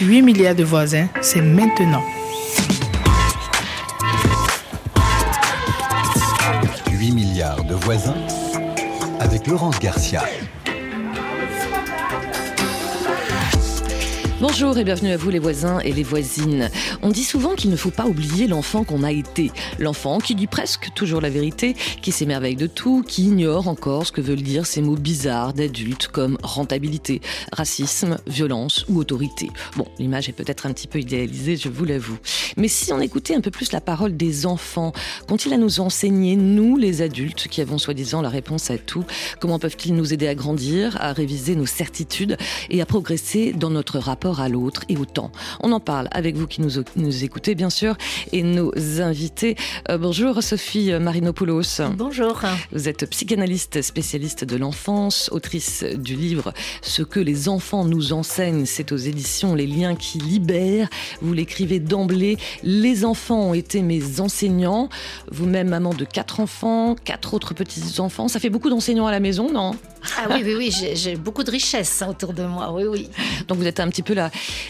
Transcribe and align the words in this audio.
8 0.00 0.22
milliards 0.22 0.54
de 0.54 0.62
voisins, 0.62 1.08
c'est 1.20 1.40
maintenant. 1.40 2.04
8 6.88 7.10
milliards 7.12 7.64
de 7.64 7.74
voisins 7.74 8.14
avec 9.18 9.48
Laurence 9.48 9.80
Garcia. 9.80 10.22
Bonjour 14.40 14.78
et 14.78 14.84
bienvenue 14.84 15.10
à 15.10 15.16
vous 15.16 15.30
les 15.30 15.40
voisins 15.40 15.80
et 15.80 15.90
les 15.90 16.04
voisines. 16.04 16.70
On 17.02 17.08
dit 17.08 17.24
souvent 17.24 17.56
qu'il 17.56 17.70
ne 17.70 17.76
faut 17.76 17.90
pas 17.90 18.06
oublier 18.06 18.46
l'enfant 18.46 18.84
qu'on 18.84 19.02
a 19.02 19.10
été. 19.10 19.50
L'enfant 19.80 20.18
qui 20.18 20.36
dit 20.36 20.46
presque 20.46 20.90
toujours 20.94 21.20
la 21.20 21.28
vérité, 21.28 21.74
qui 22.02 22.12
s'émerveille 22.12 22.54
de 22.54 22.68
tout, 22.68 23.02
qui 23.02 23.24
ignore 23.24 23.66
encore 23.66 24.06
ce 24.06 24.12
que 24.12 24.20
veulent 24.20 24.40
dire 24.40 24.64
ces 24.64 24.80
mots 24.80 24.94
bizarres 24.94 25.54
d'adultes 25.54 26.06
comme 26.06 26.38
rentabilité, 26.44 27.20
racisme, 27.52 28.18
violence 28.28 28.84
ou 28.88 28.98
autorité. 28.98 29.50
Bon, 29.76 29.88
l'image 29.98 30.28
est 30.28 30.34
peut-être 30.34 30.66
un 30.66 30.72
petit 30.72 30.86
peu 30.86 31.00
idéalisée, 31.00 31.56
je 31.56 31.68
vous 31.68 31.84
l'avoue. 31.84 32.18
Mais 32.56 32.68
si 32.68 32.92
on 32.92 33.00
écoutait 33.00 33.34
un 33.34 33.40
peu 33.40 33.50
plus 33.50 33.72
la 33.72 33.80
parole 33.80 34.16
des 34.16 34.46
enfants, 34.46 34.92
qu'ont-ils 35.26 35.52
à 35.52 35.58
nous 35.58 35.80
enseigner, 35.80 36.36
nous 36.36 36.76
les 36.76 37.02
adultes 37.02 37.48
qui 37.48 37.60
avons 37.60 37.78
soi-disant 37.78 38.22
la 38.22 38.28
réponse 38.28 38.70
à 38.70 38.78
tout? 38.78 39.04
Comment 39.40 39.58
peuvent-ils 39.58 39.96
nous 39.96 40.12
aider 40.12 40.28
à 40.28 40.36
grandir, 40.36 40.96
à 41.00 41.12
réviser 41.12 41.56
nos 41.56 41.66
certitudes 41.66 42.36
et 42.70 42.80
à 42.80 42.86
progresser 42.86 43.52
dans 43.52 43.70
notre 43.70 43.98
rapport 43.98 44.27
à 44.36 44.48
l'autre 44.48 44.84
et 44.88 44.96
au 44.96 45.04
temps. 45.04 45.32
On 45.60 45.72
en 45.72 45.80
parle 45.80 46.08
avec 46.12 46.36
vous 46.36 46.46
qui 46.46 46.60
nous, 46.60 46.82
nous 46.96 47.24
écoutez, 47.24 47.54
bien 47.54 47.70
sûr, 47.70 47.96
et 48.32 48.42
nos 48.42 48.72
invités. 49.00 49.56
Euh, 49.88 49.98
bonjour 49.98 50.42
Sophie 50.42 50.92
Marinopoulos. 50.92 51.80
Bonjour. 51.96 52.40
Vous 52.72 52.88
êtes 52.88 53.08
psychanalyste 53.10 53.82
spécialiste 53.82 54.44
de 54.44 54.56
l'enfance, 54.56 55.28
autrice 55.32 55.84
du 55.84 56.14
livre 56.14 56.52
Ce 56.82 57.02
que 57.02 57.20
les 57.20 57.48
enfants 57.48 57.84
nous 57.84 58.12
enseignent. 58.12 58.66
C'est 58.66 58.92
aux 58.92 58.96
éditions 58.96 59.54
Les 59.54 59.66
liens 59.66 59.96
qui 59.96 60.18
libèrent. 60.18 60.88
Vous 61.22 61.32
l'écrivez 61.32 61.80
d'emblée. 61.80 62.36
Les 62.62 63.04
enfants 63.04 63.50
ont 63.50 63.54
été 63.54 63.82
mes 63.82 64.20
enseignants. 64.20 64.88
Vous-même, 65.30 65.68
maman 65.68 65.94
de 65.94 66.04
quatre 66.04 66.40
enfants, 66.40 66.96
quatre 67.04 67.34
autres 67.34 67.54
petits-enfants. 67.54 68.28
Ça 68.28 68.40
fait 68.40 68.50
beaucoup 68.50 68.70
d'enseignants 68.70 69.06
à 69.06 69.12
la 69.12 69.20
maison, 69.20 69.50
non? 69.52 69.74
Ah 70.16 70.26
oui, 70.30 70.42
oui, 70.44 70.54
oui. 70.56 70.94
J'ai 70.94 71.16
beaucoup 71.16 71.44
de 71.44 71.50
richesses 71.50 72.02
autour 72.08 72.32
de 72.32 72.44
moi. 72.44 72.72
Oui, 72.72 72.84
oui. 72.84 73.10
Donc 73.46 73.58
vous 73.58 73.66
êtes 73.66 73.80
un 73.80 73.88
petit 73.88 74.02
peu 74.02 74.14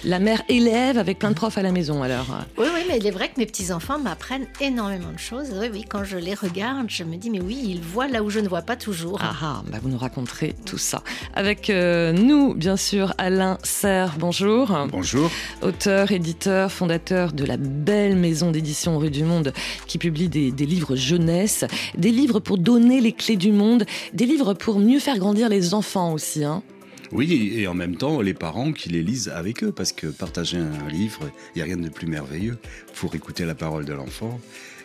la, 0.05 0.19
mère 0.19 0.43
élève 0.49 0.99
avec 0.99 1.19
plein 1.19 1.31
de 1.31 1.35
profs 1.35 1.59
à 1.59 1.63
la 1.63 1.73
maison 1.73 2.03
alors. 2.03 2.27
Oui, 2.57 2.67
oui, 2.75 2.81
mais 2.89 2.99
il 2.99 3.07
est 3.07 3.11
vrai 3.11 3.29
que 3.29 3.39
mes 3.39 3.47
petits-enfants 3.47 3.99
m'apprennent 3.99 4.47
énormément 4.61 5.13
de 5.13 5.19
choses. 5.19 5.49
Oui, 5.59 5.69
oui, 5.73 5.85
quand 5.89 6.05
je 6.05 6.17
les 6.17 6.35
regarde, 6.35 6.87
je 6.89 7.05
me 7.05 7.17
dis, 7.17 7.31
mais 7.31 7.41
oui, 7.41 7.59
ils 7.65 7.81
voient 7.81 8.09
là 8.09 8.23
où 8.23 8.31
je 8.31 8.41
ne 8.41 8.49
vois 8.49 8.63
pas 8.63 8.77
toujours. 8.77 9.19
Ah, 9.23 9.35
ah 9.43 9.63
bah 9.71 9.79
vous 9.83 9.89
nous 9.89 9.99
raconterez 9.99 10.55
tout 10.65 10.79
ça. 10.79 11.03
Avec 11.35 11.71
euh, 11.71 12.13
nous, 12.13 12.55
bien 12.55 12.77
sûr, 12.77 13.15
Alain 13.19 13.59
Serre, 13.63 14.15
bonjour. 14.19 14.77
Bonjour. 14.91 15.31
Auteur, 15.63 16.13
éditeur, 16.13 16.71
fondateur 16.71 17.33
de 17.33 17.45
la 17.45 17.57
belle 17.57 18.17
maison 18.17 18.51
d'édition 18.51 18.99
Rue 18.99 19.11
du 19.11 19.25
Monde 19.25 19.53
qui 19.87 19.99
publie 19.99 20.29
des, 20.29 20.51
des 20.51 20.67
livres 20.67 20.97
jeunesse, 20.97 21.65
des 21.97 22.11
livres 22.11 22.41
pour 22.41 22.59
donner 22.59 23.01
les 23.01 23.13
clés 23.13 23.37
du 23.37 23.53
monde, 23.53 23.85
des 24.13 24.27
livres 24.27 24.55
pour 24.55 24.79
mieux 24.79 25.01
faire 25.01 25.19
grandir 25.19 25.49
les 25.49 25.75
enfants 25.75 26.13
aussi. 26.13 26.45
Hein. 26.45 26.63
Oui, 27.11 27.55
et 27.57 27.67
en 27.67 27.75
même 27.75 27.97
temps, 27.97 28.21
les 28.21 28.35
parents 28.35 28.73
qui 28.73 28.91
les 28.91 29.03
lisent 29.03 29.29
avec 29.29 29.65
eux, 29.65 29.73
parce 29.73 29.93
que 29.93 30.07
partager 30.09 30.59
un 30.59 30.89
livre, 30.89 31.31
il 31.55 31.59
n'y 31.59 31.63
a 31.63 31.65
rien 31.65 31.77
de 31.77 31.89
plus 31.89 32.07
merveilleux. 32.07 32.59
Pour 32.95 33.15
écouter 33.15 33.45
la 33.45 33.55
parole 33.55 33.85
de 33.85 33.93
l'enfant 33.95 34.39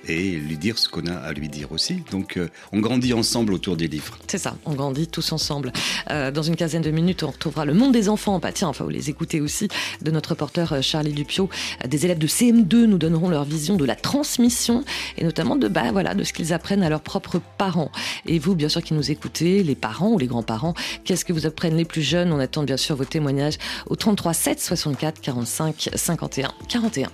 et 0.08 0.32
lui 0.32 0.58
dire 0.58 0.78
ce 0.78 0.90
qu'on 0.90 1.06
a 1.08 1.14
à 1.14 1.34
lui 1.34 1.50
dire 1.50 1.72
aussi. 1.72 2.04
Donc 2.12 2.38
euh, 2.38 2.50
on 2.72 2.80
grandit 2.80 3.14
ensemble 3.14 3.54
autour 3.54 3.78
des 3.78 3.88
livres. 3.88 4.18
C'est 4.28 4.38
ça, 4.38 4.56
on 4.66 4.74
grandit 4.74 5.08
tous 5.08 5.32
ensemble. 5.32 5.72
Euh, 6.10 6.32
dans 6.32 6.44
une 6.44 6.56
quinzaine 6.56 6.82
de 6.82 6.92
minutes, 6.92 7.24
on 7.24 7.32
retrouvera 7.32 7.66
le 7.66 7.74
monde 7.74 7.92
des 7.92 8.10
enfants. 8.10 8.40
Bah, 8.40 8.52
tiens, 8.52 8.68
enfin, 8.68 8.84
vous 8.84 8.90
les 8.90 9.10
écoutez 9.10 9.42
aussi 9.42 9.68
de 10.02 10.12
notre 10.12 10.32
reporter 10.32 10.74
euh, 10.74 10.82
Charlie 10.82 11.14
Dupio. 11.14 11.50
Des 11.88 12.06
élèves 12.06 12.18
de 12.18 12.28
CM2 12.28 12.86
nous 12.86 12.98
donneront 12.98 13.30
leur 13.30 13.44
vision 13.44 13.76
de 13.76 13.86
la 13.86 13.96
transmission 13.96 14.84
et 15.18 15.24
notamment 15.24 15.56
de, 15.56 15.68
bah, 15.68 15.92
voilà, 15.92 16.14
de 16.14 16.24
ce 16.24 16.34
qu'ils 16.34 16.54
apprennent 16.54 16.84
à 16.84 16.90
leurs 16.90 17.02
propres 17.02 17.42
parents. 17.58 17.92
Et 18.26 18.40
vous, 18.40 18.56
bien 18.56 18.70
sûr, 18.70 18.82
qui 18.82 18.94
nous 18.94 19.12
écoutez, 19.12 19.64
les 19.64 19.76
parents 19.76 20.12
ou 20.12 20.18
les 20.18 20.28
grands-parents, 20.28 20.74
qu'est-ce 21.04 21.26
que 21.26 21.34
vous 21.34 21.46
apprennent 21.46 21.78
les 21.78 21.86
plus 21.86 22.02
jeunes? 22.02 22.32
On 22.32 22.40
attend 22.40 22.64
bien 22.64 22.78
sûr 22.78 22.96
vos 22.96 23.06
témoignages 23.06 23.58
au 23.88 23.96
33 23.96 24.34
7 24.34 24.60
64 24.60 25.22
45 25.22 25.90
51 25.96 26.52
41. 26.68 27.10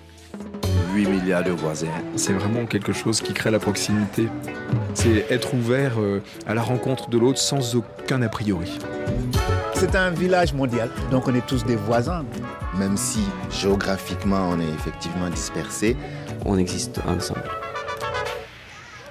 8 1.00 1.08
milliards 1.08 1.44
de 1.44 1.52
voisins. 1.52 1.88
C'est 2.18 2.34
vraiment 2.34 2.66
quelque 2.66 2.92
chose 2.92 3.22
qui 3.22 3.34
crée 3.34 3.52
la 3.52 3.60
proximité. 3.60 4.28
C'est 4.94 5.26
être 5.30 5.54
ouvert 5.54 5.94
euh, 5.98 6.22
à 6.46 6.54
la 6.54 6.62
rencontre 6.62 7.10
de 7.10 7.18
l'autre 7.18 7.40
sans 7.40 7.78
aucun 7.78 8.22
a 8.22 8.28
priori. 8.28 8.78
C'est 9.76 9.96
un 9.96 10.12
village 10.12 10.54
mondial, 10.54 10.90
donc 11.10 11.30
on 11.30 11.36
est 11.36 11.46
tous 11.48 11.64
des 11.66 11.78
voisins. 11.78 12.26
Même 12.78 12.98
si 12.98 13.22
géographiquement 13.50 14.50
on 14.50 14.60
est 14.60 14.74
effectivement 14.78 15.30
dispersés, 15.30 15.96
on 16.46 16.58
existe 16.58 17.00
ensemble. 17.08 17.50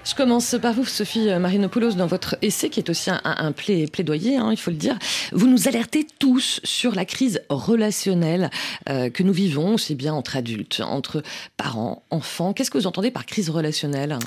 Je 0.08 0.14
commence 0.14 0.56
par 0.62 0.72
vous, 0.72 0.86
Sophie 0.86 1.28
Marinopoulos, 1.38 1.92
dans 1.92 2.06
votre 2.06 2.38
essai 2.40 2.70
qui 2.70 2.80
est 2.80 2.88
aussi 2.88 3.10
un, 3.10 3.52
plaidoyer, 3.52 4.38
hein, 4.38 4.48
il 4.50 4.56
faut 4.56 4.70
le 4.70 4.76
dire. 4.78 4.98
Vous 5.32 5.46
nous 5.46 5.68
alertez 5.68 6.06
tous 6.18 6.60
sur 6.64 6.94
la 6.94 7.04
crise 7.04 7.42
relationnelle 7.50 8.48
euh, 8.88 9.10
que 9.10 9.22
nous 9.22 9.34
vivons, 9.34 9.74
aussi 9.74 9.94
bien 9.94 10.14
entre 10.14 10.38
adultes, 10.38 10.80
entre 10.82 11.22
parents, 11.58 12.02
enfants. 12.08 12.54
Qu'est-ce 12.54 12.70
que 12.70 12.78
vous 12.78 12.86
entendez 12.86 13.10
par 13.10 13.26
crise 13.26 13.50
relationnelle? 13.50 14.18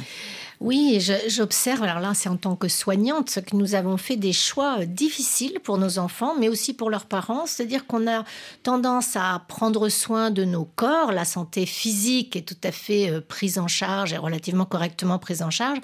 Oui, 0.61 1.03
j'observe, 1.27 1.81
alors 1.81 1.99
là 1.99 2.13
c'est 2.13 2.29
en 2.29 2.37
tant 2.37 2.55
que 2.55 2.67
soignante, 2.67 3.39
que 3.41 3.55
nous 3.55 3.73
avons 3.73 3.97
fait 3.97 4.15
des 4.15 4.31
choix 4.31 4.81
euh, 4.81 4.85
difficiles 4.85 5.59
pour 5.63 5.79
nos 5.79 5.97
enfants, 5.97 6.35
mais 6.39 6.49
aussi 6.49 6.75
pour 6.75 6.91
leurs 6.91 7.07
parents. 7.07 7.47
C'est-à-dire 7.47 7.87
qu'on 7.87 8.07
a 8.07 8.23
tendance 8.61 9.15
à 9.15 9.41
prendre 9.47 9.89
soin 9.89 10.29
de 10.29 10.45
nos 10.45 10.65
corps, 10.65 11.11
la 11.11 11.25
santé 11.25 11.65
physique 11.65 12.35
est 12.35 12.43
tout 12.43 12.61
à 12.63 12.71
fait 12.71 13.09
euh, 13.09 13.21
prise 13.21 13.57
en 13.57 13.67
charge 13.67 14.13
et 14.13 14.17
relativement 14.17 14.65
correctement 14.65 15.17
prise 15.17 15.41
en 15.41 15.49
charge, 15.49 15.79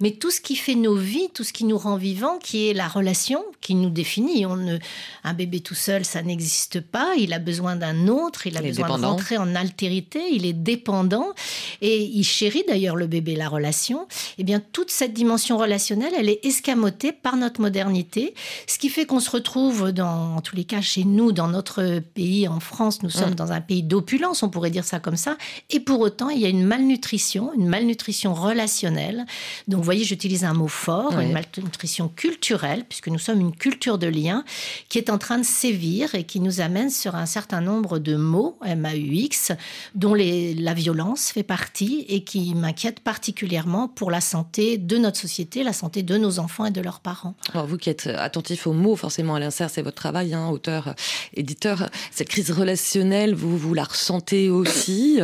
mais 0.00 0.12
tout 0.12 0.30
ce 0.30 0.40
qui 0.40 0.56
fait 0.56 0.74
nos 0.74 0.96
vies, 0.96 1.28
tout 1.34 1.44
ce 1.44 1.52
qui 1.52 1.66
nous 1.66 1.76
rend 1.76 1.96
vivants, 1.96 2.38
qui 2.38 2.70
est 2.70 2.72
la 2.72 2.88
relation, 2.88 3.44
qui 3.60 3.74
nous 3.74 3.90
définit. 3.90 4.46
On 4.46 4.56
ne, 4.56 4.78
un 5.22 5.34
bébé 5.34 5.60
tout 5.60 5.74
seul, 5.74 6.06
ça 6.06 6.22
n'existe 6.22 6.80
pas, 6.80 7.12
il 7.18 7.34
a 7.34 7.38
besoin 7.38 7.76
d'un 7.76 8.08
autre, 8.08 8.46
il 8.46 8.56
a 8.56 8.62
besoin 8.62 8.98
de 8.98 9.04
rentrer 9.04 9.36
en 9.36 9.54
altérité, 9.54 10.22
il 10.32 10.46
est 10.46 10.54
dépendant. 10.54 11.34
Et 11.82 12.04
il 12.04 12.24
chérit 12.24 12.64
d'ailleurs 12.66 12.96
le 12.96 13.06
bébé, 13.06 13.36
la 13.36 13.50
relation 13.50 14.06
eh 14.38 14.44
bien 14.44 14.60
toute 14.60 14.90
cette 14.90 15.12
dimension 15.12 15.56
relationnelle, 15.56 16.12
elle 16.16 16.28
est 16.28 16.44
escamotée 16.44 17.12
par 17.12 17.36
notre 17.36 17.60
modernité, 17.60 18.34
ce 18.66 18.78
qui 18.78 18.88
fait 18.88 19.06
qu'on 19.06 19.20
se 19.20 19.30
retrouve 19.30 19.92
dans, 19.92 20.36
en 20.36 20.40
tous 20.40 20.56
les 20.56 20.64
cas 20.64 20.80
chez 20.80 21.04
nous, 21.04 21.32
dans 21.32 21.48
notre 21.48 22.00
pays, 22.00 22.48
en 22.48 22.60
France, 22.60 23.02
nous 23.02 23.10
sommes 23.10 23.32
mm. 23.32 23.36
dans 23.36 23.52
un 23.52 23.60
pays 23.60 23.82
d'opulence, 23.82 24.42
on 24.42 24.48
pourrait 24.48 24.70
dire 24.70 24.84
ça 24.84 25.00
comme 25.00 25.16
ça, 25.16 25.36
et 25.70 25.80
pour 25.80 26.00
autant 26.00 26.28
il 26.28 26.40
y 26.40 26.46
a 26.46 26.48
une 26.48 26.64
malnutrition, 26.64 27.52
une 27.54 27.68
malnutrition 27.68 28.34
relationnelle. 28.34 29.24
Donc 29.68 29.78
vous 29.78 29.84
voyez, 29.84 30.04
j'utilise 30.04 30.44
un 30.44 30.54
mot 30.54 30.68
fort, 30.68 31.18
une 31.18 31.32
malnutrition 31.32 32.08
culturelle, 32.08 32.84
puisque 32.88 33.08
nous 33.08 33.18
sommes 33.18 33.40
une 33.40 33.54
culture 33.54 33.98
de 33.98 34.06
lien 34.06 34.44
qui 34.88 34.98
est 34.98 35.10
en 35.10 35.18
train 35.18 35.38
de 35.38 35.44
sévir 35.44 36.14
et 36.14 36.24
qui 36.24 36.40
nous 36.40 36.60
amène 36.60 36.90
sur 36.90 37.14
un 37.14 37.26
certain 37.26 37.60
nombre 37.60 37.98
de 37.98 38.16
mots, 38.16 38.58
M-A-U-X, 38.64 39.52
dont 39.94 40.14
les, 40.14 40.54
la 40.54 40.74
violence 40.74 41.30
fait 41.30 41.42
partie 41.42 42.04
et 42.08 42.24
qui 42.24 42.54
m'inquiète 42.54 43.00
particulièrement 43.00 43.88
pour 43.88 44.03
la 44.10 44.20
santé 44.20 44.78
de 44.78 44.96
notre 44.96 45.18
société, 45.18 45.62
la 45.62 45.72
santé 45.72 46.02
de 46.02 46.16
nos 46.16 46.38
enfants 46.38 46.66
et 46.66 46.70
de 46.70 46.80
leurs 46.80 47.00
parents. 47.00 47.34
Alors 47.52 47.66
vous 47.66 47.76
qui 47.76 47.90
êtes 47.90 48.06
attentif 48.06 48.66
aux 48.66 48.72
mots, 48.72 48.96
forcément 48.96 49.34
à 49.34 49.40
l'insert, 49.40 49.70
c'est 49.70 49.82
votre 49.82 49.96
travail, 49.96 50.34
hein, 50.34 50.48
auteur, 50.48 50.94
éditeur. 51.34 51.88
Cette 52.10 52.28
crise 52.28 52.50
relationnelle, 52.50 53.34
vous, 53.34 53.56
vous 53.56 53.74
la 53.74 53.84
ressentez 53.84 54.50
aussi 54.50 55.20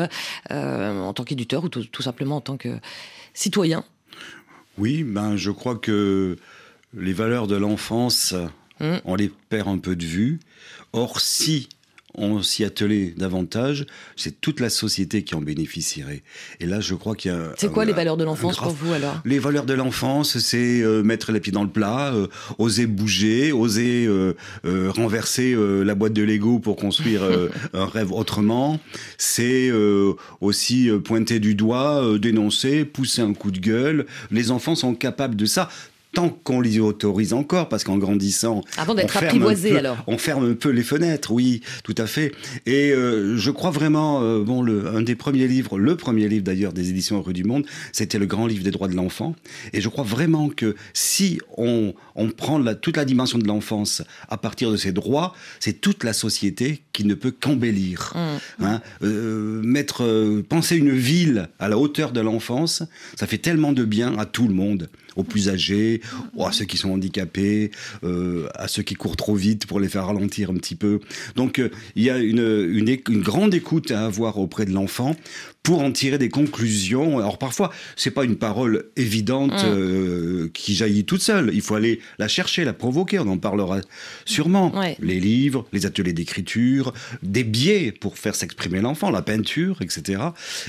euh, 0.51 1.01
en 1.01 1.13
tant 1.13 1.25
qu'éditeur 1.25 1.65
ou 1.65 1.69
tout, 1.69 2.03
simplement 2.03 2.37
en 2.37 2.41
tant 2.41 2.57
que 2.57 2.79
citoyen? 3.35 3.85
Oui, 4.79 5.03
ben 5.03 5.37
je 5.37 5.51
crois 5.51 5.77
que 5.77 6.37
les 6.95 7.13
valeurs 7.13 7.47
de 7.47 7.57
l'enfance, 7.57 8.35
mmh. 8.81 8.97
on 9.05 9.15
les 9.15 9.31
perd 9.49 9.69
un 9.69 9.79
peu 9.79 9.97
de 9.97 10.05
vue. 10.05 10.41
Or, 10.93 11.21
si 11.21 11.69
on 12.15 12.43
s'y 12.43 12.65
attelait 12.65 13.15
davantage, 13.17 13.87
c'est 14.17 14.41
toute 14.41 14.61
la 14.61 14.71
société 14.71 15.23
qui 15.23 15.35
en 15.35 15.41
bénéficierait. 15.41 16.23
Et 16.59 16.67
là, 16.67 16.81
je 16.81 16.95
crois 16.95 17.15
qu'il 17.15 17.31
y 17.31 17.35
a. 17.35 17.53
C'est 17.57 17.71
quoi 17.71 17.85
les 17.85 17.93
valeurs 17.93 18.17
de 18.17 18.25
l'enfance 18.25 18.59
pour 18.59 18.73
vous 18.73 18.93
alors? 18.93 19.21
Les 19.25 19.39
valeurs 19.39 19.65
de 19.65 19.75
l'enfance, 19.75 20.39
c'est 20.39 20.83
euh, 20.83 21.03
mettre 21.03 21.33
les 21.33 21.41
pieds 21.41 21.53
dans 21.53 21.65
le 21.65 21.71
plat, 21.71 22.13
euh, 22.13 22.27
oser 22.59 22.87
bouger, 22.87 23.53
oser 23.53 24.07
euh, 24.07 24.35
renverser 24.65 25.57
la 25.85 25.95
boîte 25.95 26.13
de 26.13 26.23
Lego 26.23 26.59
pour 26.59 26.77
construire 26.77 27.23
un 27.73 27.87
rêve 27.87 28.13
autrement. 28.13 28.81
C'est 29.19 29.71
aussi 30.41 30.91
pointer 31.05 31.41
du 31.41 31.55
doigt, 31.55 32.19
dénoncer, 32.19 32.85
pousser 32.85 33.23
un 33.23 33.35
coup 33.35 33.51
de 33.51 33.59
gueule. 33.59 34.07
Les 34.31 34.51
enfants 34.51 34.75
sont 34.75 34.95
capables 34.95 35.37
de 35.37 35.47
ça 35.47 35.69
tant 36.13 36.29
qu'on 36.29 36.61
les 36.61 36.79
autorise 36.81 37.33
encore, 37.33 37.69
parce 37.69 37.85
qu'en 37.85 37.99
grandissant, 37.99 38.63
avant 38.77 38.95
d'être 38.95 39.17
apprivoisé 39.17 39.77
alors, 39.77 39.99
on 40.07 40.19
ferme 40.19 40.51
un 40.51 40.55
peu 40.55 40.71
les 40.71 40.83
fenêtres, 40.83 41.31
oui, 41.31 41.61
tout 41.85 41.95
à 41.99 42.07
fait. 42.07 42.33
Et 42.67 42.91
euh, 42.91 43.37
je 43.37 43.51
crois 43.51 43.71
vraiment, 43.71 44.21
euh, 44.23 44.43
bon, 44.43 44.63
le, 44.63 44.89
un 44.89 45.03
des 45.03 45.15
premiers 45.15 45.47
livres, 45.47 45.79
le 45.79 45.97
premier 45.97 46.29
livre 46.29 46.45
d'ailleurs 46.45 46.73
des 46.73 46.91
éditions 46.91 47.23
Rue 47.23 47.33
du 47.33 47.45
Monde, 47.45 47.65
c'était 47.93 48.19
le 48.19 48.27
grand 48.27 48.47
livre 48.47 48.65
des 48.65 48.73
droits 48.73 48.89
de 48.89 48.97
l'enfant. 48.97 49.37
Et 49.73 49.81
je 49.81 49.89
crois 49.89 50.05
vraiment 50.05 50.49
que 50.49 50.75
si 50.95 51.39
on, 51.57 51.95
on 52.17 52.31
prend 52.31 52.59
la, 52.59 52.75
toute 52.75 52.97
la 52.97 53.05
dimension 53.05 53.39
de 53.39 53.47
l'enfance 53.47 54.03
à 54.29 54.37
partir 54.37 54.73
de 54.73 54.77
ses 54.77 54.93
droits, 54.93 55.35
c'est 55.61 55.81
toute 55.81 56.03
la 56.03 56.13
société 56.13 56.83
qui 56.93 57.05
ne 57.05 57.15
peut 57.15 57.31
qu'embellir. 57.31 58.13
Mmh. 58.15 58.65
Hein 58.65 58.81
euh, 59.03 59.63
mettre, 59.63 60.43
penser 60.49 60.77
une 60.77 60.91
ville 60.93 61.49
à 61.59 61.69
la 61.69 61.79
hauteur 61.79 62.11
de 62.11 62.21
l'enfance, 62.21 62.83
ça 63.17 63.27
fait 63.27 63.39
tellement 63.39 63.73
de 63.73 63.85
bien 63.85 64.19
à 64.19 64.27
tout 64.27 64.49
le 64.49 64.55
monde 64.55 64.89
aux 65.17 65.25
plus 65.25 65.49
âgés, 65.49 66.01
ou 66.35 66.45
à 66.45 66.53
ceux 66.53 66.65
qui 66.65 66.77
sont 66.77 66.91
handicapés, 66.91 67.71
euh, 68.05 68.49
à 68.55 68.69
ceux 68.69 68.83
qui 68.83 68.95
courent 68.95 69.17
trop 69.17 69.35
vite 69.35 69.67
pour 69.67 69.81
les 69.81 69.89
faire 69.89 70.07
ralentir 70.07 70.51
un 70.51 70.55
petit 70.55 70.75
peu. 70.75 71.01
Donc 71.37 71.59
euh, 71.59 71.71
il 71.97 72.03
y 72.03 72.11
a 72.11 72.19
une, 72.19 72.99
grande 73.21 73.55
écoute 73.55 73.91
à 73.91 74.05
avoir 74.05 74.39
auprès 74.39 74.65
de 74.65 74.73
l'enfant 74.73 75.15
pour 75.63 75.83
en 75.83 75.93
tirer 75.93 76.19
des 76.19 76.31
conclusions. 76.31 77.19
Alors 77.19 77.39
parfois, 77.39 77.71
c'est 77.97 78.11
pas 78.11 78.25
une 78.25 78.37
parole 78.37 78.87
évidente 78.97 79.53
mm. 79.53 79.67
euh, 79.67 80.51
qui 80.55 80.75
jaillit 80.75 81.05
toute 81.05 81.23
seule. 81.23 81.51
Il 81.53 81.61
faut 81.61 81.75
aller 81.75 82.01
la 82.19 82.29
chercher, 82.29 82.65
la 82.65 82.73
provoquer. 82.73 83.19
On 83.19 83.29
en 83.29 83.39
parlera 83.39 83.81
sûrement. 84.25 84.73
Les 85.01 85.21
livres, 85.21 85.67
les 85.73 85.87
ateliers 85.87 86.13
d'écriture, 86.13 86.95
des 87.23 87.45
biais 87.45 87.93
pour 87.93 88.17
faire 88.17 88.35
s'exprimer 88.35 88.81
l'enfant, 88.81 89.11
la 89.11 89.23
peinture, 89.23 89.83
etc. 89.83 90.23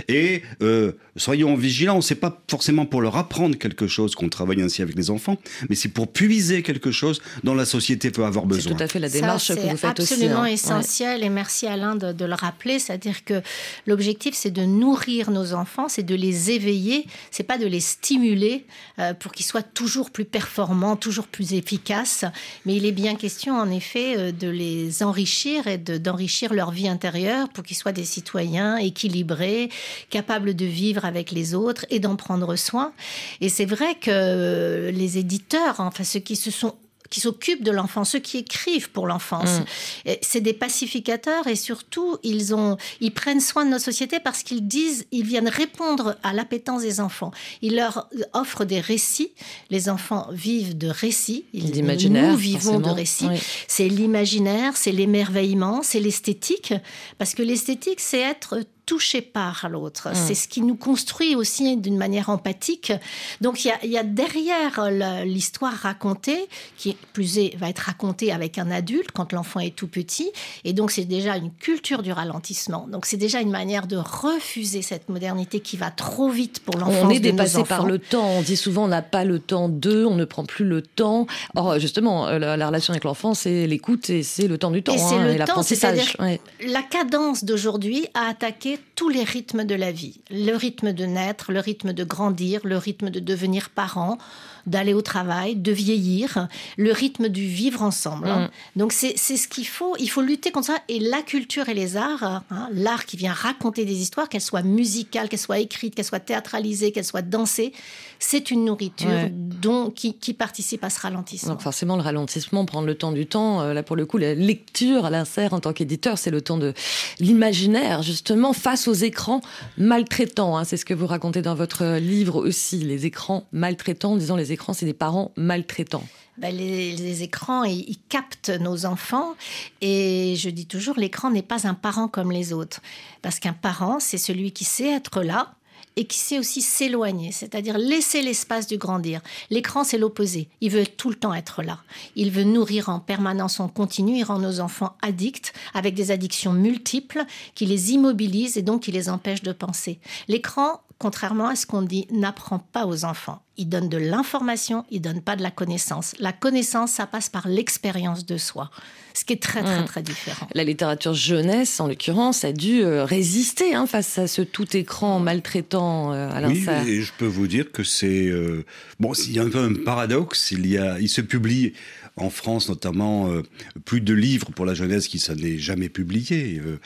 Et 0.08 0.42
euh, 0.62 0.92
soyons 1.16 1.56
vigilants. 1.56 2.02
C'est 2.02 2.16
pas 2.16 2.42
forcément 2.50 2.86
pour 2.86 3.02
leur 3.02 3.16
apprendre 3.16 3.58
quelque 3.58 3.88
chose 3.88 4.16
qu'on 4.16 4.30
travaille 4.30 4.62
ainsi 4.62 4.82
avec 4.82 4.96
les 4.96 5.10
enfants, 5.10 5.38
mais 5.70 5.76
c'est 5.76 5.90
pour 5.90 6.12
puiser 6.12 6.64
quelque 6.64 6.92
chose 6.92 7.22
dont 7.44 7.54
la 7.54 7.66
société 7.66 8.12
peut 8.12 8.26
avoir 8.26 8.46
besoin. 8.46 8.72
C'est 8.72 8.78
tout 8.78 8.84
à 8.84 8.88
fait 8.88 9.00
la 9.00 9.10
démarche 9.10 9.48
que 9.48 9.54
vous 9.54 9.78
faites 9.78 10.00
aussi. 10.00 10.08
C'est 10.08 10.14
absolument 10.16 10.44
hein. 10.44 10.48
essentiel. 10.48 11.24
Et 11.24 11.30
merci 11.30 11.68
Alain 11.68 11.96
de, 11.96 12.12
de 12.12 12.26
le 12.26 12.34
rappeler. 12.34 12.80
C'est-à-dire 12.80 13.24
que 13.24 13.42
l'objectif, 13.88 14.36
c'est 14.36 14.52
de 14.52 14.64
nourrir 14.81 15.30
nos 15.30 15.54
enfants, 15.54 15.88
c'est 15.88 16.04
de 16.04 16.16
les 16.16 16.50
éveiller, 16.50 17.06
c'est 17.30 17.44
pas 17.44 17.60
de 17.60 17.68
les 17.68 17.80
stimuler 17.80 18.66
euh, 18.98 19.13
pour 19.13 19.31
qu'ils 19.31 19.45
soient 19.45 19.62
toujours 19.62 20.10
plus 20.10 20.25
performants, 20.25 20.95
toujours 20.95 21.28
plus 21.28 21.54
efficaces, 21.54 22.25
mais 22.66 22.75
il 22.75 22.86
est 22.88 22.92
bien 22.92 23.16
question 23.16 23.54
en 23.56 23.69
effet 23.69 24.18
euh, 24.18 24.31
de 24.31 24.50
les 24.50 25.04
enrichir 25.04 25.68
et 25.68 25.78
d'enrichir 25.78 26.54
leur 26.54 26.72
vie 26.72 26.88
intérieure 26.88 27.48
pour 27.50 27.63
qu'ils 27.63 27.78
soient 27.78 27.92
des 27.92 28.06
citoyens 28.06 28.78
équilibrés, 28.78 29.69
capables 30.10 30.56
de 30.56 30.66
vivre 30.66 31.06
avec 31.06 31.31
les 31.31 31.54
autres 31.54 31.86
et 31.92 32.00
d'en 32.00 32.16
prendre 32.16 32.56
soin. 32.56 32.92
Et 33.39 33.50
c'est 33.50 33.66
vrai 33.66 33.95
que 33.95 34.89
les 34.92 35.18
éditeurs, 35.19 35.75
enfin 35.80 36.04
ceux 36.04 36.19
qui 36.19 36.36
se 36.36 36.50
sont 36.50 36.75
qui 37.12 37.19
s'occupent 37.19 37.63
de 37.63 37.69
l'enfant, 37.69 38.04
ceux 38.04 38.19
qui 38.19 38.38
écrivent 38.38 38.90
pour 38.90 39.06
l'enfance. 39.06 39.60
Mm. 40.06 40.12
C'est 40.24 40.42
des 40.42 40.54
pacificateurs 40.54 41.46
et 41.46 41.56
surtout, 41.56 42.18
ils, 42.24 42.56
ont, 42.56 42.78
ils 43.02 43.13
prennent 43.13 43.42
soin 43.42 43.66
de 43.66 43.69
notre 43.69 43.86
société 43.86 44.19
parce 44.19 44.42
qu'ils 44.42 44.68
disent, 44.68 45.06
ils 45.12 45.25
viennent 45.25 45.50
répondre 45.50 46.16
à 46.24 46.34
l'appétence 46.34 46.81
des 46.81 47.00
enfants. 47.00 47.31
Ils 47.62 47.75
leur 47.75 48.10
offrent 48.34 48.66
des 48.66 48.80
récits. 48.80 49.34
Les 49.69 49.90
enfants 49.90 50.28
vivent 50.31 50.78
de 50.78 50.88
récits. 50.88 51.46
Ils, 51.54 51.86
nous 51.86 52.36
vivons 52.36 52.80
de 52.80 52.90
récits. 52.90 53.28
C'est 53.68 53.90
l'imaginaire, 53.90 54.78
c'est 54.78 54.92
l'émerveillement, 54.92 55.84
c'est 55.84 56.00
l'esthétique. 56.00 56.74
Parce 57.18 57.36
que 57.36 57.44
l'esthétique, 57.44 58.00
c'est 58.00 58.19
être 58.19 58.60
touché 58.92 59.22
par 59.22 59.70
l'autre. 59.70 60.10
Mmh. 60.10 60.16
C'est 60.16 60.36
ce 60.36 60.50
qui 60.50 60.60
nous 60.60 60.76
construit 60.76 61.34
aussi 61.34 61.78
d'une 61.78 61.96
manière 61.96 62.30
empathique. 62.30 62.92
Donc 63.40 63.64
il 63.64 63.90
y 63.90 63.98
a, 63.98 64.04
derrière 64.04 64.90
l'histoire 65.24 65.72
racontée, 65.72 66.50
qui 66.76 66.98
plus 67.14 67.38
est, 67.38 67.56
va 67.56 67.70
être 67.70 67.80
racontée 67.80 68.34
avec 68.34 68.58
un 68.58 68.70
adulte 68.70 69.12
quand 69.14 69.32
l'enfant 69.32 69.62
est 69.62 69.74
tout 69.74 69.88
petit. 69.88 70.30
Et 70.66 70.74
donc 70.74 70.92
c'est 70.92 71.06
déjà 71.06 71.38
une 71.38 71.54
culture 71.54 72.04
du 72.04 72.12
ralentissement. 72.12 72.86
Donc 72.90 73.06
c'est 73.06 73.16
déjà 73.16 73.40
une 73.40 73.50
manière 73.50 73.88
de 73.88 73.96
refuser 73.96 74.82
cette 74.82 75.08
modernité 75.08 75.62
qui 75.62 75.78
va 75.78 75.90
trop 75.90 76.28
vite 76.28 76.60
pour 76.60 76.78
l'enfant. 76.78 77.08
On 77.08 77.10
est 77.12 77.22
dépassé 77.22 77.64
par 77.64 77.86
le 77.86 77.98
temps. 77.98 78.28
On 78.28 78.42
dit 78.42 78.58
souvent 78.58 78.84
on 78.84 78.90
n'a 78.90 79.02
pas 79.02 79.24
le 79.24 79.40
temps 79.40 79.70
d'eux, 79.70 80.06
on 80.06 80.16
ne 80.16 80.26
prend 80.26 80.44
plus 80.44 80.66
le 80.66 80.82
temps. 80.82 81.28
Or 81.56 81.80
justement, 81.80 82.28
euh, 82.28 82.40
la, 82.40 82.68
relation 82.68 82.92
avec 82.92 83.06
l'enfant, 83.06 83.36
c'est 83.36 83.68
l'écoute 83.68 84.10
et 84.10 84.22
c'est 84.22 84.50
le 84.50 84.58
temps 84.58 84.72
du 84.72 84.84
temps. 84.84 84.96
Et 84.96 85.00
hein, 85.00 85.64
c'est-à-dire 85.64 86.14
la 86.20 86.82
cadence 86.82 87.46
d'aujourd'hui 87.46 88.06
a 88.16 88.28
attaqué 88.28 88.81
tous 88.95 89.10
les 89.10 89.24
rythmes 89.24 89.63
de 89.63 89.75
la 89.75 89.92
vie. 89.92 90.19
Le 90.30 90.56
rythme 90.56 90.94
de 90.94 91.06
naître, 91.06 91.51
le 91.51 91.60
rythme 91.60 91.94
de 91.94 92.04
grandir, 92.04 92.62
le 92.63 92.78
rythme 92.78 93.10
de 93.10 93.19
devenir 93.19 93.69
parent, 93.69 94.18
d'aller 94.66 94.94
au 94.94 95.01
travail, 95.01 95.56
de 95.56 95.72
vieillir, 95.72 96.48
le 96.78 96.92
rythme 96.92 97.30
du 97.30 97.45
vivre 97.45 97.81
ensemble. 97.81 98.28
Hein. 98.28 98.50
Mm. 98.75 98.80
Donc 98.80 98.94
c'est 98.94 99.18
ce 99.18 99.48
qu'il 99.48 99.68
faut. 99.68 99.95
Il 100.00 100.10
faut 100.10 100.22
lutter 100.22 100.51
contre 100.51 100.68
ça. 100.68 100.80
Et 100.88 101.00
la 101.00 101.22
culture 101.22 101.69
et 101.69 101.74
les 101.74 101.98
arts, 101.98 102.44
hein, 102.51 102.69
l'art 102.74 103.06
qui 103.06 103.18
vient 103.18 103.33
raconter 103.33 103.86
des 103.86 104.01
histoires, 104.01 104.30
qu'elles 104.30 104.42
soient 104.42 104.63
musicales, 104.63 105.30
qu'elles 105.30 105.39
soient 105.39 105.60
écrites, 105.60 105.95
qu'elles 105.95 106.06
soient 106.06 106.19
théâtralisées, 106.19 106.92
qu'elles 106.92 107.06
soient 107.06 107.22
dansées, 107.22 107.74
c'est 108.23 108.51
une 108.51 108.65
nourriture 108.65 109.29
dont, 109.31 109.89
qui, 109.89 110.13
participe 110.33 110.83
à 110.83 110.89
ce 110.89 111.00
ralentissement. 111.01 111.53
Donc 111.53 111.62
forcément, 111.62 111.95
le 111.95 112.03
ralentissement, 112.03 112.65
prendre 112.65 112.85
le 112.85 112.95
temps 112.95 113.12
du 113.12 113.25
temps, 113.25 113.62
euh, 113.62 113.73
là 113.73 113.83
pour 113.83 113.95
le 113.95 114.06
coup, 114.06 114.18
la 114.18 114.35
lecture 114.35 115.06
à 115.06 115.09
l'insert 115.09 115.53
en 115.53 115.59
tant 115.59 115.73
qu'éditeur, 115.73 116.18
c'est 116.18 116.29
le 116.29 116.41
temps 116.41 116.57
de 116.57 116.73
l'imaginaire, 117.19 118.03
justement, 118.03 118.53
face 118.53 118.88
aux 118.88 118.94
écrans 118.94 119.41
maltraitants. 119.77 120.57
Hein. 120.57 120.63
c'est 120.65 120.77
ce 120.77 120.85
que 120.85 120.94
vous 120.94 121.07
racontez 121.07 121.41
dans 121.41 121.56
votre 121.56 121.97
livre 121.97 122.35
aussi, 122.35 122.77
les 122.77 123.07
écrans 123.07 123.47
maltraitants, 123.51 124.15
disons 124.15 124.35
les 124.35 124.51
écrans, 124.51 124.73
c'est 124.73 124.85
des 124.85 124.94
parents 124.94 125.31
maltraitants. 125.35 126.03
Ben, 126.38 126.56
les, 126.56 127.23
écrans, 127.23 127.63
ils, 127.63 127.97
captent 128.09 128.50
nos 128.50 128.85
enfants. 128.85 129.33
Et 129.81 130.35
je 130.38 130.50
dis 130.50 130.65
toujours, 130.65 130.97
l'écran 130.97 131.29
n'est 131.29 131.41
pas 131.41 131.68
un 131.68 131.73
parent 131.73 132.07
comme 132.07 132.31
les 132.31 132.53
autres. 132.53 132.81
Parce 133.21 133.39
qu'un 133.39 133.53
parent, 133.53 134.00
c'est 134.00 134.18
celui 134.18 134.51
qui 134.51 134.63
sait 134.63 134.89
être 134.89 135.21
là, 135.21 135.53
et 135.96 136.06
qui 136.06 136.18
sait 136.18 136.40
aussi 136.40 136.62
s'éloigner, 136.62 137.32
c'est-à-dire 137.32 137.78
laisser 137.78 138.22
l'espace 138.22 138.68
du 138.68 138.78
grandir. 138.78 139.22
L'écran, 139.50 139.84
c'est 139.84 139.98
l'opposé. 139.98 140.48
Il 140.62 140.72
veut 140.72 140.86
tout 140.86 141.10
le 141.10 141.16
temps 141.16 141.34
être 141.34 141.64
là. 141.64 141.80
Il 142.16 142.32
veut 142.32 142.44
nourrir 142.44 142.90
en 142.90 143.00
permanence, 143.00 143.60
en 143.60 143.68
continu. 143.68 144.18
Il 144.18 144.24
rend 144.24 144.40
nos 144.40 144.60
enfants 144.60 144.96
addicts, 145.02 145.54
avec 145.74 145.94
des 145.94 146.12
addictions 146.12 146.54
multiples, 146.54 147.24
qui 147.56 147.66
les 147.66 147.92
immobilisent 147.92 148.58
et 148.58 148.62
donc 148.62 148.84
qui 148.84 148.92
les 148.92 149.10
empêchent 149.10 149.44
de 149.44 149.52
penser. 149.52 150.00
L'écran, 150.28 150.82
contrairement 151.01 151.48
à 151.48 151.56
ce 151.56 151.65
qu'on 151.65 151.81
dit, 151.81 152.06
n'apprend 152.12 152.59
pas 152.59 152.86
aux 152.86 153.06
enfants. 153.06 153.42
Il 153.57 153.69
donne 153.69 153.89
de 153.89 153.98
l'information, 153.98 154.86
il 154.92 155.01
donne 155.01 155.21
pas 155.21 155.36
de 155.36 155.42
la 155.42 155.50
connaissance. 155.50 156.13
La 156.19 156.31
connaissance, 156.31 156.92
ça 156.92 157.07
passe 157.07 157.27
par 157.27 157.48
l'expérience 157.48 158.24
de 158.24 158.38
soi, 158.38 158.69
ce 159.15 159.25
qui 159.25 159.33
est 159.33 159.42
très 159.42 159.63
très 159.63 159.81
mmh. 159.81 159.86
très 159.86 160.03
différent. 160.03 160.48
La 160.53 160.63
littérature 160.63 161.15
jeunesse, 161.15 161.80
en 161.80 161.88
l'occurrence, 161.88 162.44
a 162.44 162.53
dû 162.53 162.83
euh, 162.83 163.03
résister 163.03 163.74
hein, 163.74 163.88
face 163.88 164.19
à 164.19 164.27
ce 164.27 164.44
tout 164.44 164.77
écran 164.77 165.19
maltraitant 165.19 166.13
euh, 166.13 166.30
à 166.30 166.48
Oui, 166.48 166.68
et 166.88 167.01
je 167.01 167.12
peux 167.18 167.25
vous 167.25 167.47
dire 167.47 167.71
que 167.71 167.83
c'est 167.83 168.27
euh, 168.27 168.63
bon, 169.00 169.13
il 169.13 169.33
y 169.33 169.39
a 169.39 169.44
un 169.44 169.50
peu 169.50 169.59
un 169.59 169.74
paradoxe. 169.74 170.51
Il 170.51 170.68
y 170.68 170.77
a, 170.77 171.00
il 171.00 171.09
se 171.09 171.21
publie 171.21 171.74
en 172.18 172.30
France 172.30 172.69
notamment 172.69 173.31
euh, 173.31 173.42
plus 173.86 174.01
de 174.01 174.13
livres 174.13 174.51
pour 174.51 174.65
la 174.65 174.74
jeunesse 174.74 175.07
qui 175.07 175.19
ça 175.19 175.36
n'est 175.36 175.57
jamais 175.57 175.89
publié. 175.89 176.62
Euh, 176.63 176.80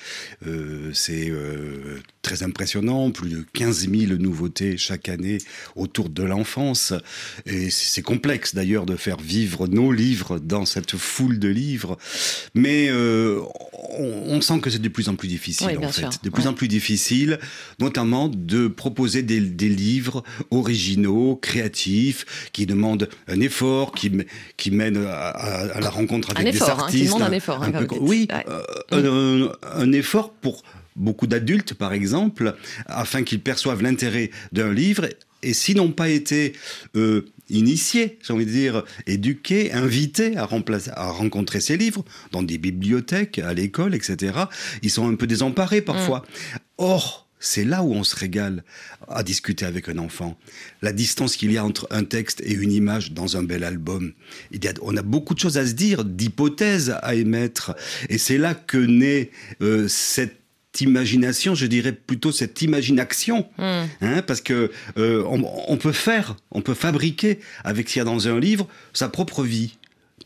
euh, 0.48 0.92
c'est 0.94 1.32
très 2.26 2.42
impressionnant, 2.42 3.12
plus 3.12 3.30
de 3.30 3.46
15 3.54 3.88
000 3.88 4.14
nouveautés 4.20 4.78
chaque 4.78 5.10
année 5.10 5.38
autour 5.76 6.10
de 6.10 6.24
l'enfance. 6.24 6.92
Et 7.46 7.70
c'est 7.70 8.02
complexe 8.02 8.56
d'ailleurs 8.56 8.88
de 8.88 8.96
faire 8.96 9.20
vivre 9.22 9.68
nos 9.68 9.92
livres 9.92 10.40
dans 10.40 10.66
cette 10.66 10.98
foule 10.98 11.38
de 11.38 11.48
livres. 11.48 12.00
Mais 12.56 12.90
on, 12.92 14.42
sent 14.42 14.60
que 14.60 14.72
c'est 14.72 14.82
de 14.82 14.90
plus 14.90 15.08
en 15.08 15.16
plus 15.16 15.28
difficile 15.28 15.78
en 15.78 15.92
fait. 15.92 16.24
De 16.24 16.30
plus 16.32 16.48
en 16.48 16.54
plus 16.54 16.68
difficile, 16.68 17.40
notamment 17.80 18.28
de 18.28 18.68
proposer 18.68 19.22
des, 19.22 19.40
des 19.40 19.70
livres 19.70 20.24
originaux, 20.50 21.36
créatifs, 21.36 22.50
qui 22.54 22.66
demandent 22.66 23.08
un 23.28 23.40
effort, 23.40 23.92
qui, 23.94 24.12
qui 24.58 24.72
mènent 24.72 25.06
à, 25.08 25.80
la 25.80 25.90
rencontre 25.92 26.32
avec 26.36 26.52
des 26.52 26.64
hein, 26.64 26.68
artistes. 26.70 27.14
un, 27.22 27.32
effort. 27.32 27.64
Hein, 27.64 27.72
oui, 28.02 28.28
euh, 28.94 29.50
un, 29.76 29.92
effort 29.92 30.34
pour 30.34 30.64
beaucoup 30.96 31.28
d'adultes, 31.28 31.74
par 31.74 31.94
exemple, 31.94 32.56
afin 32.86 33.24
qu'ils 33.24 33.42
perçoivent 33.42 33.82
l'intérêt 33.82 34.32
d'un 34.52 34.74
livre. 34.74 35.08
Et 35.44 35.54
s'ils 35.54 35.78
n'ont 35.78 35.92
pas 35.92 36.10
été 36.10 36.54
euh, 36.96 37.26
initiés, 37.50 38.18
j'ai 38.26 38.34
envie 38.34 38.46
de 38.46 38.52
dire, 38.52 38.84
éduqués, 39.06 39.74
invités 39.74 40.38
à, 40.38 40.48
à 40.96 41.08
rencontrer 41.12 41.60
ces 41.62 41.78
livres, 41.78 42.04
dans 42.32 42.44
des 42.44 42.58
bibliothèques, 42.58 43.40
à 43.40 43.54
l'école, 43.54 43.94
etc., 43.94 44.34
ils 44.82 44.90
sont 44.90 45.08
un 45.08 45.16
peu 45.16 45.28
désemparés 45.28 45.82
parfois. 45.82 46.20
Mm. 46.20 46.58
Or, 46.80 47.26
c'est 47.40 47.64
là 47.64 47.84
où 47.84 47.94
on 47.94 48.04
se 48.04 48.16
régale 48.16 48.64
à 49.08 49.22
discuter 49.22 49.66
avec 49.66 49.88
un 49.88 50.00
enfant. 50.00 50.38
La 50.82 50.92
distance 50.92 51.36
qu'il 51.36 51.52
y 51.52 51.58
a 51.58 51.66
entre 51.66 51.88
un 51.92 52.04
texte 52.04 52.42
et 52.42 52.54
une 52.54 52.72
image 52.72 53.12
dans 53.12 53.38
un 53.38 53.44
bel 53.44 53.64
album. 53.64 54.14
Il 54.52 54.64
y 54.64 54.68
a, 54.68 54.74
on 54.82 54.98
a 54.98 55.04
beaucoup 55.04 55.36
de 55.36 55.40
choses 55.40 55.58
à 55.58 55.66
se 55.68 55.74
dire, 55.74 56.06
d'hypothèses 56.06 56.98
à 57.02 57.14
émettre. 57.14 57.76
Et 58.10 58.18
c'est 58.18 58.38
là 58.38 58.56
que 58.56 58.78
naît 58.78 59.30
euh, 59.62 59.88
cette 59.88 60.45
imagination, 60.82 61.56
je 61.56 61.66
dirais 61.66 61.92
plutôt 61.94 62.32
cette 62.32 62.62
imagination, 62.62 63.48
Hmm. 63.58 63.86
hein, 64.02 64.22
parce 64.26 64.42
que 64.42 64.72
euh, 64.98 65.24
on, 65.28 65.44
on 65.68 65.78
peut 65.78 65.92
faire, 65.92 66.36
on 66.52 66.62
peut 66.62 66.74
fabriquer 66.74 67.40
avec 67.64 67.88
ce 67.88 67.94
qu'il 67.94 68.00
y 68.00 68.02
a 68.02 68.06
dans 68.06 68.28
un 68.28 68.40
livre 68.40 68.68
sa 68.94 69.10
propre 69.10 69.44
vie, 69.44 69.78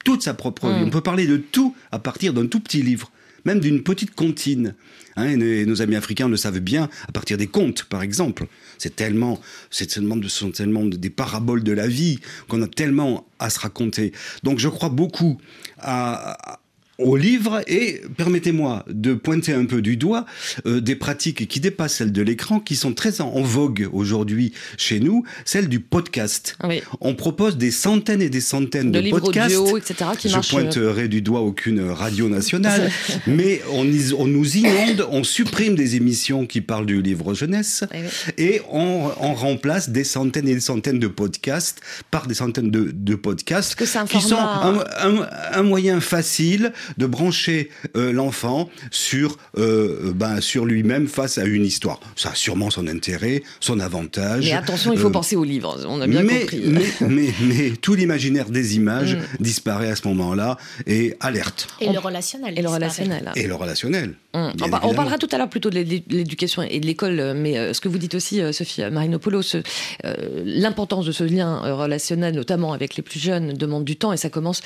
toute 0.06 0.22
sa 0.24 0.34
propre 0.34 0.70
vie. 0.70 0.80
Mm. 0.82 0.88
On 0.88 0.90
peut 0.90 1.02
parler 1.02 1.28
de 1.28 1.38
tout 1.38 1.76
à 1.92 2.00
partir 2.00 2.34
d'un 2.34 2.48
tout 2.48 2.60
petit 2.60 2.82
livre, 2.82 3.12
même 3.46 3.60
d'une 3.60 3.84
petite 3.84 4.16
comptine. 4.16 4.76
Hein, 5.16 5.30
et 5.42 5.66
nos, 5.66 5.82
amis 5.82 5.96
africains 5.98 6.30
le 6.30 6.38
savent 6.38 6.60
bien 6.60 6.88
à 7.08 7.12
partir 7.12 7.38
des 7.38 7.48
contes, 7.48 7.84
par 7.84 8.02
exemple. 8.04 8.46
C'est 8.78 8.96
tellement, 8.96 9.42
c'est 9.70 9.88
tellement, 9.88 10.16
ce 10.22 10.30
sont 10.30 10.52
tellement 10.52 10.86
des 10.86 11.10
paraboles 11.10 11.64
de 11.64 11.74
la 11.74 11.88
vie 11.88 12.20
qu'on 12.48 12.62
a 12.62 12.68
tellement 12.68 13.28
à 13.40 13.50
se 13.50 13.60
raconter. 13.60 14.14
Donc 14.44 14.60
je 14.60 14.70
crois 14.70 14.90
beaucoup 14.90 15.38
à- 15.80 16.59
au 17.00 17.16
livre 17.18 17.62
et 17.68 18.02
permettez-moi 18.18 18.86
de 18.90 19.14
pointer 19.14 19.54
un 19.54 19.66
peu 19.66 19.82
du 19.82 19.98
doigt 19.98 20.26
euh, 20.66 20.82
des 20.82 20.96
pratiques 20.96 21.48
qui 21.48 21.60
dépassent 21.60 21.96
celles 21.96 22.12
de 22.12 22.22
l'écran, 22.22 22.60
qui 22.60 22.76
sont 22.76 22.94
très 22.94 23.22
en, 23.22 23.28
en 23.30 23.42
vogue 23.42 23.88
aujourd'hui 23.94 24.54
chez 24.78 25.00
nous, 25.00 25.24
celle 25.46 25.68
du 25.70 25.80
podcast. 25.80 26.58
Oui. 26.64 26.82
On 27.02 27.16
propose 27.16 27.58
des 27.58 27.72
centaines 27.72 28.22
et 28.22 28.30
des 28.30 28.42
centaines 28.42 28.92
De 28.92 29.00
de, 29.00 29.04
livres 29.06 29.20
podcasts. 29.20 29.56
audio, 29.56 29.78
etc., 29.78 30.12
qui 30.18 30.30
Je 30.30 30.34
marchent, 30.36 30.54
euh, 30.54 30.62
pointerai 30.62 31.08
du 31.08 31.22
doigt 31.22 31.42
aucune 31.42 31.82
radio 31.90 32.30
nationale, 32.30 32.92
mais 33.28 33.62
on, 33.72 33.86
is- 33.86 34.14
on 34.18 34.28
nous 34.28 34.58
inonde, 34.58 35.08
on 35.12 35.24
supprime 35.24 35.76
des 35.76 35.96
émissions 35.96 36.46
qui 36.46 36.62
parlent 36.62 36.86
du 36.86 37.02
livre 37.02 37.34
jeunesse 37.34 37.84
Eh 37.94 37.98
oui. 37.98 38.34
et 38.38 38.62
on, 38.72 39.10
on 39.22 39.34
remplace 39.34 39.90
des 39.90 40.04
centaines 40.04 40.48
et 40.48 40.54
des 40.54 40.60
centaines 40.60 41.00
de 41.00 41.08
podcasts 41.08 41.82
par 42.12 42.28
des 42.28 42.34
centaines 42.36 42.72
de, 42.72 42.92
de 42.94 43.16
podcasts 43.16 43.76
que 43.76 43.84
qui 43.84 44.22
sont 44.22 44.36
format- 44.36 44.86
un, 45.02 45.18
un- 45.22 45.28
un 45.54 45.64
moyen 45.64 46.00
facile 46.02 46.74
de 46.98 47.06
brancher 47.06 47.70
euh, 47.96 48.12
l'enfant 48.12 48.70
sur, 48.92 49.38
euh, 49.58 50.12
ben, 50.14 50.42
sur 50.42 50.66
lui-même 50.66 51.08
face 51.08 51.38
à 51.38 51.46
une 51.46 51.66
histoire. 51.66 52.00
Ça 52.16 52.32
a 52.32 52.36
sûrement 52.36 52.70
son 52.70 52.88
intérêt, 52.88 53.44
son 53.60 53.80
avantage. 53.80 54.46
Mais 54.46 54.54
attention, 54.54 54.94
il 54.94 55.00
faut 55.00 55.08
Euh, 55.08 55.12
penser 55.12 55.36
aux 55.36 55.44
livres, 55.44 55.78
on 55.88 56.02
a 56.02 56.08
bien 56.08 56.24
mais, 56.24 56.42
compris. 56.42 56.62
Mais, 56.66 56.86
mais, 57.08 57.30
mais 57.42 57.70
tout 57.72 57.96
l'imaginaire 57.96 58.50
des 58.50 58.76
images 58.76 59.16
Mm. 59.16 59.20
disparaît 59.44 59.90
à 59.90 59.96
ce 59.96 60.08
moment-là 60.08 60.58
et 60.88 61.16
alerte. 61.20 61.68
Et 61.82 61.92
le 61.92 62.00
relationnel. 62.00 62.54
Et 62.58 62.62
le 62.62 62.70
relationnel. 62.70 63.32
Et 63.36 63.48
le 63.48 63.56
relationnel. 63.56 64.14
Bien 64.34 64.42
On, 64.42 64.42
par- 64.42 64.56
on 64.62 64.68
évidemment. 64.68 64.94
parlera 64.94 65.18
tout 65.18 65.28
à 65.32 65.38
l'heure 65.38 65.50
plutôt 65.50 65.70
de 65.72 65.76
l'é- 65.80 66.04
de 66.06 66.16
l'éducation 66.16 66.62
et 66.62 66.80
de 66.80 66.86
l'école, 66.86 67.20
euh, 67.20 67.34
mais 67.36 67.58
euh, 67.58 67.74
ce 67.74 67.82
que 67.82 67.90
vous 67.90 67.98
dites 67.98 68.14
aussi, 68.16 68.42
euh, 68.42 68.52
Sophie 68.52 68.82
Marinopoulos, 68.92 69.56
euh, 69.56 69.62
euh, 70.06 70.44
l'importance 70.46 71.06
de 71.06 71.12
ce 71.12 71.24
lien 71.24 71.64
euh, 71.66 71.74
relationnel, 71.76 72.36
notamment 72.36 72.74
avec 72.74 72.96
les 72.96 73.02
plus 73.04 73.20
jeunes, 73.20 73.54
demande 73.54 73.86
du 73.86 73.96
temps 73.96 74.14
et 74.14 74.18
ça 74.18 74.30
commence 74.30 74.62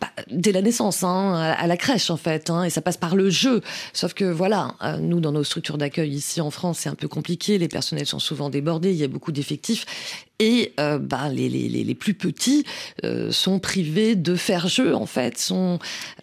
bah, 0.00 0.08
dès 0.30 0.50
la 0.52 0.62
naissance, 0.62 1.04
hein, 1.04 1.34
à, 1.56 1.63
à 1.64 1.66
la 1.66 1.78
crèche 1.78 2.10
en 2.10 2.18
fait, 2.18 2.50
hein, 2.50 2.64
et 2.64 2.70
ça 2.70 2.82
passe 2.82 2.98
par 2.98 3.16
le 3.16 3.30
jeu. 3.30 3.62
Sauf 3.94 4.12
que 4.12 4.26
voilà, 4.26 4.74
euh, 4.82 4.98
nous 4.98 5.20
dans 5.20 5.32
nos 5.32 5.44
structures 5.44 5.78
d'accueil 5.78 6.10
ici 6.10 6.42
en 6.42 6.50
France, 6.50 6.80
c'est 6.80 6.90
un 6.90 6.94
peu 6.94 7.08
compliqué, 7.08 7.56
les 7.56 7.68
personnels 7.68 8.06
sont 8.06 8.18
souvent 8.18 8.50
débordés, 8.50 8.90
il 8.90 8.96
y 8.96 9.04
a 9.04 9.08
beaucoup 9.08 9.32
d'effectifs. 9.32 9.86
Et 10.40 10.72
euh, 10.80 10.98
bah, 10.98 11.28
les, 11.28 11.48
les, 11.48 11.68
les, 11.68 11.94
plus 11.94 12.14
petits 12.14 12.64
euh, 13.04 13.30
sont 13.30 13.60
privés 13.60 14.16
de 14.16 14.34
faire 14.34 14.66
jeu, 14.66 14.92
en 14.94 15.06
fait. 15.06 15.38
Sont, 15.38 15.78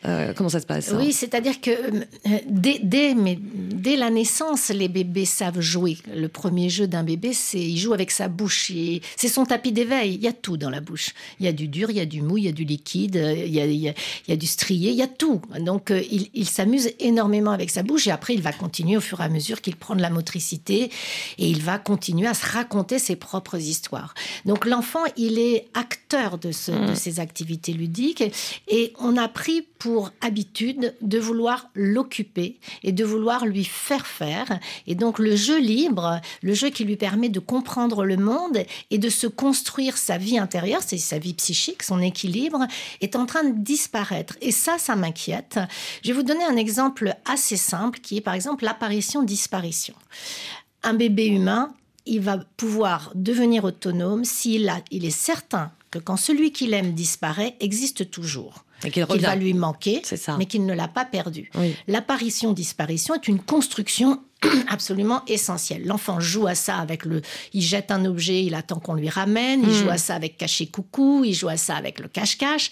euh, 0.06 0.34
comment 0.36 0.50
ça 0.50 0.60
se 0.60 0.66
passe 0.66 0.92
hein? 0.92 0.98
Oui, 1.00 1.14
c'est-à-dire 1.14 1.62
que 1.62 1.72
euh, 1.72 2.38
dès, 2.46 2.80
dès, 2.84 3.16
mais, 3.16 3.40
dès 3.42 3.96
la 3.96 4.10
naissance, 4.10 4.68
les 4.68 4.90
bébés 4.90 5.24
savent 5.24 5.62
jouer. 5.62 5.98
Le 6.14 6.28
premier 6.28 6.70
jeu 6.70 6.88
d'un 6.88 7.04
bébé, 7.04 7.32
c'est 7.32 7.62
il 7.62 7.78
joue 7.78 7.94
avec 7.94 8.12
sa 8.12 8.28
bouche. 8.28 8.74
C'est 9.16 9.30
son 9.30 9.46
tapis 9.46 9.72
d'éveil. 9.72 10.16
Il 10.16 10.22
y 10.22 10.28
a 10.28 10.34
tout 10.34 10.58
dans 10.58 10.70
la 10.70 10.82
bouche. 10.82 11.12
Il 11.40 11.46
y 11.46 11.50
a 11.50 11.54
du 11.54 11.70
dur, 11.70 11.90
il 11.90 11.96
y 11.96 12.02
a 12.02 12.06
du 12.06 12.22
mou, 12.22 12.38
il 12.38 12.44
y 12.44 12.50
a 12.50 12.54
du 12.54 12.66
liquide, 12.66 13.16
il 13.16 13.54
y 13.54 13.62
a, 13.62 13.66
il 13.66 13.74
y 13.76 13.88
a, 13.88 13.94
il 14.28 14.32
y 14.32 14.34
a 14.34 14.38
du 14.38 14.46
strié, 14.46 14.92
il 14.92 14.98
y 14.98 15.04
a 15.04 15.08
tout. 15.08 15.42
Donc 15.62 15.94
il, 16.12 16.28
il 16.34 16.50
s'amuse 16.50 16.90
énormément 17.00 17.52
avec 17.52 17.70
sa 17.70 17.82
bouche 17.82 18.08
et 18.08 18.12
après 18.12 18.34
il 18.34 18.42
va 18.42 18.52
continuer 18.52 18.98
au 18.98 19.02
fur 19.02 19.22
et 19.22 19.24
à 19.24 19.30
mesure 19.30 19.62
qu'il 19.62 19.78
prend 19.78 19.96
de 19.96 20.02
la 20.02 20.10
motricité 20.10 20.92
et 21.38 21.50
il 21.50 21.62
va 21.62 21.80
continuer 21.80 22.28
à 22.28 22.34
se 22.34 22.46
raconter 22.46 23.00
ses 23.00 23.16
propres 23.16 23.58
histoires. 23.58 24.01
Donc 24.46 24.66
l'enfant, 24.66 25.04
il 25.18 25.40
est 25.40 25.68
acteur 25.74 26.38
de, 26.38 26.52
ce, 26.52 26.72
de 26.72 26.96
ces 26.96 27.20
activités 27.20 27.74
ludiques 27.74 28.24
et 28.68 28.94
on 29.00 29.18
a 29.18 29.28
pris 29.28 29.62
pour 29.82 30.12
habitude 30.22 30.96
de 31.02 31.18
vouloir 31.18 31.70
l'occuper 31.74 32.60
et 32.84 32.92
de 32.92 33.04
vouloir 33.04 33.46
lui 33.46 33.64
faire 33.64 34.06
faire. 34.06 34.60
Et 34.86 34.94
donc 34.94 35.18
le 35.18 35.36
jeu 35.36 35.60
libre, 35.60 36.22
le 36.44 36.54
jeu 36.54 36.70
qui 36.70 36.86
lui 36.86 36.98
permet 36.98 37.30
de 37.30 37.40
comprendre 37.40 38.06
le 38.06 38.18
monde 38.18 38.60
et 38.92 38.98
de 38.98 39.10
se 39.10 39.26
construire 39.26 39.98
sa 39.98 40.18
vie 40.18 40.38
intérieure, 40.38 40.82
c'est 40.86 40.98
sa 40.98 41.18
vie 41.18 41.34
psychique, 41.34 41.82
son 41.82 42.00
équilibre, 42.00 42.68
est 43.02 43.16
en 43.16 43.26
train 43.26 43.44
de 43.44 43.58
disparaître. 43.58 44.38
Et 44.42 44.52
ça, 44.52 44.78
ça 44.78 44.96
m'inquiète. 44.96 45.60
Je 46.04 46.10
vais 46.10 46.14
vous 46.14 46.24
donner 46.24 46.44
un 46.44 46.58
exemple 46.58 47.16
assez 47.26 47.58
simple 47.58 48.00
qui 48.00 48.18
est 48.18 48.22
par 48.22 48.36
exemple 48.36 48.66
l'apparition-disparition. 48.66 49.96
Un 50.84 50.94
bébé 50.94 51.28
humain, 51.28 51.74
il 52.06 52.22
va 52.22 52.40
pouvoir 52.58 53.12
devenir 53.16 53.64
autonome 53.64 54.26
s'il 54.26 54.68
a, 54.70 54.82
il 54.92 55.06
est 55.06 55.10
certain 55.10 55.72
que 55.92 56.00
quand 56.00 56.18
celui 56.18 56.52
qu'il 56.52 56.74
aime 56.74 56.94
disparaît, 56.94 57.56
existe 57.60 58.10
toujours. 58.10 58.66
Et 58.84 58.90
qu'il 58.90 59.04
revient. 59.04 59.22
va 59.26 59.36
lui 59.36 59.54
manquer, 59.54 60.02
ça. 60.04 60.38
mais 60.38 60.46
qu'il 60.48 60.66
ne 60.66 60.74
l'a 60.74 60.88
pas 60.88 61.06
perdu. 61.06 61.52
Oui. 61.56 61.76
L'apparition-disparition 61.88 63.16
est 63.16 63.28
une 63.28 63.40
construction 63.40 64.22
absolument 64.70 65.24
essentielle. 65.28 65.86
L'enfant 65.86 66.20
joue 66.20 66.48
à 66.48 66.56
ça 66.56 66.78
avec 66.78 67.06
le... 67.06 67.22
Il 67.54 67.62
jette 67.62 67.92
un 67.92 68.06
objet, 68.06 68.44
il 68.44 68.56
attend 68.56 68.80
qu'on 68.80 68.94
lui 68.96 69.10
ramène, 69.10 69.62
il 69.62 69.70
Mm. 69.70 69.74
joue 69.74 69.90
à 69.90 69.98
ça 69.98 70.16
avec 70.16 70.38
cacher-coucou, 70.38 71.24
il 71.26 71.34
joue 71.34 71.50
à 71.50 71.58
ça 71.58 71.76
avec 71.76 72.00
le 72.00 72.08
cache-cache. 72.08 72.72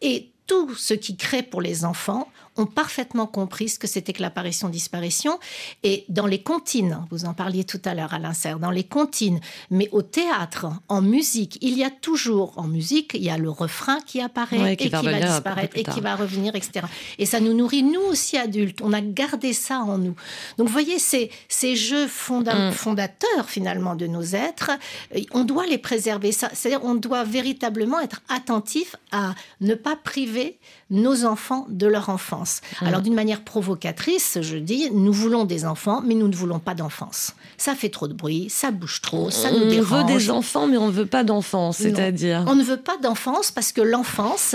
Et 0.00 0.30
tout 0.46 0.74
ce 0.74 0.94
qui 0.94 1.16
crée 1.16 1.42
pour 1.42 1.60
les 1.62 1.84
enfants 1.84 2.28
ont 2.56 2.66
parfaitement 2.66 3.26
compris 3.26 3.68
ce 3.70 3.78
que 3.78 3.86
c'était 3.86 4.12
que 4.12 4.22
l'apparition-disparition. 4.22 5.38
Et 5.82 6.04
dans 6.08 6.26
les 6.26 6.42
comptines, 6.42 7.04
vous 7.10 7.24
en 7.24 7.34
parliez 7.34 7.64
tout 7.64 7.80
à 7.84 7.94
l'heure, 7.94 8.14
Alain 8.14 8.32
Serre, 8.34 8.58
dans 8.58 8.70
les 8.70 8.84
comptines, 8.84 9.40
mais 9.70 9.88
au 9.92 10.02
théâtre, 10.02 10.66
en 10.88 11.00
musique, 11.02 11.58
il 11.62 11.76
y 11.76 11.84
a 11.84 11.90
toujours, 11.90 12.52
en 12.56 12.68
musique, 12.68 13.12
il 13.14 13.22
y 13.22 13.30
a 13.30 13.38
le 13.38 13.50
refrain 13.50 14.00
qui 14.06 14.20
apparaît 14.20 14.58
Ouais, 14.58 14.72
et 14.74 14.76
qui 14.76 14.88
va 14.88 15.00
disparaître 15.34 15.76
et 15.76 15.82
qui 15.84 16.00
va 16.00 16.14
revenir, 16.16 16.54
etc. 16.54 16.86
Et 17.18 17.26
ça 17.26 17.40
nous 17.40 17.54
nourrit, 17.54 17.82
nous 17.82 18.00
aussi 18.02 18.36
adultes. 18.36 18.80
On 18.82 18.92
a 18.92 19.00
gardé 19.00 19.52
ça 19.52 19.78
en 19.80 19.98
nous. 19.98 20.14
Donc, 20.58 20.66
vous 20.66 20.72
voyez, 20.72 20.98
ces, 20.98 21.30
ces 21.48 21.74
jeux 21.76 22.06
fonda- 22.06 22.52
Mm. 22.70 22.72
fondateurs, 22.72 23.48
finalement, 23.48 23.94
de 23.96 24.06
nos 24.06 24.22
êtres, 24.22 24.70
euh, 25.16 25.20
on 25.32 25.44
doit 25.44 25.66
les 25.66 25.78
préserver. 25.78 26.32
C'est-à-dire, 26.32 26.84
on 26.84 26.94
doit 26.94 27.24
véritablement 27.24 27.98
être 28.00 28.20
attentif 28.28 28.94
à 29.10 29.34
ne 29.60 29.74
pas 29.74 29.96
priver 29.96 30.58
nos 30.92 31.24
enfants 31.24 31.66
de 31.70 31.86
leur 31.86 32.10
enfance. 32.10 32.60
Alors, 32.80 33.00
d'une 33.00 33.14
manière 33.14 33.42
provocatrice, 33.42 34.38
je 34.42 34.58
dis, 34.58 34.90
nous 34.92 35.12
voulons 35.12 35.44
des 35.44 35.64
enfants, 35.64 36.02
mais 36.04 36.14
nous 36.14 36.28
ne 36.28 36.36
voulons 36.36 36.58
pas 36.58 36.74
d'enfance. 36.74 37.34
Ça 37.56 37.74
fait 37.74 37.88
trop 37.88 38.08
de 38.08 38.12
bruit, 38.12 38.48
ça 38.50 38.70
bouge 38.70 39.00
trop, 39.00 39.30
ça 39.30 39.50
nous 39.50 39.64
on 39.64 39.68
dérange. 39.68 40.10
veut 40.10 40.18
des 40.18 40.30
enfants, 40.30 40.66
mais 40.66 40.76
on 40.76 40.86
ne 40.86 40.92
veut 40.92 41.06
pas 41.06 41.24
d'enfants, 41.24 41.72
c'est-à-dire. 41.72 42.44
On 42.46 42.54
ne 42.54 42.62
veut 42.62 42.76
pas 42.76 42.98
d'enfance 42.98 43.50
parce 43.50 43.72
que 43.72 43.80
l'enfance, 43.80 44.54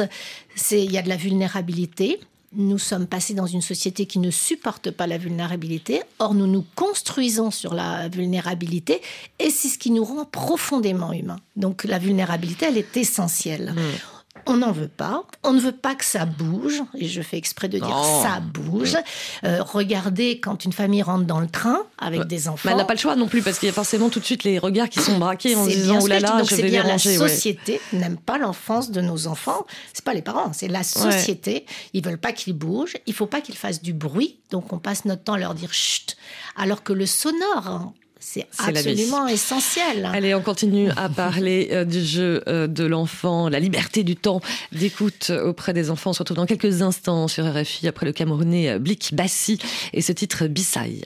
c'est 0.56 0.84
il 0.84 0.92
y 0.92 0.98
a 0.98 1.02
de 1.02 1.10
la 1.10 1.18
vulnérabilité. 1.18 2.20
Nous 2.54 2.78
sommes 2.78 3.08
passés 3.08 3.34
dans 3.34 3.46
une 3.46 3.62
société 3.62 4.06
qui 4.06 4.20
ne 4.20 4.32
supporte 4.32 4.92
pas 4.92 5.08
la 5.08 5.18
vulnérabilité. 5.18 6.02
Or, 6.20 6.34
nous 6.34 6.48
nous 6.48 6.64
construisons 6.76 7.52
sur 7.52 7.74
la 7.74 8.08
vulnérabilité 8.10 9.02
et 9.40 9.50
c'est 9.50 9.68
ce 9.68 9.78
qui 9.78 9.92
nous 9.92 10.04
rend 10.06 10.24
profondément 10.24 11.12
humains. 11.12 11.40
Donc, 11.56 11.84
la 11.84 12.00
vulnérabilité, 12.00 12.68
elle 12.68 12.78
est 12.78 12.96
essentielle. 12.96 13.74
Hmm. 13.76 14.17
On 14.48 14.58
n'en 14.58 14.72
veut 14.72 14.88
pas. 14.88 15.24
On 15.44 15.54
ne 15.54 15.60
veut 15.60 15.72
pas 15.72 15.96
que 15.96 16.06
ça 16.06 16.26
bouge. 16.26 16.82
Et 16.98 17.08
je 17.08 17.22
fais 17.22 17.38
exprès 17.38 17.68
de 17.68 17.78
dire 17.78 18.04
ça 18.24 18.40
bouge. 18.40 18.98
Euh, 19.44 19.62
regardez 19.64 20.40
quand 20.40 20.66
une 20.66 20.74
famille 20.74 21.02
rentre 21.02 21.26
dans 21.26 21.40
le 21.40 21.48
train 21.48 21.84
avec 21.98 22.26
des 22.26 22.48
enfants. 22.48 22.62
Mais 22.66 22.72
elle 22.72 22.78
n'a 22.78 22.86
pas 22.86 22.94
le 22.94 23.00
choix 23.00 23.16
non 23.16 23.28
plus, 23.28 23.42
parce 23.42 23.60
qu'il 23.60 23.68
y 23.68 23.70
a 23.70 23.74
forcément 23.74 24.10
tout 24.10 24.20
de 24.20 24.26
suite 24.26 24.44
les 24.44 24.60
regards 24.60 24.90
qui 24.90 25.00
sont 25.00 25.18
braqués 25.18 25.56
en 25.56 25.66
disant 25.66 26.00
Oh 26.02 26.08
là 26.08 26.20
là, 26.20 26.40
je 26.44 26.50
c'est 26.50 26.56
vais 26.58 26.64
les 26.64 26.70
bien 26.70 26.84
ranger. 26.84 27.16
la 27.18 27.22
ouais. 27.24 27.30
société 27.30 27.82
n'aime 27.94 28.18
pas 28.18 28.38
l'enfance 28.38 28.92
de 28.92 29.02
nos 29.02 29.28
enfants. 29.28 29.66
C'est 29.94 30.04
pas 30.06 30.14
les 30.14 30.22
parents, 30.22 30.52
c'est 30.54 30.68
la 30.68 30.84
société. 30.84 31.66
Ils 31.94 32.04
veulent 32.04 32.18
pas 32.18 32.32
qu'ils 32.32 32.54
bougent. 32.54 32.98
Il 33.06 33.14
faut 33.14 33.28
pas 33.28 33.42
qu'ils 33.42 33.58
fassent 33.58 33.82
du 33.82 33.94
bruit. 33.94 34.40
Donc 34.52 34.72
on 34.74 34.80
passe 34.80 35.06
notre 35.06 35.24
temps 35.24 35.34
à 35.34 35.40
leur 35.40 35.54
dire 35.54 35.74
chut. 35.74 36.16
Alors 36.56 36.84
que 36.84 36.94
le 36.94 37.06
sonore, 37.06 37.68
hein, 37.68 37.94
c'est 38.20 38.48
absolument 38.58 39.28
essentiel. 39.28 40.10
Allez, 40.12 40.34
on 40.34 40.42
continue 40.42 40.90
à 40.96 41.10
parler 41.16 41.70
euh, 41.72 41.86
du 41.86 42.04
jeu 42.04 42.44
euh, 42.48 42.68
de 42.68 42.86
l'enfant, 42.86 43.50
la 43.50 43.60
liberté 43.60 44.04
du 44.04 44.16
temps 44.16 44.42
d'écoute 44.72 45.32
auprès 45.44 45.74
des 45.74 45.90
enfants. 45.90 46.12
On 46.12 46.14
se 46.14 46.20
retrouve 46.20 46.38
dans 46.38 46.46
quelques 46.46 46.82
instants 46.82 47.28
sur 47.28 47.46
RFI 47.46 47.88
après 47.88 48.06
le 48.06 48.12
Camerounais 48.12 48.70
euh, 48.70 48.80
Blik 48.80 49.14
Bassi 49.14 49.60
et 49.94 50.02
ce 50.02 50.12
titre 50.12 50.48
Bissaï. 50.48 51.06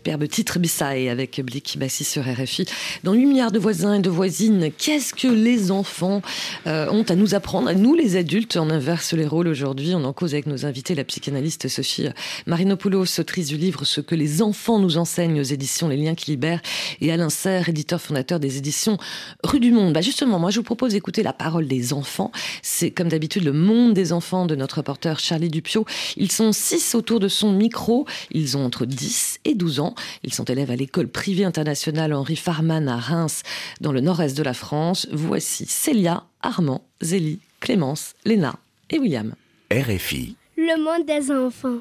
Superbe 0.00 0.28
titre 0.28 0.58
Bissaï 0.58 1.10
avec 1.10 1.42
Blick 1.44 1.76
Bassi 1.78 2.04
sur 2.04 2.22
RFI. 2.22 2.64
Dans 3.04 3.12
8 3.12 3.26
milliards 3.26 3.52
de 3.52 3.58
voisins 3.58 3.92
et 3.92 4.00
de 4.00 4.08
voisines, 4.08 4.70
qu'est-ce 4.78 5.12
que 5.12 5.28
les 5.28 5.70
enfants 5.70 6.22
euh, 6.66 6.88
ont 6.90 7.02
à 7.02 7.16
nous 7.16 7.34
apprendre? 7.34 7.70
Nous, 7.74 7.94
les 7.94 8.16
adultes, 8.16 8.56
on 8.56 8.70
inverse 8.70 9.12
les 9.12 9.26
rôles 9.26 9.48
aujourd'hui. 9.48 9.92
On 9.94 10.02
en 10.04 10.14
cause 10.14 10.32
avec 10.32 10.46
nos 10.46 10.64
invités, 10.64 10.94
la 10.94 11.04
psychanalyste 11.04 11.68
Sophie 11.68 12.08
Marinopoulos, 12.46 13.20
autrice 13.20 13.48
du 13.48 13.58
livre 13.58 13.84
Ce 13.84 14.00
que 14.00 14.14
les 14.14 14.40
enfants 14.40 14.78
nous 14.78 14.96
enseignent 14.96 15.38
aux 15.38 15.44
éditions 15.44 15.88
Les 15.88 15.98
Liens 15.98 16.14
qui 16.14 16.30
libèrent, 16.30 16.62
et 17.02 17.12
Alain 17.12 17.28
Serre, 17.28 17.68
éditeur 17.68 18.00
fondateur 18.00 18.40
des 18.40 18.56
éditions 18.56 18.96
Rue 19.44 19.60
du 19.60 19.70
Monde. 19.70 19.92
Bah 19.92 20.00
justement, 20.00 20.38
moi, 20.38 20.48
je 20.48 20.56
vous 20.56 20.64
propose 20.64 20.92
d'écouter 20.92 21.22
la 21.22 21.34
parole 21.34 21.68
des 21.68 21.92
enfants. 21.92 22.32
C'est 22.62 22.90
comme 22.90 23.08
d'habitude 23.08 23.44
le 23.44 23.52
monde 23.52 23.92
des 23.92 24.14
enfants 24.14 24.46
de 24.46 24.54
notre 24.54 24.78
reporter 24.78 25.18
Charlie 25.18 25.50
Dupio. 25.50 25.84
Ils 26.16 26.32
sont 26.32 26.52
six 26.52 26.94
autour 26.94 27.20
de 27.20 27.28
son 27.28 27.52
micro. 27.52 28.06
Ils 28.30 28.56
ont 28.56 28.64
entre 28.64 28.86
10 28.86 29.40
et 29.44 29.54
12 29.54 29.80
ans. 29.80 29.89
Ils 30.22 30.32
sont 30.32 30.44
élèves 30.44 30.70
à 30.70 30.76
l'école 30.76 31.08
privée 31.08 31.44
internationale 31.44 32.12
Henri 32.12 32.36
Farman 32.36 32.88
à 32.88 32.96
Reims, 32.96 33.42
dans 33.80 33.92
le 33.92 34.00
nord-est 34.00 34.36
de 34.36 34.42
la 34.42 34.54
France. 34.54 35.06
Voici 35.12 35.66
Célia, 35.66 36.24
Armand, 36.42 36.82
Zélie, 37.00 37.40
Clémence, 37.60 38.14
Léna 38.24 38.54
et 38.90 38.98
William. 38.98 39.34
RFI. 39.72 40.36
Le 40.56 40.82
monde 40.82 41.06
des 41.06 41.30
enfants. 41.30 41.78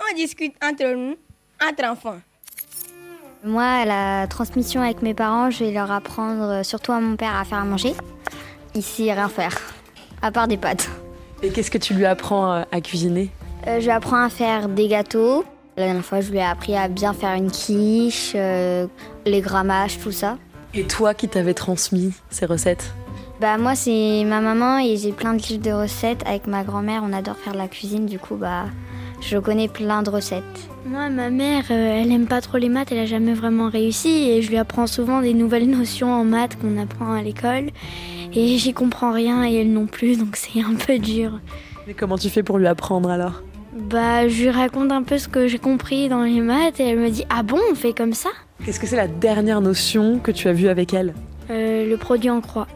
On 0.00 0.14
discute 0.16 0.54
entre 0.62 0.94
nous, 0.94 1.16
entre 1.62 1.84
enfants. 1.84 2.20
Moi, 3.44 3.84
la 3.84 4.26
transmission 4.28 4.80
avec 4.82 5.02
mes 5.02 5.14
parents, 5.14 5.50
je 5.50 5.64
vais 5.64 5.72
leur 5.72 5.90
apprendre, 5.92 6.64
surtout 6.64 6.92
à 6.92 7.00
mon 7.00 7.16
père, 7.16 7.34
à 7.36 7.44
faire 7.44 7.58
à 7.58 7.64
manger. 7.64 7.92
Ici, 8.74 9.10
rien 9.12 9.28
faire, 9.28 9.56
à 10.20 10.30
part 10.32 10.48
des 10.48 10.56
pâtes. 10.56 10.90
Et 11.42 11.50
qu'est-ce 11.50 11.70
que 11.70 11.78
tu 11.78 11.94
lui 11.94 12.06
apprends 12.06 12.52
euh, 12.52 12.62
à 12.72 12.80
cuisiner? 12.80 13.30
Euh, 13.66 13.78
Je 13.78 13.84
lui 13.84 13.90
apprends 13.92 14.24
à 14.24 14.30
faire 14.30 14.68
des 14.68 14.88
gâteaux. 14.88 15.44
La 15.76 15.84
dernière 15.84 16.04
fois, 16.04 16.22
je 16.22 16.30
lui 16.30 16.38
ai 16.38 16.42
appris 16.42 16.74
à 16.74 16.88
bien 16.88 17.12
faire 17.12 17.34
une 17.34 17.50
quiche, 17.50 18.32
euh, 18.34 18.86
les 19.26 19.42
grammages, 19.42 19.98
tout 19.98 20.10
ça. 20.10 20.38
Et 20.72 20.84
toi, 20.84 21.12
qui 21.12 21.28
t'avais 21.28 21.52
transmis 21.52 22.14
ces 22.30 22.46
recettes 22.46 22.94
Bah 23.42 23.58
moi, 23.58 23.74
c'est 23.74 24.24
ma 24.24 24.40
maman 24.40 24.78
et 24.78 24.96
j'ai 24.96 25.12
plein 25.12 25.34
de 25.34 25.42
livres 25.42 25.62
de 25.62 25.72
recettes. 25.72 26.22
Avec 26.24 26.46
ma 26.46 26.64
grand-mère, 26.64 27.02
on 27.04 27.12
adore 27.12 27.36
faire 27.36 27.52
de 27.52 27.58
la 27.58 27.68
cuisine, 27.68 28.06
du 28.06 28.18
coup, 28.18 28.36
bah 28.36 28.64
je 29.20 29.36
connais 29.36 29.68
plein 29.68 30.02
de 30.02 30.08
recettes. 30.08 30.42
Moi, 30.86 31.10
ma 31.10 31.28
mère, 31.28 31.64
euh, 31.70 32.00
elle 32.02 32.10
aime 32.10 32.26
pas 32.26 32.40
trop 32.40 32.56
les 32.56 32.70
maths, 32.70 32.90
elle 32.90 33.00
a 33.00 33.06
jamais 33.06 33.34
vraiment 33.34 33.68
réussi 33.68 34.30
et 34.30 34.40
je 34.40 34.48
lui 34.48 34.56
apprends 34.56 34.86
souvent 34.86 35.20
des 35.20 35.34
nouvelles 35.34 35.68
notions 35.78 36.10
en 36.10 36.24
maths 36.24 36.56
qu'on 36.58 36.78
apprend 36.78 37.12
à 37.12 37.20
l'école. 37.20 37.68
Et 38.32 38.56
j'y 38.56 38.72
comprends 38.72 39.12
rien 39.12 39.44
et 39.44 39.56
elle 39.56 39.72
non 39.74 39.86
plus, 39.86 40.16
donc 40.16 40.36
c'est 40.36 40.60
un 40.62 40.74
peu 40.74 40.98
dur. 40.98 41.38
Mais 41.86 41.92
comment 41.92 42.16
tu 42.16 42.30
fais 42.30 42.42
pour 42.42 42.56
lui 42.56 42.66
apprendre 42.66 43.10
alors? 43.10 43.42
Bah, 43.76 44.26
je 44.26 44.42
lui 44.44 44.50
raconte 44.50 44.90
un 44.90 45.02
peu 45.02 45.18
ce 45.18 45.28
que 45.28 45.48
j'ai 45.48 45.58
compris 45.58 46.08
dans 46.08 46.22
les 46.22 46.40
maths 46.40 46.80
et 46.80 46.88
elle 46.88 46.98
me 46.98 47.10
dit 47.10 47.24
Ah 47.28 47.42
bon, 47.42 47.58
on 47.70 47.74
fait 47.74 47.92
comme 47.92 48.14
ça? 48.14 48.30
Qu'est-ce 48.64 48.80
que 48.80 48.86
c'est 48.86 48.96
la 48.96 49.06
dernière 49.06 49.60
notion 49.60 50.18
que 50.18 50.30
tu 50.30 50.48
as 50.48 50.52
vue 50.54 50.68
avec 50.68 50.94
elle? 50.94 51.12
Euh, 51.50 51.86
Le 51.86 51.96
produit 51.98 52.30
en 52.30 52.40
croix. 52.40 52.66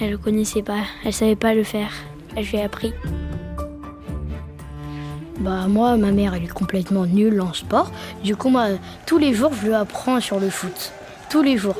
Elle 0.00 0.10
le 0.10 0.18
connaissait 0.18 0.62
pas, 0.62 0.80
elle 1.04 1.12
savait 1.12 1.36
pas 1.36 1.54
le 1.54 1.62
faire. 1.62 1.90
Je 2.36 2.50
lui 2.50 2.58
ai 2.58 2.62
appris. 2.62 2.92
Bah 5.38 5.66
moi, 5.68 5.96
ma 5.96 6.10
mère, 6.10 6.34
elle 6.34 6.44
est 6.44 6.52
complètement 6.52 7.06
nulle 7.06 7.40
en 7.40 7.52
sport. 7.52 7.92
Du 8.24 8.34
coup, 8.34 8.48
moi, 8.48 8.66
tous 9.06 9.18
les 9.18 9.32
jours, 9.34 9.52
je 9.54 9.68
lui 9.68 9.74
apprends 9.74 10.20
sur 10.20 10.40
le 10.40 10.50
foot. 10.50 10.92
Tous 11.30 11.42
les 11.42 11.56
jours. 11.56 11.76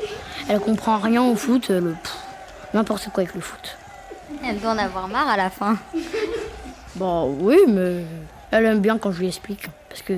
Elle 0.47 0.59
comprend 0.59 0.97
rien 0.97 1.21
au 1.23 1.35
foot, 1.35 1.67
le 1.69 1.93
n'importe 2.73 3.09
quoi 3.13 3.23
avec 3.23 3.35
le 3.35 3.41
foot. 3.41 3.77
Elle 4.45 4.59
doit 4.59 4.71
en 4.71 4.77
avoir 4.77 5.07
marre 5.09 5.27
à 5.27 5.35
la 5.37 5.49
fin. 5.49 5.77
Bah 6.95 7.23
oui, 7.25 7.57
mais 7.67 8.03
elle 8.51 8.65
aime 8.65 8.79
bien 8.79 8.97
quand 8.97 9.11
je 9.11 9.19
lui 9.19 9.27
explique. 9.27 9.67
Parce 9.89 10.01
que 10.01 10.13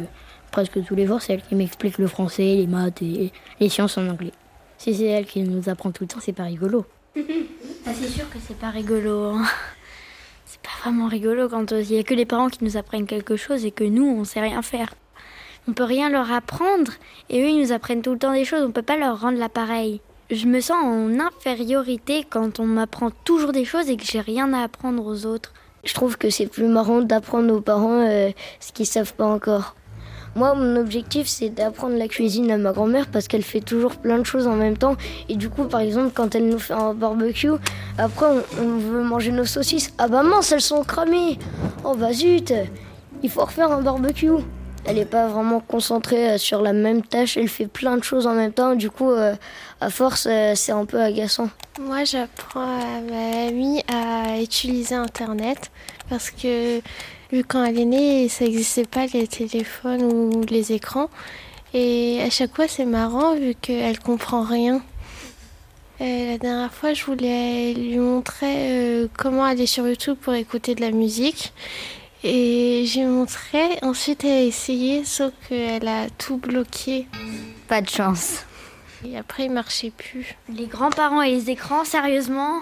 presque 0.52 0.84
tous 0.84 0.96
les 0.96 1.08
jours, 1.08 1.22
c'est 1.22 1.34
elle 1.34 1.42
qui 1.42 1.56
m'explique 1.56 1.98
le 1.98 2.08
français, 2.08 2.56
les 2.56 2.68
maths 2.68 3.02
et 3.02 3.32
les 3.60 3.70
sciences 3.70 3.98
en 3.98 4.08
anglais. 4.08 4.34
Si 4.78 4.96
c'est 4.96 5.06
elle 5.06 5.26
qui 5.26 5.44
nous 5.44 5.70
apprend 5.70 5.92
tout 5.92 6.04
le 6.04 6.08
temps, 6.08 6.20
c'est 6.22 6.34
pas 6.34 6.44
rigolo. 6.44 6.86
Ah, 7.84 7.94
c'est 7.96 8.10
sûr 8.10 8.30
que 8.30 8.38
c'est 8.40 8.58
pas 8.58 8.70
rigolo. 8.70 9.32
Hein. 9.32 9.44
C'est 10.46 10.62
pas 10.62 10.70
vraiment 10.84 11.08
rigolo 11.08 11.50
quand 11.50 11.72
il 11.72 11.92
y 11.92 11.98
a 11.98 12.04
que 12.04 12.14
les 12.14 12.28
parents 12.28 12.50
qui 12.50 12.64
nous 12.64 12.78
apprennent 12.78 13.08
quelque 13.08 13.36
chose 13.38 13.66
et 13.66 13.72
que 13.72 13.84
nous, 13.84 14.06
on 14.06 14.24
sait 14.24 14.40
rien 14.40 14.62
faire. 14.62 14.94
On 15.68 15.74
peut 15.74 15.84
rien 15.84 16.10
leur 16.10 16.32
apprendre 16.32 16.92
et 17.30 17.42
eux, 17.42 17.48
ils 17.48 17.60
nous 17.60 17.72
apprennent 17.72 18.04
tout 18.04 18.12
le 18.12 18.20
temps 18.20 18.34
des 18.34 18.46
choses. 18.46 18.62
On 18.62 18.72
peut 18.72 18.84
pas 18.84 18.98
leur 18.98 19.20
rendre 19.22 19.40
l'appareil. 19.40 20.00
Je 20.30 20.46
me 20.46 20.62
sens 20.62 20.78
en 20.84 21.20
infériorité 21.20 22.24
quand 22.30 22.60
on 22.60 22.66
m'apprend 22.66 23.10
toujours 23.10 23.52
des 23.52 23.66
choses 23.66 23.90
et 23.90 23.98
que 23.98 24.06
j'ai 24.06 24.22
rien 24.22 24.54
à 24.54 24.62
apprendre 24.62 25.06
aux 25.06 25.26
autres. 25.26 25.54
Je 25.84 25.94
trouve 25.94 26.18
que 26.18 26.30
c'est 26.30 26.48
plus 26.48 26.68
marrant 26.68 27.02
d'apprendre 27.02 27.54
aux 27.54 27.62
parents 27.62 28.06
euh, 28.08 28.30
ce 28.60 28.72
qu'ils 28.72 28.86
savent 28.86 29.14
pas 29.14 29.26
encore. 29.26 29.76
Moi, 30.36 30.54
mon 30.54 30.78
objectif, 30.78 31.28
c'est 31.28 31.50
d'apprendre 31.50 31.98
la 31.98 32.08
cuisine 32.08 32.52
à 32.52 32.58
ma 32.58 32.72
grand-mère 32.72 33.08
parce 33.12 33.28
qu'elle 33.28 33.44
fait 33.44 33.60
toujours 33.60 33.98
plein 33.98 34.18
de 34.18 34.24
choses 34.24 34.48
en 34.48 34.56
même 34.56 34.78
temps. 34.78 34.96
Et 35.28 35.36
du 35.36 35.50
coup, 35.50 35.66
par 35.66 35.82
exemple, 35.82 36.12
quand 36.14 36.36
elle 36.36 36.48
nous 36.48 36.60
fait 36.60 36.74
un 36.74 36.94
barbecue, 36.94 37.52
après, 37.98 38.28
on, 38.28 38.64
on 38.64 38.78
veut 38.78 39.04
manger 39.04 39.32
nos 39.32 39.46
saucisses. 39.46 39.94
Ah 39.98 40.08
bah 40.08 40.24
mince, 40.24 40.52
elles 40.54 40.62
sont 40.62 40.84
cramées. 40.84 41.38
Oh 41.84 41.96
bah 41.98 42.14
zut, 42.14 42.54
il 43.24 43.30
faut 43.30 43.44
refaire 43.44 43.72
un 43.72 43.82
barbecue. 43.82 44.30
Elle 44.86 44.96
n'est 44.96 45.06
pas 45.06 45.28
vraiment 45.28 45.60
concentrée 45.60 46.32
euh, 46.32 46.38
sur 46.38 46.62
la 46.62 46.74
même 46.74 47.04
tâche, 47.04 47.38
elle 47.38 47.48
fait 47.48 47.68
plein 47.68 47.98
de 47.98 48.04
choses 48.04 48.26
en 48.26 48.34
même 48.34 48.52
temps. 48.52 48.76
Du 48.76 48.90
coup, 48.90 49.12
euh, 49.12 49.36
à 49.80 49.90
force, 49.90 50.28
euh, 50.30 50.54
c'est 50.56 50.72
un 50.72 50.86
peu 50.86 51.00
agaçant. 51.00 51.50
Moi, 51.80 52.04
j'apprends 52.04 52.80
à 52.80 53.02
ma 53.02 53.48
amie 53.48 53.84
à 53.88 54.42
utiliser 54.42 54.96
Internet 54.96 55.72
parce 56.10 56.32
que 56.32 56.80
vu 57.32 57.44
quand 57.44 57.64
elle 57.64 57.80
est 57.80 57.86
née, 57.86 58.30
ça 58.30 58.46
n'existait 58.46 58.86
pas 58.86 59.06
les 59.14 59.28
téléphones 59.28 60.04
ou 60.04 60.42
les 60.50 60.72
écrans. 60.74 61.10
Et 61.74 62.20
à 62.22 62.30
chaque 62.30 62.56
fois, 62.56 62.68
c'est 62.68 62.86
marrant 62.86 63.36
vu 63.36 63.56
qu'elle 63.56 64.00
comprend 64.00 64.42
rien. 64.42 64.82
la 66.00 66.38
dernière 66.38 66.74
fois, 66.74 66.94
je 66.94 67.06
voulais 67.06 67.74
lui 67.74 67.98
montrer 67.98 69.08
comment 69.18 69.46
aller 69.46 69.68
sur 69.68 69.88
YouTube 69.88 70.18
pour 70.20 70.34
écouter 70.34 70.76
de 70.76 70.82
la 70.82 70.92
musique. 70.92 71.54
Et 72.24 72.84
j'ai 72.86 73.06
montré, 73.06 73.80
ensuite 73.82 74.24
elle 74.24 74.32
a 74.32 74.42
essayé, 74.44 75.04
sauf 75.06 75.32
qu'elle 75.50 75.88
a 75.88 76.08
tout 76.18 76.38
bloqué. 76.38 77.08
Pas 77.68 77.82
de 77.82 77.90
chance. 77.90 78.46
Et 79.04 79.18
après, 79.18 79.46
il 79.46 79.52
marchait 79.52 79.92
plus. 79.96 80.36
Les 80.48 80.68
grands-parents 80.68 81.24
et 81.24 81.32
les 81.32 81.50
écrans, 81.50 81.84
sérieusement 81.84 82.60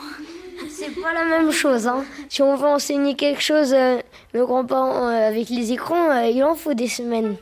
C'est 0.70 0.96
pas 1.02 1.14
la 1.14 1.26
même 1.26 1.52
chose. 1.52 1.88
Hein. 1.88 2.06
Si 2.30 2.42
on 2.42 2.56
veut 2.56 2.68
enseigner 2.68 3.16
quelque 3.16 3.42
chose, 3.42 3.74
euh, 3.74 4.00
le 4.34 4.46
grand-parent 4.46 5.08
euh, 5.10 5.28
avec 5.28 5.50
les 5.50 5.74
écrans, 5.74 6.10
euh, 6.10 6.28
il 6.28 6.42
en 6.44 6.56
faut 6.56 6.74
des 6.74 6.88
semaines. 6.88 7.36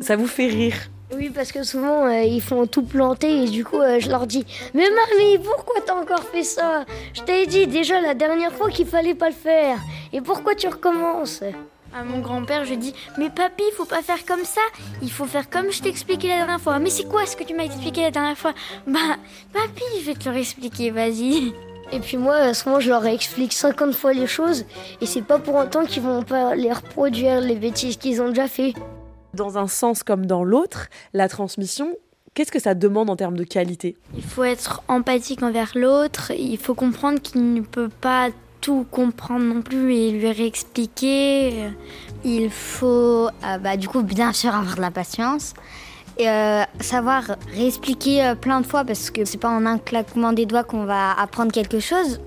Ça 0.00 0.14
vous 0.14 0.28
fait 0.28 0.46
rire 0.46 0.76
oui, 1.14 1.30
parce 1.34 1.52
que 1.52 1.62
souvent 1.62 2.06
euh, 2.06 2.22
ils 2.22 2.42
font 2.42 2.66
tout 2.66 2.82
planter 2.82 3.44
et 3.44 3.48
du 3.48 3.64
coup 3.64 3.80
euh, 3.80 3.98
je 3.98 4.10
leur 4.10 4.26
dis 4.26 4.44
Mais 4.74 4.84
mamie, 4.90 5.38
pourquoi 5.38 5.76
t'as 5.84 5.94
encore 5.94 6.22
fait 6.22 6.42
ça? 6.42 6.84
Je 7.14 7.22
t'avais 7.22 7.46
dit 7.46 7.66
déjà 7.66 8.00
la 8.02 8.12
dernière 8.12 8.52
fois 8.52 8.68
qu'il 8.68 8.86
fallait 8.86 9.14
pas 9.14 9.30
le 9.30 9.34
faire. 9.34 9.78
Et 10.12 10.20
pourquoi 10.20 10.54
tu 10.54 10.68
recommences? 10.68 11.42
À 11.96 12.04
mon 12.04 12.18
grand-père, 12.18 12.66
je 12.66 12.74
dis 12.74 12.92
Mais 13.16 13.30
papy, 13.30 13.64
il 13.66 13.74
faut 13.74 13.86
pas 13.86 14.02
faire 14.02 14.26
comme 14.26 14.44
ça, 14.44 14.60
il 15.00 15.10
faut 15.10 15.24
faire 15.24 15.48
comme 15.48 15.72
je 15.72 15.80
t'ai 15.80 15.88
expliqué 15.88 16.28
la 16.28 16.36
dernière 16.36 16.60
fois. 16.60 16.78
Mais 16.78 16.90
c'est 16.90 17.08
quoi 17.08 17.24
ce 17.24 17.36
que 17.36 17.44
tu 17.44 17.54
m'as 17.54 17.64
expliqué 17.64 18.02
la 18.02 18.10
dernière 18.10 18.36
fois? 18.36 18.52
Bah, 18.86 19.16
papy, 19.54 19.84
je 20.00 20.04
vais 20.04 20.14
te 20.14 20.26
le 20.26 20.34
réexpliquer, 20.34 20.90
vas-y. 20.90 21.54
Et 21.90 22.00
puis 22.00 22.18
moi, 22.18 22.52
souvent, 22.52 22.80
je 22.80 22.90
leur 22.90 23.06
explique 23.06 23.54
50 23.54 23.94
fois 23.94 24.12
les 24.12 24.26
choses 24.26 24.66
et 25.00 25.06
c'est 25.06 25.22
pas 25.22 25.38
pour 25.38 25.54
autant 25.54 25.86
qu'ils 25.86 26.02
vont 26.02 26.22
pas 26.22 26.54
les 26.54 26.70
reproduire, 26.70 27.40
les 27.40 27.54
bêtises 27.54 27.96
qu'ils 27.96 28.20
ont 28.20 28.28
déjà 28.28 28.46
fait 28.46 28.74
dans 29.38 29.58
un 29.58 29.66
sens 29.66 30.02
comme 30.02 30.26
dans 30.26 30.44
l'autre, 30.44 30.88
la 31.14 31.28
transmission, 31.28 31.94
qu'est-ce 32.34 32.52
que 32.52 32.60
ça 32.60 32.74
demande 32.74 33.10
en 33.10 33.16
termes 33.16 33.36
de 33.36 33.44
qualité? 33.44 33.96
Il 34.16 34.22
faut 34.22 34.44
être 34.44 34.82
empathique 34.88 35.42
envers 35.42 35.72
l'autre, 35.74 36.32
il 36.36 36.58
faut 36.58 36.74
comprendre 36.74 37.20
qu'il 37.20 37.54
ne 37.54 37.60
peut 37.60 37.88
pas 37.88 38.28
tout 38.60 38.86
comprendre 38.90 39.44
non 39.44 39.62
plus 39.62 39.94
et 39.94 40.10
lui 40.10 40.30
réexpliquer. 40.30 41.70
Il 42.24 42.50
faut 42.50 43.28
euh, 43.28 43.58
bah, 43.58 43.76
du 43.76 43.88
coup 43.88 44.02
bien 44.02 44.32
sûr 44.32 44.54
avoir 44.54 44.76
de 44.76 44.80
la 44.80 44.90
patience 44.90 45.54
et 46.18 46.28
euh, 46.28 46.62
savoir 46.80 47.36
réexpliquer 47.54 48.24
euh, 48.24 48.34
plein 48.34 48.60
de 48.60 48.66
fois 48.66 48.84
parce 48.84 49.10
que 49.10 49.24
c'est 49.24 49.38
pas 49.38 49.48
en 49.50 49.64
un 49.66 49.78
claquement 49.78 50.32
des 50.32 50.46
doigts 50.46 50.64
qu'on 50.64 50.84
va 50.84 51.12
apprendre 51.12 51.52
quelque 51.52 51.80
chose 51.80 52.20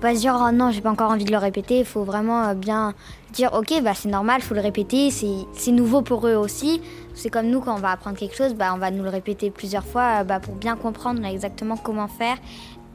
pas 0.00 0.14
se 0.14 0.20
dire 0.20 0.36
oh 0.40 0.50
non 0.50 0.70
j'ai 0.70 0.80
pas 0.80 0.90
encore 0.90 1.10
envie 1.10 1.24
de 1.24 1.30
le 1.30 1.38
répéter. 1.38 1.80
Il 1.80 1.84
faut 1.84 2.04
vraiment 2.04 2.48
euh, 2.48 2.54
bien 2.54 2.94
dire 3.32 3.52
ok 3.54 3.82
bah 3.82 3.92
c'est 3.94 4.08
normal 4.08 4.40
faut 4.40 4.54
le 4.54 4.60
répéter. 4.60 5.10
C'est 5.10 5.72
nouveau 5.72 6.02
pour 6.02 6.26
eux 6.26 6.34
aussi. 6.34 6.80
C'est 7.14 7.30
comme 7.30 7.46
nous 7.46 7.60
quand 7.60 7.74
on 7.74 7.80
va 7.80 7.90
apprendre 7.90 8.16
quelque 8.16 8.36
chose 8.36 8.54
bah 8.54 8.72
on 8.74 8.78
va 8.78 8.90
nous 8.90 9.02
le 9.02 9.10
répéter 9.10 9.50
plusieurs 9.50 9.84
fois 9.84 10.20
euh, 10.20 10.24
bah, 10.24 10.40
pour 10.40 10.54
bien 10.54 10.76
comprendre 10.76 11.24
exactement 11.24 11.76
comment 11.76 12.08
faire 12.08 12.36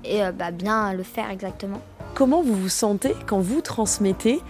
et 0.04 0.24
euh, 0.24 0.32
bah, 0.32 0.52
bien 0.52 0.94
le 0.94 1.04
faire 1.04 1.30
exactement. 1.30 1.82
Comment 2.16 2.42
vous 2.42 2.56
vous 2.56 2.70
sentez 2.70 3.16
quand 3.28 3.40
vous 3.40 3.62
transmettez 3.62 4.42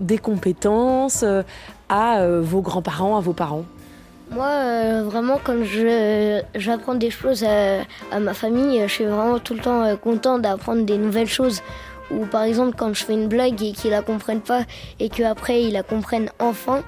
des 0.00 0.18
compétences 0.18 1.24
à 1.88 2.26
vos 2.40 2.60
grands-parents 2.60 3.16
à 3.16 3.20
vos 3.20 3.32
parents? 3.32 3.64
Moi, 4.30 5.02
vraiment, 5.02 5.40
quand 5.42 5.56
j'apprends 6.54 6.94
des 6.94 7.10
choses 7.10 7.44
à, 7.44 7.80
à, 8.12 8.20
ma 8.20 8.34
famille, 8.34 8.80
je 8.82 8.92
suis 8.92 9.04
vraiment 9.04 9.38
tout 9.38 9.54
le 9.54 9.60
temps 9.60 9.96
content 9.96 10.38
d'apprendre 10.38 10.84
des 10.84 10.98
nouvelles 10.98 11.28
choses. 11.28 11.62
Ou 12.10 12.24
par 12.26 12.42
exemple, 12.42 12.74
quand 12.76 12.94
je 12.94 13.04
fais 13.04 13.14
une 13.14 13.28
blague 13.28 13.62
et 13.62 13.72
qu'ils 13.72 13.90
la 13.90 14.02
comprennent 14.02 14.40
pas 14.40 14.62
et 14.98 15.08
qu'après 15.08 15.62
ils 15.62 15.72
la 15.72 15.82
comprennent 15.82 16.30
enfin, 16.38 16.78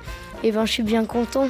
et 0.42 0.48
eh 0.48 0.52
ben 0.52 0.64
je 0.64 0.72
suis 0.72 0.82
bien 0.82 1.04
content. 1.04 1.48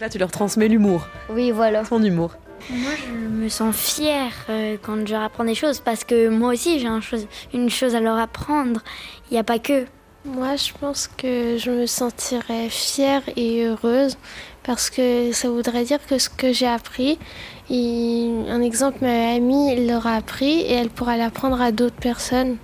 Là, 0.00 0.08
tu 0.08 0.18
leur 0.18 0.30
transmets 0.30 0.68
l'humour. 0.68 1.06
Oui, 1.30 1.50
voilà. 1.50 1.84
Son 1.84 2.02
humour. 2.02 2.32
Moi, 2.70 2.90
je 2.96 3.12
me 3.12 3.48
sens 3.48 3.76
fière 3.76 4.32
euh, 4.48 4.76
quand 4.80 5.06
je 5.06 5.12
leur 5.12 5.22
apprends 5.22 5.44
des 5.44 5.54
choses 5.54 5.80
parce 5.80 6.04
que 6.04 6.28
moi 6.28 6.52
aussi, 6.52 6.78
j'ai 6.78 6.88
une 7.52 7.70
chose 7.70 7.94
à 7.94 8.00
leur 8.00 8.18
apprendre. 8.18 8.80
Il 9.30 9.34
n'y 9.34 9.40
a 9.40 9.44
pas 9.44 9.58
que. 9.58 9.84
Moi, 10.24 10.54
je 10.56 10.72
pense 10.80 11.08
que 11.08 11.56
je 11.58 11.70
me 11.70 11.86
sentirais 11.86 12.68
fière 12.68 13.22
et 13.36 13.64
heureuse 13.64 14.16
parce 14.64 14.90
que 14.90 15.32
ça 15.32 15.48
voudrait 15.48 15.84
dire 15.84 15.98
que 16.06 16.18
ce 16.18 16.28
que 16.28 16.52
j'ai 16.52 16.66
appris, 16.66 17.18
un 17.70 18.60
exemple, 18.60 18.98
ma 19.02 19.32
amie 19.34 19.86
l'aura 19.86 20.14
appris 20.14 20.60
et 20.60 20.72
elle 20.72 20.90
pourra 20.90 21.16
l'apprendre 21.16 21.60
à 21.60 21.72
d'autres 21.72 21.96
personnes. 21.96 22.56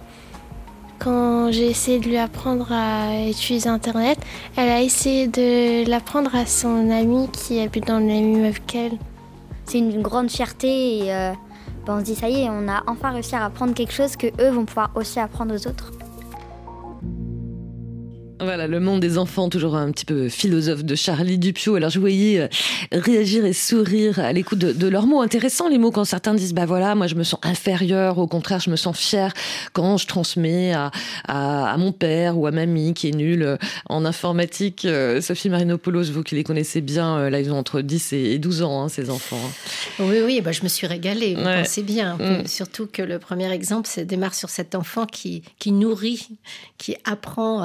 Quand 0.98 1.52
j'ai 1.52 1.68
essayé 1.68 2.00
de 2.00 2.06
lui 2.06 2.18
apprendre 2.18 2.72
à 2.72 3.28
utiliser 3.28 3.68
Internet, 3.68 4.18
elle 4.56 4.68
a 4.68 4.82
essayé 4.82 5.28
de 5.28 5.88
l'apprendre 5.88 6.34
à 6.34 6.44
son 6.44 6.90
ami 6.90 7.28
qui 7.30 7.60
habite 7.60 7.86
dans 7.86 8.00
le 8.00 8.06
même 8.06 8.32
immeuble 8.34 8.58
qu'elle. 8.66 8.98
C'est 9.64 9.78
une 9.78 10.02
grande 10.02 10.30
fierté 10.30 10.98
et 10.98 11.14
euh, 11.14 11.32
ben, 11.86 11.96
on 11.96 12.00
se 12.00 12.04
dit 12.04 12.14
ça 12.16 12.28
y 12.28 12.42
est, 12.42 12.48
on 12.50 12.68
a 12.68 12.82
enfin 12.86 13.10
réussi 13.10 13.36
à 13.36 13.44
apprendre 13.44 13.74
quelque 13.74 13.92
chose 13.92 14.16
que 14.16 14.26
eux 14.42 14.50
vont 14.50 14.64
pouvoir 14.64 14.90
aussi 14.94 15.20
apprendre 15.20 15.54
aux 15.54 15.68
autres. 15.68 15.92
Voilà, 18.40 18.68
le 18.68 18.78
monde 18.78 19.00
des 19.00 19.18
enfants, 19.18 19.48
toujours 19.48 19.74
un 19.74 19.90
petit 19.90 20.04
peu 20.04 20.28
philosophe 20.28 20.84
de 20.84 20.94
Charlie 20.94 21.38
Dupio. 21.38 21.74
Alors, 21.74 21.90
je 21.90 21.98
voyais 21.98 22.38
euh, 22.40 22.48
réagir 22.92 23.44
et 23.44 23.52
sourire 23.52 24.20
à 24.20 24.32
l'écoute 24.32 24.58
de, 24.58 24.88
leurs 24.88 25.06
mots. 25.06 25.20
Intéressants, 25.20 25.68
les 25.68 25.78
mots, 25.78 25.90
quand 25.90 26.04
certains 26.04 26.34
disent, 26.34 26.54
bah 26.54 26.64
voilà, 26.64 26.94
moi, 26.94 27.08
je 27.08 27.16
me 27.16 27.24
sens 27.24 27.40
inférieur. 27.42 28.18
Au 28.18 28.28
contraire, 28.28 28.60
je 28.60 28.70
me 28.70 28.76
sens 28.76 28.96
fier 28.96 29.32
quand 29.72 29.96
je 29.96 30.06
transmets 30.06 30.72
à, 30.72 30.92
à, 31.26 31.76
mon 31.78 31.90
père 31.90 32.38
ou 32.38 32.46
à 32.46 32.52
mamie 32.52 32.94
qui 32.94 33.08
est 33.08 33.12
nulle 33.12 33.42
euh, 33.42 33.56
en 33.88 34.04
informatique. 34.04 34.84
Euh, 34.84 35.20
Sophie 35.20 35.50
Marinopoulos, 35.50 36.04
vous 36.12 36.22
qui 36.22 36.36
les 36.36 36.44
connaissez 36.44 36.80
bien, 36.80 37.28
là, 37.30 37.40
ils 37.40 37.50
ont 37.50 37.58
entre 37.58 37.80
10 37.80 38.12
et 38.12 38.38
12 38.38 38.62
ans, 38.62 38.82
hein, 38.82 38.88
ces 38.88 39.10
enfants. 39.10 39.40
Hein. 39.44 40.04
Oui, 40.04 40.18
oui, 40.24 40.40
bah, 40.42 40.52
je 40.52 40.62
me 40.62 40.68
suis 40.68 40.86
régalée. 40.86 41.34
Vous 41.34 41.42
pensez 41.42 41.82
bien. 41.82 42.16
Mm. 42.16 42.46
Surtout 42.46 42.86
que 42.86 43.02
le 43.02 43.18
premier 43.18 43.50
exemple, 43.50 43.88
c'est 43.90 44.04
démarre 44.04 44.34
sur 44.34 44.48
cet 44.48 44.76
enfant 44.76 45.06
qui, 45.06 45.42
qui 45.58 45.72
nourrit, 45.72 46.28
qui 46.78 46.96
apprend 47.04 47.62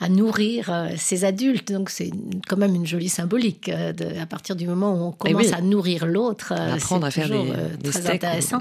à 0.00 0.05
nourrir 0.08 0.70
euh, 0.70 0.88
ses 0.96 1.24
adultes. 1.24 1.72
Donc 1.72 1.90
c'est 1.90 2.10
quand 2.48 2.56
même 2.56 2.74
une 2.74 2.86
jolie 2.86 3.08
symbolique. 3.08 3.68
Euh, 3.68 3.92
à 4.20 4.26
partir 4.26 4.56
du 4.56 4.66
moment 4.66 4.94
où 4.94 5.08
on 5.08 5.14
eh 5.24 5.32
commence 5.32 5.52
à 5.52 5.60
nourrir 5.60 6.06
l'autre, 6.06 6.52
euh, 6.56 6.74
apprendre 6.74 7.06
à 7.06 7.10
faire 7.10 7.28
des, 7.28 7.90
très 7.90 8.10
intéressant. 8.10 8.60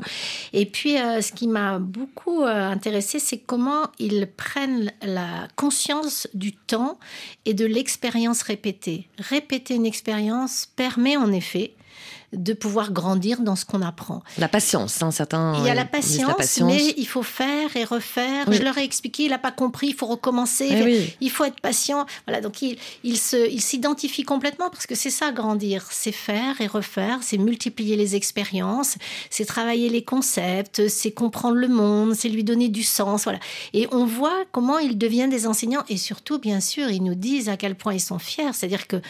Et 0.53 0.65
puis 0.65 0.95
ce 0.95 1.31
qui 1.31 1.47
m'a 1.47 1.79
beaucoup 1.79 2.43
intéressé, 2.43 3.19
c'est 3.19 3.37
comment 3.37 3.83
ils 3.99 4.27
prennent 4.27 4.91
la 5.01 5.47
conscience 5.55 6.27
du 6.33 6.53
temps 6.53 6.99
et 7.45 7.53
de 7.53 7.65
l'expérience 7.65 8.41
répétée. 8.41 9.07
Répéter 9.17 9.75
une 9.75 9.85
expérience 9.85 10.67
permet 10.75 11.17
en 11.17 11.31
effet 11.31 11.73
de 12.35 12.53
pouvoir 12.53 12.91
grandir 12.91 13.41
dans 13.41 13.55
ce 13.55 13.65
qu'on 13.65 13.81
apprend. 13.81 14.23
La 14.37 14.47
patience, 14.47 15.01
hein, 15.01 15.11
certains. 15.11 15.55
Il 15.59 15.65
y 15.65 15.69
a 15.69 15.73
la 15.73 15.85
patience, 15.85 16.61
mais 16.61 16.93
il 16.97 17.07
faut 17.07 17.23
faire 17.23 17.75
et 17.75 17.83
refaire. 17.83 18.51
Je 18.51 18.61
leur 18.61 18.77
ai 18.77 18.83
expliqué, 18.83 19.23
il 19.23 19.29
n'a 19.29 19.37
pas 19.39 19.51
compris, 19.51 19.87
il 19.87 19.95
faut 19.95 20.05
recommencer, 20.05 20.67
eh 20.71 21.15
il 21.21 21.29
faut 21.29 21.43
être 21.43 21.59
patient. 21.61 22.05
Voilà, 22.27 22.41
donc 22.41 22.61
il, 22.61 22.77
il 23.03 23.17
s'identifie 23.17 24.23
complètement 24.23 24.69
parce 24.69 24.85
que 24.85 24.95
c'est 24.95 25.09
ça, 25.09 25.31
grandir. 25.31 25.85
C'est 25.91 26.11
faire 26.11 26.59
et 26.61 26.67
refaire, 26.67 27.19
c'est 27.21 27.37
multiplier 27.37 27.95
les 27.95 28.15
expériences, 28.15 28.95
c'est 29.29 29.45
travailler 29.45 29.89
les 29.89 30.03
concepts, 30.03 30.87
c'est 30.87 31.11
comprendre 31.11 31.55
le 31.55 31.67
monde, 31.67 32.13
c'est 32.13 32.29
lui 32.29 32.43
donner 32.43 32.69
du 32.69 32.83
sens. 32.83 33.23
Voilà. 33.23 33.39
Et 33.73 33.87
on 33.91 34.05
voit 34.05 34.43
comment 34.51 34.79
ils 34.79 34.97
deviennent 34.97 35.29
des 35.29 35.47
enseignants 35.47 35.83
et 35.89 35.97
surtout, 35.97 36.39
bien 36.39 36.59
sûr, 36.59 36.89
ils 36.89 37.03
nous 37.03 37.15
disent 37.15 37.49
à 37.49 37.57
quel 37.57 37.75
point 37.75 37.93
ils 37.93 38.01
sont 38.01 38.19
fiers. 38.19 38.53
C'est-à-dire 38.53 38.87
que 38.87 39.01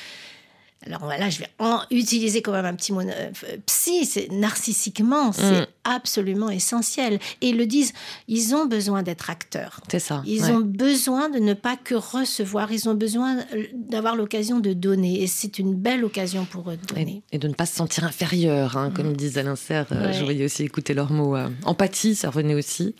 alors 0.85 1.07
là, 1.07 1.29
je 1.29 1.39
vais 1.39 1.49
en 1.59 1.81
utiliser 1.91 2.41
quand 2.41 2.51
même 2.51 2.65
un 2.65 2.75
petit 2.75 2.93
mot 2.93 3.01
euh, 3.01 3.31
psy, 3.65 4.05
c'est 4.05 4.31
narcissiquement, 4.31 5.31
c'est 5.31 5.61
mm. 5.61 5.67
absolument 5.83 6.49
essentiel. 6.49 7.19
Et 7.41 7.49
ils 7.49 7.57
le 7.57 7.65
disent, 7.65 7.93
ils 8.27 8.53
ont 8.55 8.65
besoin 8.65 9.03
d'être 9.03 9.29
acteurs. 9.29 9.79
C'est 9.89 9.99
ça. 9.99 10.21
Ils 10.25 10.51
ont 10.51 10.59
besoin 10.59 11.29
de 11.29 11.39
ne 11.39 11.53
pas 11.53 11.75
que 11.75 11.95
recevoir, 11.95 12.71
ils 12.71 12.87
ont 12.87 12.93
besoin 12.93 13.37
euh, 13.53 13.65
d'avoir 13.73 14.15
l'occasion 14.15 14.59
de 14.59 14.73
donner. 14.73 15.21
Et 15.21 15.27
c'est 15.27 15.59
une 15.59 15.75
belle 15.75 16.05
occasion 16.05 16.45
pour 16.45 16.69
eux 16.69 16.77
de 16.77 16.85
donner. 16.85 17.23
Et, 17.31 17.39
de 17.39 17.47
ne 17.47 17.53
pas 17.53 17.65
se 17.65 17.75
sentir 17.75 18.03
inférieur, 18.03 18.77
hein, 18.77 18.91
comme 18.95 19.11
mm. 19.11 19.17
disait 19.17 19.39
Alain 19.39 19.55
Serre. 19.55 19.87
Euh, 19.91 20.13
je 20.13 20.23
voyais 20.23 20.45
aussi 20.45 20.63
écouter 20.63 20.93
leurs 20.93 21.11
mots. 21.11 21.35
empathie, 21.63 22.15
ça 22.15 22.29
revenait 22.29 22.55
aussi. 22.55 22.95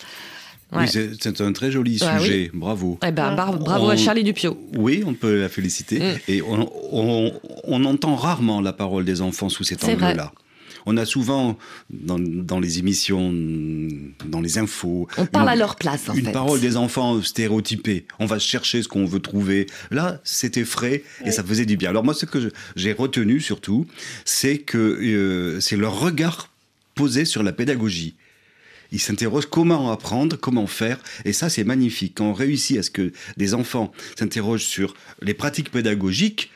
Oui, 0.73 0.85
c'est 0.87 1.41
un 1.41 1.53
très 1.53 1.71
joli 1.71 1.99
Ah 2.01 2.19
sujet, 2.19 2.51
bravo. 2.53 2.99
Eh 3.05 3.11
ben, 3.11 3.35
bravo 3.35 3.89
à 3.89 3.95
Charlie 3.95 4.23
Dupio. 4.23 4.57
Oui, 4.75 5.03
on 5.05 5.13
peut 5.13 5.41
la 5.41 5.49
féliciter. 5.49 5.99
Mm. 5.99 6.17
Et 6.27 6.41
on, 6.41 7.85
entend 7.85 8.15
rarement 8.15 8.61
la 8.61 8.73
parole 8.73 9.05
des 9.05 9.21
enfants 9.21 9.49
sous 9.49 9.63
cet 9.63 9.83
angle-là. 9.83 10.31
On 10.87 10.97
a 10.97 11.05
souvent, 11.05 11.57
dans, 11.89 12.59
les 12.59 12.77
émissions, 12.77 13.33
dans 14.25 14.39
les 14.39 14.59
infos... 14.59 15.07
On 15.17 15.25
parle 15.25 15.49
à 15.49 15.55
leur 15.55 15.77
place, 15.77 16.09
en 16.09 16.13
une 16.13 16.21
fait. 16.21 16.27
Une 16.27 16.31
parole 16.31 16.59
des 16.59 16.77
enfants 16.77 17.23
stéréotypée. 17.23 18.05
On 18.19 18.27
va 18.27 18.37
chercher 18.37 18.83
ce 18.83 18.87
qu'on 18.87 19.05
veut 19.05 19.19
trouver. 19.19 19.65
Là, 19.89 20.19
c'était 20.23 20.63
frais 20.63 21.03
et 21.25 21.31
ça 21.31 21.43
faisait 21.43 21.65
du 21.65 21.75
bien. 21.75 21.89
Alors 21.89 22.03
moi, 22.03 22.13
ce 22.13 22.27
que 22.27 22.51
j'ai 22.75 22.93
retenu 22.93 23.39
surtout, 23.39 23.87
c'est 24.25 24.59
que 24.59 24.77
euh, 24.77 25.59
c'est 25.59 25.75
leur 25.75 25.99
regard 25.99 26.49
posé 26.93 27.25
sur 27.25 27.41
la 27.41 27.51
pédagogie. 27.51 28.15
Ils 28.95 29.01
s'interrogent 29.01 29.47
comment 29.47 29.91
apprendre, 29.91 30.37
comment 30.37 30.67
faire, 30.67 30.97
et 31.25 31.33
ça 31.33 31.49
c'est 31.49 31.65
magnifique. 31.65 32.13
Quand 32.15 32.27
on 32.27 32.33
réussit 32.33 32.77
à 32.77 32.83
ce 32.83 32.89
que 32.89 33.11
des 33.35 33.53
enfants 33.53 33.91
s'interrogent 34.17 34.63
sur 34.63 34.95
les 35.21 35.33
pratiques 35.33 35.69
pédagogiques, 35.69 36.49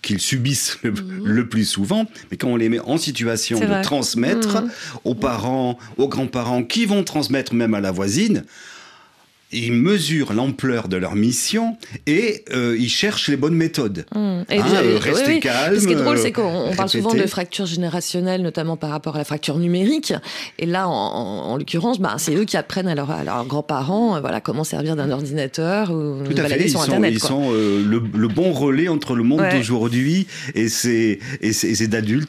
qu'ils 0.00 0.20
subissent 0.20 0.78
mhm. 0.84 1.24
le, 1.24 1.48
plus 1.48 1.64
souvent, 1.64 2.06
mais 2.30 2.36
quand 2.36 2.46
on 2.46 2.56
les 2.56 2.68
met 2.68 2.78
en 2.78 2.98
situation 2.98 3.58
de 3.58 3.82
transmettre 3.82 4.62
mhm. 4.62 4.70
aux 5.02 5.16
parents, 5.16 5.76
aux 5.96 6.06
grands-parents, 6.06 6.62
qui 6.62 6.86
vont 6.86 7.02
transmettre 7.02 7.52
même 7.52 7.74
à 7.74 7.80
la 7.80 7.90
voisine, 7.90 8.44
ils 9.52 9.72
mesurent 9.72 10.32
l'ampleur 10.32 10.88
de 10.88 10.96
leur 10.96 11.14
mission 11.14 11.76
et 12.06 12.44
euh, 12.52 12.76
ils 12.78 12.88
cherchent 12.88 13.28
les 13.28 13.36
bonnes 13.36 13.54
méthodes. 13.54 14.06
Mmh. 14.14 14.42
Et 14.50 14.58
hein, 14.58 14.64
euh, 14.82 14.98
rester 14.98 15.40
calme. 15.40 15.78
Ce 15.78 15.86
qui 15.86 15.92
est 15.92 15.96
drôle, 15.96 16.18
c'est 16.18 16.32
qu'on 16.32 16.72
parle 16.76 16.88
souvent 16.88 17.14
de 17.14 17.26
fracture 17.26 17.66
générationnelle, 17.66 18.42
notamment 18.42 18.76
par 18.76 18.90
rapport 18.90 19.16
à 19.16 19.18
la 19.18 19.24
fracture 19.24 19.58
numérique. 19.58 20.14
Et 20.58 20.66
là, 20.66 20.88
en, 20.88 21.56
l'occurrence, 21.56 22.00
bah, 22.00 22.14
c'est 22.18 22.34
eux 22.34 22.44
qui 22.44 22.56
apprennent 22.56 22.88
à, 22.88 22.94
leurs 22.94 23.46
grands-parents 23.46 24.16
euh, 24.16 24.20
voilà, 24.20 24.40
comment 24.40 24.64
servir 24.64 24.96
d'un 24.96 25.10
ordinateur 25.10 25.90
ou 25.90 26.22
Tout 26.24 26.34
à 26.36 26.44
fait. 26.44 26.62
Ils 26.62 26.70
sont, 26.70 27.02
ils 27.04 27.20
sont 27.20 27.50
le, 27.52 28.28
bon 28.28 28.52
relais 28.52 28.88
entre 28.88 29.14
le 29.14 29.22
monde 29.22 29.42
d'aujourd'hui 29.52 30.26
et 30.54 30.68
ces, 30.68 31.18
et 31.40 31.52
ces, 31.52 31.74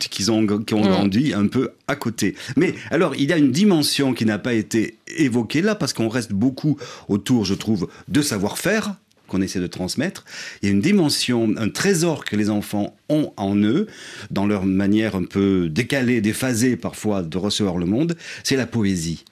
qui 0.10 0.30
ont, 0.30 0.46
qui 0.46 0.74
ont 0.74 0.84
mmh. 0.84 0.88
grandi 0.88 1.34
un 1.34 1.48
peu 1.48 1.72
à 1.88 1.96
côté. 1.96 2.36
Mais 2.58 2.74
alors, 2.92 3.16
il 3.16 3.30
y 3.30 3.34
a 3.34 3.38
une 3.38 3.52
dimension 3.52 4.14
qui 4.14 4.26
n'a 4.26 4.40
pas 4.40 4.54
été 4.54 4.98
évoquée 5.18 5.62
là, 5.62 5.76
parce 5.76 5.94
qu'on 5.94 6.10
reste 6.10 6.34
beaucoup 6.34 6.78
autour, 7.14 7.46
je 7.46 7.54
trouve, 7.54 7.88
de 8.08 8.22
savoir-faire 8.22 8.96
qu'on 9.28 9.42
essaie 9.42 9.60
de 9.60 9.68
transmettre. 9.68 10.26
Il 10.62 10.66
y 10.68 10.70
a 10.70 10.74
une 10.74 10.82
dimension, 10.82 11.54
un 11.58 11.70
trésor 11.70 12.26
que 12.26 12.36
les 12.36 12.50
enfants 12.50 12.98
ont 13.10 13.32
en 13.38 13.56
eux, 13.56 13.88
dans 14.32 14.46
leur 14.46 14.66
manière 14.66 15.16
un 15.16 15.24
peu 15.24 15.70
décalée, 15.70 16.20
déphasée 16.20 16.76
parfois 16.76 17.24
de 17.24 17.38
recevoir 17.38 17.78
le 17.78 17.86
monde, 17.86 18.18
c'est 18.44 18.58
la 18.58 18.68
poésie. 18.68 19.24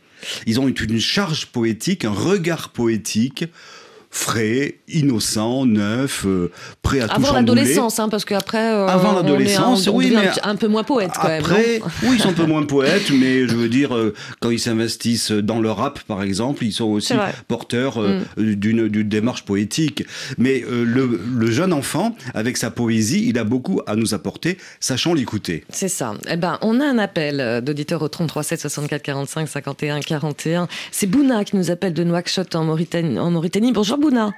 Ils 0.45 0.59
ont 0.59 0.67
une 0.67 0.99
charge 0.99 1.47
poétique, 1.47 2.05
un 2.05 2.11
regard 2.11 2.69
poétique 2.69 3.45
frais, 4.11 4.79
innocent, 4.89 5.65
neuf, 5.65 6.25
euh, 6.25 6.51
prêt 6.91 7.01
à 7.01 7.13
Avant 7.13 7.33
l'adolescence, 7.33 7.99
hein, 7.99 8.09
parce 8.09 8.25
qu'après, 8.25 8.73
euh, 8.73 8.87
avant 8.87 9.13
l'adolescence, 9.13 9.87
oui, 9.87 10.13
mais 10.15 10.29
un, 10.43 10.55
peu 10.55 10.67
moins 10.67 10.83
poète 10.83 11.11
quand 11.15 11.27
après, 11.27 11.79
même. 11.79 11.81
oui, 12.03 12.15
ils 12.15 12.21
sont 12.21 12.29
un 12.29 12.33
peu 12.33 12.45
moins 12.45 12.63
poètes, 12.63 13.11
mais 13.11 13.47
je 13.47 13.55
veux 13.55 13.69
dire, 13.69 13.95
euh, 13.95 14.13
quand 14.39 14.49
ils 14.49 14.59
s'investissent 14.59 15.31
dans 15.31 15.59
le 15.59 15.71
rap, 15.71 15.99
par 16.01 16.23
exemple, 16.23 16.63
ils 16.63 16.71
sont 16.71 16.85
aussi 16.85 17.13
porteurs 17.47 17.99
mm. 17.99 18.43
d'une 18.55 19.03
démarche 19.03 19.43
poétique. 19.43 20.05
Mais 20.37 20.63
le, 20.69 21.19
le, 21.35 21.51
jeune 21.51 21.73
enfant, 21.73 22.15
avec 22.33 22.57
sa 22.57 22.71
poésie, 22.71 23.27
il 23.27 23.37
a 23.37 23.43
beaucoup 23.43 23.81
à 23.87 23.95
nous 23.95 24.13
apporter, 24.13 24.57
sachant 24.79 25.13
l'écouter. 25.13 25.63
C'est 25.69 25.89
ça. 25.89 26.13
Eh 26.29 26.37
ben, 26.37 26.57
on 26.61 26.79
a 26.79 26.85
un 26.85 26.97
appel 26.97 27.61
d'auditeur 27.63 28.01
au 28.01 28.07
33 28.07 28.43
7 28.43 28.61
64 28.61 29.01
45 29.01 29.47
51 29.47 29.99
41. 29.99 30.67
C'est 30.91 31.07
Bouna 31.07 31.43
qui 31.43 31.55
nous 31.55 31.71
appelle 31.71 31.93
de 31.93 32.03
Nouakchott 32.03 32.55
en 32.55 32.63
Mauritanie. 32.63 33.19
En 33.19 33.31
Mauritanie. 33.31 33.71
Bonjour 33.71 33.97
Bouna. 33.97 34.31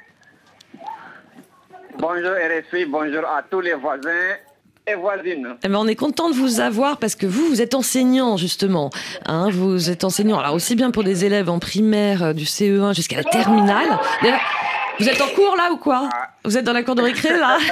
Bonjour 2.00 2.32
RFI, 2.32 2.86
bonjour 2.86 3.24
à 3.26 3.44
tous 3.44 3.62
les 3.62 3.74
voisins 3.74 4.36
et 4.88 4.96
voisines. 4.96 5.56
Eh 5.64 5.68
ben, 5.68 5.76
on 5.76 5.88
est 5.88 5.96
content 5.96 6.30
de 6.30 6.36
vous 6.36 6.60
avoir 6.60 6.98
parce 6.98 7.16
que 7.16 7.26
vous, 7.26 7.48
vous 7.48 7.62
êtes 7.62 7.76
enseignant 7.76 8.36
justement. 8.36 8.90
Hein, 9.26 9.50
vous 9.52 9.90
êtes 9.90 10.04
enseignant, 10.04 10.40
alors 10.40 10.56
aussi 10.56 10.76
bien 10.76 10.92
pour 10.92 11.04
des 11.04 11.24
élèves 11.24 11.50
en 11.50 11.60
primaire 11.60 12.24
euh, 12.24 12.34
du 12.34 12.46
CE1 12.46 12.96
jusqu'à 12.96 13.18
la 13.18 13.24
terminale. 13.24 14.00
Vous 15.00 15.10
êtes 15.10 15.22
en 15.22 15.28
cours 15.28 15.56
là 15.56 15.72
ou 15.72 15.78
quoi 15.78 16.10
ah. 16.14 16.30
Vous 16.44 16.58
êtes 16.58 16.66
dans 16.66 16.74
la 16.74 16.84
cour 16.84 16.96
de 16.96 17.02
récré 17.02 17.30
là 17.38 17.58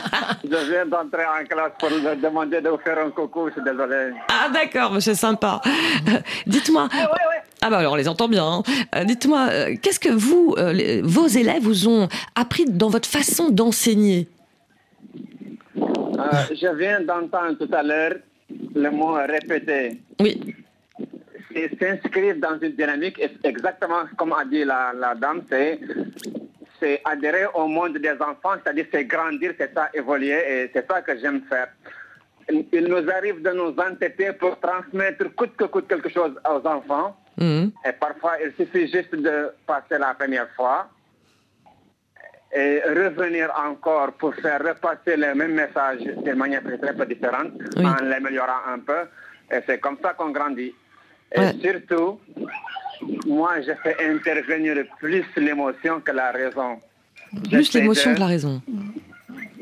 Je 0.44 0.70
viens 0.70 0.86
d'entrer 0.86 1.24
en 1.24 1.44
classe 1.44 1.72
pour 1.78 1.90
vous 1.90 2.20
demander 2.20 2.60
de 2.60 2.68
vous 2.68 2.78
faire 2.78 2.98
un 2.98 3.10
coucou, 3.10 3.48
je 3.48 3.54
suis 3.54 3.62
désolé. 3.62 4.12
Ah 4.28 4.48
d'accord, 4.48 4.96
c'est 5.00 5.14
sympa. 5.14 5.60
Dites-moi. 6.46 6.88
Ah 7.62 7.68
bah 7.68 7.78
alors 7.78 7.92
on 7.92 7.96
les 7.96 8.08
entend 8.08 8.28
bien. 8.28 8.44
Hein. 8.44 8.62
Euh, 8.94 9.04
dites-moi, 9.04 9.48
euh, 9.50 9.76
qu'est-ce 9.80 10.00
que 10.00 10.08
vous, 10.08 10.54
euh, 10.58 11.02
vos 11.04 11.26
élèves 11.26 11.62
vous 11.62 11.88
ont 11.88 12.08
appris 12.34 12.64
dans 12.64 12.88
votre 12.88 13.08
façon 13.08 13.50
d'enseigner? 13.50 14.28
Je 15.76 16.76
viens 16.76 17.00
d'entendre 17.00 17.58
tout 17.58 17.72
à 17.72 17.82
l'heure 17.82 18.14
le 18.74 18.90
mot 18.90 19.12
répéter. 19.12 20.00
Oui 20.20 20.54
c'est 21.52 21.78
s'inscrire 21.78 22.36
dans 22.36 22.58
une 22.60 22.72
dynamique, 22.72 23.20
exactement 23.44 24.02
comme 24.16 24.32
a 24.32 24.44
dit 24.44 24.64
la, 24.64 24.92
la 24.92 25.14
dame, 25.14 25.42
c'est 25.50 25.80
c'est 26.80 27.00
adhérer 27.04 27.46
au 27.54 27.68
monde 27.68 27.98
des 27.98 28.12
enfants, 28.20 28.56
c'est-à-dire 28.62 28.86
c'est 28.92 29.04
grandir, 29.04 29.52
c'est 29.58 29.72
ça, 29.74 29.90
évoluer, 29.92 30.40
et 30.48 30.70
c'est 30.72 30.90
ça 30.90 31.02
que 31.02 31.16
j'aime 31.18 31.42
faire. 31.48 31.68
Il 32.50 32.86
nous 32.88 33.08
arrive 33.10 33.42
de 33.42 33.50
nous 33.50 33.76
entêter 33.78 34.32
pour 34.32 34.58
transmettre 34.58 35.32
coûte 35.36 35.54
que 35.56 35.64
coûte 35.64 35.86
quelque 35.86 36.08
chose 36.08 36.32
aux 36.48 36.66
enfants. 36.66 37.16
Mhm. 37.36 37.70
Et 37.86 37.92
parfois, 37.92 38.32
il 38.42 38.52
suffit 38.54 38.90
juste 38.90 39.14
de 39.14 39.50
passer 39.66 39.98
la 39.98 40.14
première 40.14 40.48
fois 40.56 40.88
et 42.52 42.80
revenir 42.88 43.52
encore 43.56 44.12
pour 44.14 44.34
faire 44.34 44.60
repasser 44.60 45.16
le 45.16 45.34
même 45.34 45.52
message 45.52 46.00
d'une 46.00 46.34
manière 46.34 46.62
très, 46.64 46.78
très 46.78 47.06
différente, 47.06 47.52
en 47.76 48.04
l'améliorant 48.04 48.62
un 48.66 48.80
peu. 48.80 49.02
Et 49.52 49.60
c'est 49.66 49.78
comme 49.78 49.98
ça 50.02 50.14
qu'on 50.14 50.30
grandit. 50.30 50.74
Et 51.32 51.60
surtout, 51.62 52.18
moi, 53.26 53.60
je 53.60 53.72
fais 53.82 53.96
intervenir 54.04 54.76
plus 54.98 55.24
l'émotion 55.36 56.00
que 56.00 56.10
la 56.10 56.32
raison. 56.32 56.80
Plus 57.48 57.72
l'émotion 57.74 58.14
que 58.14 58.20
la 58.20 58.26
raison. 58.26 58.62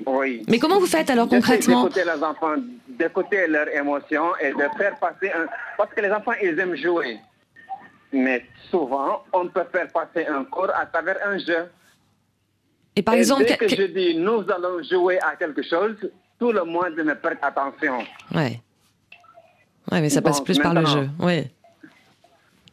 Oui. 0.06 0.42
Mais 0.48 0.58
comment 0.58 0.78
vous 0.78 0.86
faites 0.86 1.10
alors 1.10 1.28
concrètement 1.28 1.84
D'écouter 1.84 2.04
les 2.04 2.22
enfants, 2.22 2.54
d'écouter 2.88 3.46
leurs 3.46 3.68
émotions 3.68 4.34
et 4.40 4.52
de 4.52 4.64
faire 4.78 4.98
passer 4.98 5.30
un... 5.30 5.46
Parce 5.76 5.92
que 5.92 6.00
les 6.00 6.10
enfants, 6.10 6.32
ils 6.42 6.58
aiment 6.58 6.76
jouer. 6.76 7.18
Mais 8.12 8.46
souvent, 8.70 9.24
on 9.32 9.48
peut 9.48 9.66
faire 9.70 9.88
passer 9.88 10.26
un 10.26 10.44
cours 10.44 10.70
à 10.74 10.86
travers 10.86 11.16
un 11.26 11.38
jeu. 11.38 11.68
Et 12.96 13.02
par 13.02 13.14
exemple... 13.14 13.44
Dès 13.44 13.56
que 13.58 13.68
je 13.68 13.82
dis 13.82 14.16
nous 14.16 14.44
allons 14.50 14.82
jouer 14.82 15.18
à 15.20 15.36
quelque 15.36 15.62
chose, 15.62 15.96
tout 16.38 16.52
le 16.52 16.64
monde 16.64 16.96
me 16.96 17.14
prête 17.14 17.38
attention. 17.42 17.98
Ouais. 18.34 18.60
Ouais, 19.92 20.00
mais 20.00 20.08
ça 20.08 20.22
passe 20.22 20.40
plus 20.40 20.58
par 20.58 20.72
le 20.72 20.86
jeu. 20.86 21.08
Ouais. 21.18 21.50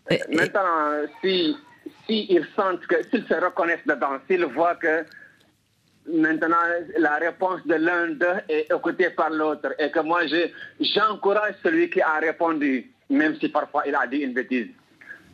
Maintenant, 0.09 1.07
si, 1.21 1.57
si 2.05 2.39
sentent 2.55 2.85
que, 2.87 3.03
s'ils 3.09 3.25
se 3.27 3.33
reconnaissent 3.33 3.85
dedans, 3.85 4.19
s'ils 4.27 4.45
voient 4.45 4.75
que 4.75 5.05
maintenant 6.07 6.57
la 6.97 7.15
réponse 7.15 7.65
de 7.65 7.75
l'un 7.75 8.09
d'eux 8.09 8.41
est 8.47 8.71
écoutée 8.71 9.09
par 9.09 9.31
l'autre 9.31 9.73
et 9.79 9.89
que 9.89 9.99
moi 9.99 10.21
j'encourage 10.79 11.55
celui 11.63 11.89
qui 11.89 12.01
a 12.01 12.19
répondu, 12.19 12.91
même 13.09 13.35
si 13.39 13.49
parfois 13.49 13.83
il 13.87 13.95
a 13.95 14.05
dit 14.05 14.17
une 14.17 14.33
bêtise. 14.33 14.67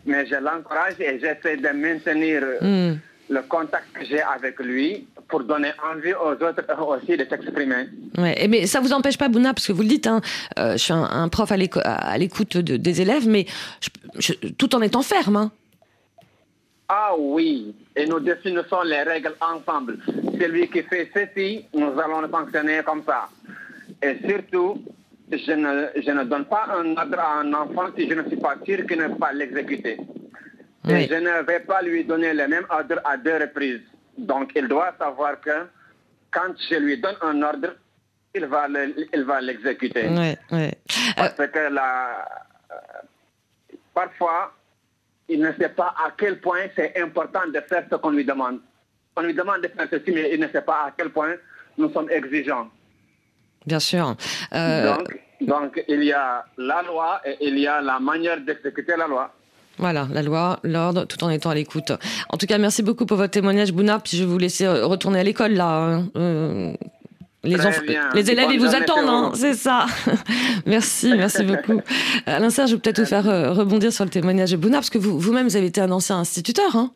Mais 0.05 0.25
je 0.25 0.36
l'encourage 0.36 0.99
et 0.99 1.19
j'essaie 1.19 1.57
de 1.57 1.69
maintenir 1.69 2.41
hmm. 2.62 2.93
Le 3.32 3.41
contact 3.44 3.86
que 3.94 4.06
j'ai 4.06 4.22
avec 4.22 4.60
lui 4.60 5.08
pour 5.30 5.44
donner 5.44 5.72
envie 5.89 6.13
aux 6.13 6.34
autres 6.34 6.63
aussi 6.88 7.15
de 7.17 7.26
s'exprimer. 7.26 7.88
Ouais, 8.17 8.48
mais 8.50 8.67
ça 8.67 8.82
vous 8.82 8.91
empêche 8.91 9.17
pas, 9.17 9.30
Bouna, 9.30 9.54
parce 9.54 9.67
que 9.67 9.72
vous 9.72 9.82
le 9.82 9.88
dites, 9.88 10.08
hein, 10.08 10.22
euh, 10.60 10.74
je 10.74 10.78
suis 10.78 10.94
un, 10.94 11.30
prof 11.30 11.52
à 11.52 12.17
l'écoute 12.17 12.58
des 12.58 13.02
élèves, 13.02 13.28
mais 13.28 13.46
tout 14.58 14.76
en 14.76 14.82
étant 14.82 15.02
ferme. 15.02 15.38
Hein. 15.38 15.52
Ah 16.89 17.13
oui, 17.17 17.74
et 17.96 18.06
nous 18.06 18.20
définissons 18.20 18.82
les 18.84 19.04
règles 19.04 19.34
ensemble. 19.39 19.98
Celui 20.39 20.67
qui 20.67 20.84
fait 20.84 21.10
ceci, 21.13 21.65
nous 21.74 21.98
allons 21.98 22.20
le 22.20 22.28
fonctionner 22.28 22.82
comme 22.86 23.02
ça. 23.06 23.30
Et 24.04 24.17
surtout, 24.28 24.84
je 25.32 25.54
ne, 25.54 25.88
je 25.96 26.12
ne 26.12 26.26
donne 26.26 26.46
pas 26.46 26.67
un 26.78 26.98
ordre 26.98 27.20
à 27.20 27.39
un 27.39 27.54
enfant 27.54 27.88
si 27.98 28.10
je 28.10 28.13
ne 28.13 28.28
suis 28.28 28.36
pas 28.36 28.56
sûr 28.65 28.86
qu'il 28.86 28.98
ne 28.98 29.08
va 29.08 29.15
pas 29.15 29.32
l'exécuter. 29.32 29.98
Et 30.89 31.08
je 31.08 31.15
ne 31.15 31.44
vais 31.44 31.60
pas 31.60 31.82
lui 31.82 32.04
donner 32.06 32.34
le 32.34 32.48
même 32.48 32.65
ordre 32.70 33.00
à 33.04 33.17
deux 33.17 33.38
reprises. 33.38 33.82
Donc, 34.17 34.52
il 34.56 34.67
doit 34.67 34.94
savoir 34.98 35.39
que 35.39 35.67
quand 36.32 36.54
je 36.70 36.76
lui 36.76 37.00
donne 37.00 37.15
un 37.22 37.41
ordre, 37.44 37.76
il 38.34 38.46
va 38.46 38.67
il 39.13 39.24
va 39.24 39.41
l'exécuter. 39.41 40.10
Parce 41.15 41.36
que 41.36 41.60
la, 41.72 42.26
euh, 42.72 42.76
parfois, 43.94 44.54
il 45.30 45.39
ne 45.41 45.52
sait 45.54 45.70
pas 45.70 45.94
à 45.98 46.12
quel 46.17 46.39
point 46.39 46.62
c'est 46.76 47.00
important 47.00 47.48
de 47.48 47.60
faire 47.62 47.86
ce 47.89 47.96
qu'on 47.96 48.12
lui 48.12 48.26
demande. 48.26 48.60
On 49.15 49.22
lui 49.22 49.34
demande 49.34 49.62
de 49.62 49.67
faire 49.67 49.88
ceci, 49.91 50.12
mais 50.12 50.34
il 50.34 50.39
ne 50.39 50.48
sait 50.48 50.62
pas 50.62 50.86
à 50.88 50.94
quel 50.98 51.10
point 51.10 51.36
nous 51.78 51.91
sommes 51.91 52.10
exigeants. 52.10 52.70
Bien 53.65 53.80
sûr. 53.80 54.15
Euh, 54.54 54.96
donc, 54.96 55.20
donc, 55.41 55.84
il 55.88 56.04
y 56.04 56.13
a 56.13 56.46
la 56.58 56.82
loi 56.82 57.22
et 57.26 57.38
il 57.41 57.60
y 57.60 57.67
a 57.67 57.82
la 57.82 58.00
manière 58.00 58.39
d'exécuter 58.41 58.96
la 58.98 59.08
loi. 59.08 59.34
Voilà, 59.82 60.08
la 60.13 60.22
loi, 60.22 60.60
l'ordre, 60.63 61.06
tout 61.06 61.24
en 61.24 61.30
étant 61.32 61.50
à 61.50 61.56
l'écoute. 61.56 61.91
En 62.30 62.38
tout 62.38 62.46
cas, 62.46 62.60
merci 62.60 62.84
beaucoup 62.84 63.08
pour 63.08 63.17
votre 63.17 63.32
témoignage, 63.32 63.74
Bouna. 63.74 64.00
Puis 64.00 64.15
je 64.15 64.24
vais 64.24 64.30
vous 64.30 64.38
laisser 64.38 64.67
retourner 64.67 65.20
à 65.20 65.24
l'école 65.24 65.54
là. 65.54 65.70
Hein. 65.70 66.08
Euh, 66.15 66.74
les, 67.44 67.58
les 68.13 68.30
élèves, 68.30 68.50
ils 68.54 68.60
vous 68.60 68.76
attendent, 68.76 69.10
hein, 69.10 69.32
c'est 69.34 69.56
ça. 69.56 69.88
merci, 70.67 71.12
merci 71.17 71.44
beaucoup. 71.44 71.82
Alain 72.28 72.52
Serge, 72.52 72.70
je 72.70 72.76
vais 72.76 72.82
peut-être 72.82 73.00
vous 73.00 73.08
faire 73.08 73.28
euh, 73.28 73.52
rebondir 73.54 73.91
sur 73.91 74.04
le 74.04 74.12
témoignage 74.12 74.52
de 74.52 74.58
Bouna, 74.58 74.78
parce 74.78 74.91
que 74.91 75.00
vous, 75.00 75.20
vous-même, 75.20 75.48
vous 75.48 75.56
avez 75.56 75.65
été 75.65 75.82
un 75.82 75.89
ancien 75.89 76.20
instituteur. 76.20 76.76
Hein 76.76 76.91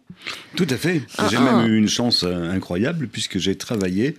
Tout 0.56 0.68
à 0.70 0.76
fait. 0.76 1.02
Ah, 1.18 1.28
j'ai 1.32 1.40
même 1.40 1.62
ah. 1.64 1.66
eu 1.66 1.76
une 1.76 1.88
chance 1.88 2.24
euh, 2.24 2.52
incroyable, 2.52 3.08
puisque 3.08 3.40
j'ai 3.40 3.56
travaillé 3.56 4.16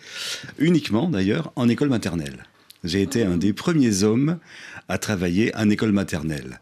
uniquement, 0.59 1.09
d'ailleurs, 1.09 1.53
en 1.55 1.69
école 1.69 1.91
maternelle. 1.91 2.45
J'ai 2.83 3.03
été 3.03 3.23
un 3.23 3.37
des 3.37 3.53
premiers 3.53 4.03
hommes 4.03 4.39
à 4.89 4.99
travailler 4.99 5.55
en 5.57 5.69
école 5.69 5.93
maternelle. 5.93 6.61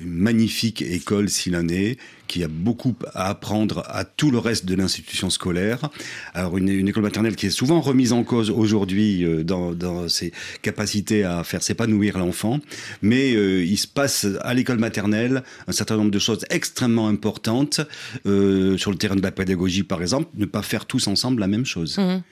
Une 0.00 0.10
magnifique 0.12 0.82
école 0.82 1.28
s'il 1.28 1.54
en 1.56 1.68
est, 1.68 1.98
qui 2.26 2.42
a 2.42 2.48
beaucoup 2.48 2.94
à 3.14 3.28
apprendre 3.28 3.84
à 3.88 4.04
tout 4.04 4.30
le 4.30 4.38
reste 4.38 4.64
de 4.64 4.74
l'institution 4.74 5.30
scolaire. 5.30 5.88
Alors 6.34 6.56
une, 6.58 6.88
école 6.88 7.02
maternelle 7.02 7.36
qui 7.36 7.46
est 7.46 7.50
souvent 7.50 7.80
remise 7.80 8.12
en 8.12 8.24
cause 8.24 8.50
aujourd'hui 8.50 9.24
euh, 9.24 9.44
dans, 9.44 9.72
dans, 9.72 10.08
ses 10.08 10.32
capacités 10.62 11.24
à 11.24 11.44
faire 11.44 11.62
s'épanouir 11.62 12.18
l'enfant, 12.18 12.60
mais 13.02 13.34
euh, 13.34 13.64
il 13.64 13.76
se 13.76 13.86
passe 13.86 14.26
à 14.42 14.54
l'école 14.54 14.78
maternelle 14.78 15.42
un 15.66 15.72
certain 15.72 15.96
nombre 15.96 16.10
de 16.10 16.18
choses 16.18 16.44
extrêmement 16.50 17.08
importantes 17.08 17.80
euh, 18.26 18.76
sur 18.78 18.90
le 18.90 18.96
terrain 18.96 19.16
de 19.16 19.22
la 19.22 19.32
pédagogie 19.32 19.82
par 19.82 20.02
exemple, 20.02 20.28
ne 20.34 20.46
pas 20.46 20.62
faire 20.62 20.86
tous 20.86 21.06
ensemble 21.06 21.40
la 21.40 21.46
même 21.46 21.66
chose. 21.66 21.98
Mmh. 21.98 22.22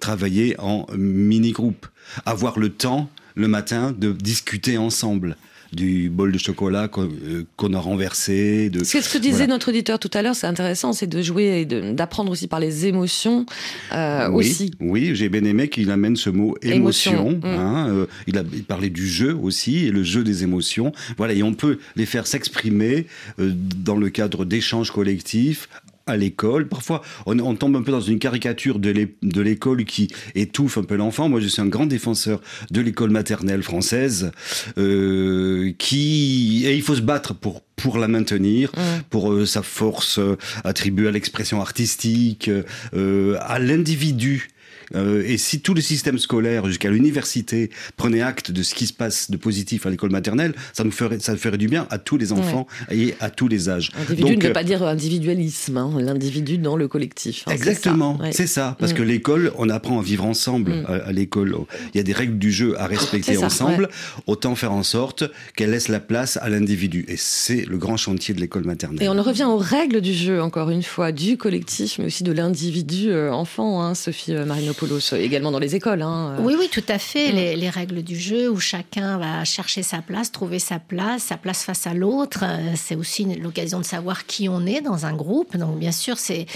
Travailler 0.00 0.54
en 0.58 0.86
mini-groupe, 0.96 1.86
avoir 2.24 2.58
le 2.58 2.70
temps 2.70 3.10
le 3.40 3.48
matin 3.48 3.94
de 3.96 4.12
discuter 4.12 4.78
ensemble 4.78 5.36
du 5.72 6.10
bol 6.10 6.32
de 6.32 6.38
chocolat 6.38 6.88
qu'on 6.88 7.08
euh, 7.08 7.74
a 7.74 7.78
renversé. 7.78 8.70
De, 8.70 8.82
c'est 8.82 9.00
ce 9.02 9.08
que 9.08 9.18
disait 9.18 9.46
notre 9.46 9.68
auditeur 9.68 9.98
tout 9.98 10.10
à 10.14 10.22
l'heure, 10.22 10.34
c'est 10.34 10.48
intéressant, 10.48 10.92
c'est 10.92 11.06
de 11.06 11.22
jouer 11.22 11.60
et 11.60 11.64
d'apprendre 11.64 12.32
aussi 12.32 12.48
par 12.48 12.58
les 12.58 12.86
émotions 12.86 13.46
euh, 13.92 14.28
oui, 14.30 14.50
aussi. 14.50 14.72
Oui, 14.80 15.10
j'ai 15.14 15.28
bien 15.28 15.44
aimé 15.44 15.68
qu'il 15.68 15.90
amène 15.90 16.16
ce 16.16 16.28
mot 16.28 16.56
émotion. 16.62 17.32
Mm. 17.32 17.44
Hein, 17.44 17.88
euh, 17.88 18.06
il 18.26 18.36
a 18.38 18.42
parlé 18.66 18.90
du 18.90 19.06
jeu 19.06 19.34
aussi, 19.34 19.86
et 19.86 19.90
le 19.90 20.02
jeu 20.02 20.24
des 20.24 20.42
émotions. 20.42 20.92
Voilà, 21.16 21.34
et 21.34 21.42
on 21.42 21.54
peut 21.54 21.78
les 21.94 22.06
faire 22.06 22.26
s'exprimer 22.26 23.06
dans 23.38 23.96
le 23.96 24.10
cadre 24.10 24.44
d'échanges 24.44 24.90
collectifs 24.90 25.68
à 26.10 26.16
l'école. 26.16 26.68
Parfois, 26.68 27.02
on, 27.26 27.54
tombe 27.54 27.76
un 27.76 27.82
peu 27.82 27.92
dans 27.92 28.00
une 28.00 28.18
caricature 28.18 28.78
de 28.78 29.40
l'école 29.40 29.84
qui 29.84 30.08
étouffe 30.34 30.78
un 30.78 30.82
peu 30.82 30.96
l'enfant. 30.96 31.28
Moi, 31.28 31.40
je 31.40 31.48
suis 31.48 31.62
un 31.62 31.66
grand 31.66 31.86
défenseur 31.86 32.40
de 32.70 32.80
l'école 32.80 33.10
maternelle 33.10 33.62
française, 33.62 34.32
euh, 34.78 35.72
qui 35.78 36.64
et 36.66 36.74
il 36.74 36.82
faut 36.82 36.94
se 36.94 37.00
battre 37.00 37.34
pour 37.34 37.62
pour 37.76 37.96
la 37.96 38.08
maintenir, 38.08 38.72
pour 39.08 39.32
euh, 39.32 39.46
sa 39.46 39.62
force 39.62 40.18
euh, 40.18 40.36
attribuée 40.64 41.08
à 41.08 41.10
l'expression 41.10 41.62
artistique, 41.62 42.50
à 42.92 43.58
l'individu 43.58 44.50
euh, 44.94 45.22
et 45.24 45.38
si 45.38 45.60
tout 45.60 45.74
le 45.74 45.80
système 45.80 46.18
scolaire 46.18 46.66
jusqu'à 46.66 46.90
l'université 46.90 47.70
prenait 47.96 48.22
acte 48.22 48.50
de 48.50 48.62
ce 48.62 48.74
qui 48.74 48.86
se 48.86 48.92
passe 48.92 49.30
de 49.30 49.36
positif 49.36 49.86
à 49.86 49.90
l'école 49.90 50.10
maternelle, 50.10 50.54
ça 50.72 50.84
nous 50.84 50.90
ferait, 50.90 51.18
ça 51.20 51.36
ferait 51.36 51.58
du 51.58 51.68
bien 51.68 51.86
à 51.90 51.98
tous 51.98 52.16
les 52.16 52.32
enfants 52.32 52.66
et 52.90 53.14
à 53.20 53.30
tous 53.30 53.48
les 53.48 53.68
âges. 53.68 53.90
Individu 53.98 54.36
ne 54.36 54.42
veut 54.42 54.50
euh, 54.50 54.52
pas 54.52 54.64
dire 54.64 54.82
individualisme, 54.82 55.76
hein, 55.76 55.92
l'individu 55.98 56.58
dans 56.58 56.76
le 56.76 56.88
collectif. 56.88 57.44
Hein, 57.46 57.52
exactement, 57.52 58.18
c'est 58.32 58.46
ça. 58.46 58.76
Parce 58.78 58.92
que 58.92 59.02
mm. 59.02 59.06
l'école, 59.06 59.52
on 59.58 59.68
apprend 59.68 60.00
à 60.00 60.02
vivre 60.02 60.24
ensemble 60.24 60.72
mm. 60.72 60.86
à, 60.86 61.12
l'école. 61.12 61.56
Il 61.94 61.98
y 61.98 62.00
a 62.00 62.04
des 62.04 62.12
règles 62.12 62.38
du 62.38 62.52
jeu 62.52 62.78
à 62.80 62.86
respecter 62.86 63.38
ensemble. 63.38 63.88
Autant 64.26 64.54
faire 64.54 64.72
en 64.72 64.82
sorte 64.82 65.24
qu'elle 65.56 65.70
laisse 65.70 65.88
la 65.88 66.00
place 66.00 66.36
à 66.36 66.48
l'individu. 66.48 67.04
Et 67.08 67.16
c'est 67.16 67.64
le 67.66 67.78
grand 67.78 67.96
chantier 67.96 68.34
de 68.34 68.40
l'école 68.40 68.64
maternelle. 68.64 69.02
Et 69.02 69.08
on 69.08 69.22
revient 69.22 69.44
aux 69.44 69.58
règles 69.58 70.00
du 70.00 70.14
jeu, 70.14 70.42
encore 70.42 70.70
une 70.70 70.82
fois, 70.82 71.12
du 71.12 71.36
collectif, 71.36 71.98
mais 71.98 72.06
aussi 72.06 72.24
de 72.24 72.32
l'individu 72.32 73.10
euh, 73.10 73.32
enfant, 73.32 73.82
hein, 73.82 73.94
Sophie 73.94 74.32
Marino 74.32 74.72
également 75.16 75.50
dans 75.50 75.58
les 75.58 75.74
écoles. 75.74 76.02
Hein. 76.02 76.36
Oui, 76.40 76.54
oui, 76.58 76.68
tout 76.70 76.84
à 76.88 76.98
fait. 76.98 77.32
Mm. 77.32 77.58
Les, 77.58 77.70
règles 77.70 78.02
du 78.02 78.18
jeu 78.18 78.50
où 78.50 78.58
chacun 78.58 79.18
va 79.18 79.44
chercher 79.44 79.82
sa 79.82 80.02
place, 80.02 80.32
trouver 80.32 80.58
sa 80.58 80.78
place, 80.78 81.24
sa 81.24 81.36
place 81.36 81.64
face 81.64 81.86
à 81.86 81.94
l'autre. 81.94 82.44
Euh, 82.44 82.72
c'est 82.76 82.96
aussi 82.96 83.24
l'occasion 83.24 83.78
de 83.78 83.84
savoir 83.84 84.26
qui 84.26 84.48
on 84.48 84.66
est 84.66 84.80
dans 84.80 85.06
un 85.06 85.12
groupe. 85.12 85.56
Donc, 85.56 85.78
bien 85.78 85.92
sûr, 85.92 86.18
c'est 86.18 86.46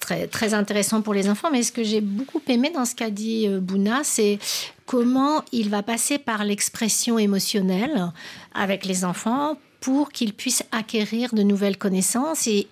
très, 0.00 0.26
très 0.26 0.54
intéressant 0.54 1.02
pour 1.02 1.14
les 1.14 1.28
enfants. 1.28 1.48
Mais 1.50 1.62
ce 1.62 1.72
que 1.72 1.84
j'ai 1.84 2.00
beaucoup 2.00 2.42
aimé 2.48 2.70
dans 2.74 2.84
ce 2.84 2.94
qu'a 2.94 3.10
dit 3.10 3.46
euh, 3.48 3.60
Bouna, 3.60 4.00
c'est 4.04 4.38
comment 4.86 5.42
il 5.52 5.70
va 5.70 5.82
passer 5.82 6.18
par 6.18 6.44
l'expression 6.44 7.18
émotionnelle 7.18 8.12
avec 8.54 8.84
les 8.84 9.04
enfants 9.04 9.56
pour 9.80 10.10
qu'ils 10.10 10.34
puissent 10.34 10.62
acquérir 10.72 11.34
de 11.34 11.42
nouvelles 11.42 11.78
connaissances 11.78 12.46
et, 12.46 12.66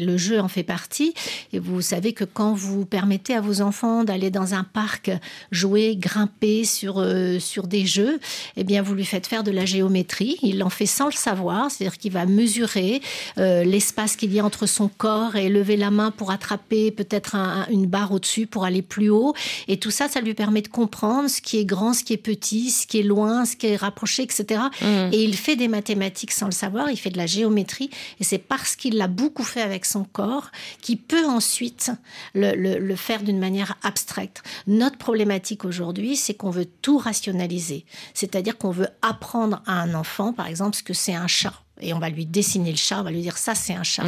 le 0.00 0.16
jeu 0.16 0.40
en 0.40 0.48
fait 0.48 0.62
partie. 0.62 1.14
Et 1.52 1.58
vous 1.58 1.80
savez 1.80 2.12
que 2.12 2.24
quand 2.24 2.54
vous 2.54 2.84
permettez 2.84 3.34
à 3.34 3.40
vos 3.40 3.60
enfants 3.60 4.04
d'aller 4.04 4.30
dans 4.30 4.54
un 4.54 4.64
parc 4.64 5.10
jouer, 5.50 5.96
grimper 5.96 6.64
sur, 6.64 6.98
euh, 6.98 7.38
sur 7.38 7.66
des 7.66 7.86
jeux, 7.86 8.18
eh 8.56 8.64
bien 8.64 8.82
vous 8.82 8.94
lui 8.94 9.04
faites 9.04 9.26
faire 9.26 9.44
de 9.44 9.50
la 9.50 9.64
géométrie. 9.64 10.38
Il 10.42 10.62
en 10.62 10.70
fait 10.70 10.86
sans 10.86 11.06
le 11.06 11.12
savoir, 11.12 11.70
c'est-à-dire 11.70 11.98
qu'il 11.98 12.12
va 12.12 12.26
mesurer 12.26 13.02
euh, 13.38 13.64
l'espace 13.64 14.16
qu'il 14.16 14.32
y 14.32 14.40
a 14.40 14.44
entre 14.44 14.66
son 14.66 14.88
corps 14.88 15.36
et 15.36 15.48
lever 15.48 15.76
la 15.76 15.90
main 15.90 16.10
pour 16.10 16.30
attraper 16.30 16.90
peut-être 16.90 17.36
une 17.70 17.86
barre 17.86 18.12
au-dessus 18.12 18.46
pour 18.46 18.64
aller 18.64 18.82
plus 18.82 19.10
haut. 19.10 19.34
Et 19.68 19.78
tout 19.78 19.90
ça, 19.90 20.08
ça 20.08 20.20
lui 20.20 20.34
permet 20.34 20.62
de 20.62 20.68
comprendre 20.68 21.28
ce 21.28 21.40
qui 21.40 21.58
est 21.58 21.64
grand, 21.64 21.92
ce 21.92 22.04
qui 22.04 22.12
est 22.14 22.18
petit, 22.18 22.70
ce 22.70 22.86
qui 22.86 23.00
est 23.00 23.02
loin, 23.02 23.44
ce 23.44 23.56
qui 23.56 23.66
est 23.66 23.76
rapproché, 23.76 24.22
etc. 24.22 24.62
Mmh. 24.80 24.86
Et 25.12 25.22
il 25.22 25.36
fait 25.36 25.56
des 25.56 25.68
mathématiques 25.68 26.32
sans 26.32 26.46
le 26.46 26.52
savoir, 26.54 26.90
il 26.90 26.96
fait 26.96 27.10
de 27.10 27.18
la 27.18 27.26
géométrie, 27.26 27.90
et 28.20 28.24
c'est 28.24 28.38
parce 28.38 28.76
qu'il 28.76 28.96
l'a 28.96 29.08
beaucoup 29.08 29.42
fait 29.42 29.60
avec 29.60 29.84
son 29.84 30.04
corps 30.04 30.50
qu'il 30.80 30.98
peut 30.98 31.26
ensuite 31.26 31.90
le, 32.34 32.96
faire 32.96 33.22
d'une 33.22 33.38
manière 33.38 33.76
abstraite. 33.82 34.42
Notre 34.66 34.96
problématique 34.96 35.64
aujourd'hui, 35.64 36.16
c'est 36.16 36.34
qu'on 36.34 36.50
veut 36.50 36.66
tout 36.82 36.98
rationaliser, 36.98 37.84
c'est-à-dire 38.14 38.56
qu'on 38.56 38.70
veut 38.70 38.88
apprendre 39.02 39.62
à 39.66 39.80
un 39.82 39.94
enfant, 39.94 40.32
par 40.32 40.46
exemple, 40.46 40.76
ce 40.76 40.82
que 40.82 40.94
c'est 40.94 41.14
un 41.14 41.26
chat, 41.26 41.54
et 41.80 41.92
on 41.92 41.98
va 41.98 42.08
lui 42.08 42.24
dessiner 42.24 42.70
le 42.70 42.76
chat, 42.76 43.00
on 43.00 43.04
va 43.04 43.10
lui 43.10 43.22
dire 43.22 43.36
ça 43.36 43.54
c'est 43.54 43.74
un 43.74 43.82
chat. 43.82 44.04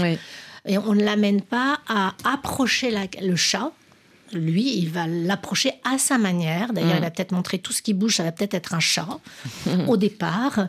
Et 0.68 0.78
on 0.78 0.94
ne 0.94 1.04
l'amène 1.04 1.42
pas 1.42 1.78
à 1.88 2.14
approcher 2.24 2.92
le 3.20 3.36
chat, 3.36 3.70
lui, 4.32 4.76
il 4.78 4.90
va 4.90 5.06
l'approcher 5.06 5.72
à 5.84 5.98
sa 5.98 6.18
manière. 6.18 6.72
D'ailleurs, 6.72 6.94
mm. 6.94 6.98
il 6.98 7.02
va 7.02 7.10
peut-être 7.10 7.32
montrer 7.32 7.58
tout 7.58 7.72
ce 7.72 7.82
qui 7.82 7.94
bouge, 7.94 8.16
ça 8.16 8.24
va 8.24 8.32
peut-être 8.32 8.54
être 8.54 8.74
un 8.74 8.80
chat 8.80 9.08
au 9.86 9.96
départ. 9.96 10.68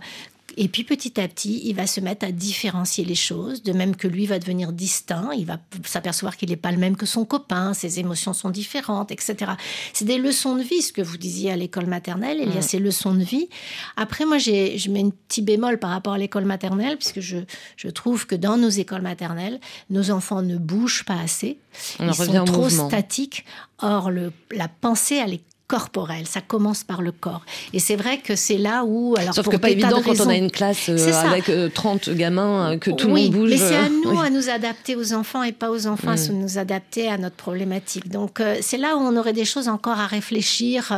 Et 0.59 0.67
puis 0.67 0.83
petit 0.83 1.21
à 1.21 1.27
petit, 1.27 1.61
il 1.65 1.75
va 1.75 1.85
se 1.85 2.01
mettre 2.01 2.25
à 2.25 2.31
différencier 2.31 3.05
les 3.05 3.15
choses, 3.15 3.61
de 3.61 3.73
même 3.73 3.95
que 3.95 4.07
lui 4.07 4.25
va 4.25 4.39
devenir 4.39 4.73
distinct, 4.73 5.31
il 5.37 5.45
va 5.45 5.59
s'apercevoir 5.85 6.35
qu'il 6.35 6.49
n'est 6.49 6.55
pas 6.55 6.71
le 6.71 6.79
même 6.79 6.97
que 6.97 7.05
son 7.05 7.25
copain, 7.25 7.75
ses 7.75 7.99
émotions 7.99 8.33
sont 8.33 8.49
différentes, 8.49 9.11
etc. 9.11 9.51
C'est 9.93 10.05
des 10.05 10.17
leçons 10.17 10.55
de 10.55 10.63
vie, 10.63 10.81
ce 10.81 10.91
que 10.91 11.01
vous 11.03 11.17
disiez 11.17 11.51
à 11.51 11.55
l'école 11.55 11.85
maternelle, 11.85 12.39
il 12.41 12.53
y 12.53 12.57
a 12.57 12.63
ces 12.63 12.79
leçons 12.79 13.13
de 13.13 13.23
vie. 13.23 13.49
Après, 13.97 14.25
moi, 14.25 14.39
je 14.39 14.89
mets 14.89 15.03
un 15.03 15.11
petit 15.27 15.43
bémol 15.43 15.77
par 15.77 15.91
rapport 15.91 16.13
à 16.13 16.17
l'école 16.17 16.45
maternelle, 16.45 16.97
puisque 16.97 17.19
je, 17.19 17.37
je 17.75 17.87
trouve 17.89 18.25
que 18.25 18.35
dans 18.35 18.57
nos 18.57 18.69
écoles 18.69 19.03
maternelles, 19.03 19.59
nos 19.91 20.09
enfants 20.09 20.41
ne 20.41 20.57
bougent 20.57 21.05
pas 21.05 21.19
assez, 21.19 21.59
ils 21.99 22.13
sont 22.15 22.45
trop 22.45 22.69
statiques. 22.69 23.45
Or, 23.79 24.09
le, 24.09 24.33
la 24.51 24.67
pensée, 24.67 25.21
elle 25.23 25.35
est 25.35 25.43
corporel, 25.67 26.25
ça 26.25 26.39
commence 26.39 26.85
par 26.85 27.01
le 27.01 27.11
corps. 27.11 27.45
Et 27.73 27.79
c'est 27.79 27.97
vrai 27.97 28.19
que 28.19 28.35
c'est 28.37 28.57
là 28.57 28.85
où... 28.85 29.15
Alors, 29.17 29.33
Sauf 29.35 29.49
que 29.49 29.57
pas 29.57 29.69
évident 29.69 30.01
quand 30.03 30.19
on 30.21 30.29
a 30.29 30.35
une 30.37 30.49
classe 30.49 30.87
euh, 30.87 31.11
avec 31.25 31.51
30 31.73 32.07
euh, 32.07 32.13
gamins, 32.13 32.71
euh, 32.71 32.77
que 32.77 32.89
tout 32.89 33.07
le 33.07 33.13
monde 33.15 33.31
bouge. 33.31 33.49
Mais 33.49 33.57
c'est 33.57 33.75
à 33.75 33.89
nous 33.89 34.17
à 34.19 34.29
nous 34.29 34.49
adapter 34.49 34.95
aux 34.95 35.13
enfants 35.13 35.43
et 35.43 35.51
pas 35.51 35.69
aux 35.69 35.85
enfants 35.87 36.11
à 36.11 36.15
mm. 36.15 36.39
nous 36.39 36.57
adapter 36.57 37.09
à 37.09 37.17
notre 37.17 37.35
problématique. 37.35 38.09
Donc 38.09 38.41
c'est 38.61 38.77
là 38.77 38.95
où 38.95 38.99
on 38.99 39.15
aurait 39.17 39.33
des 39.33 39.45
choses 39.45 39.67
encore 39.67 39.99
à 39.99 40.07
réfléchir 40.07 40.93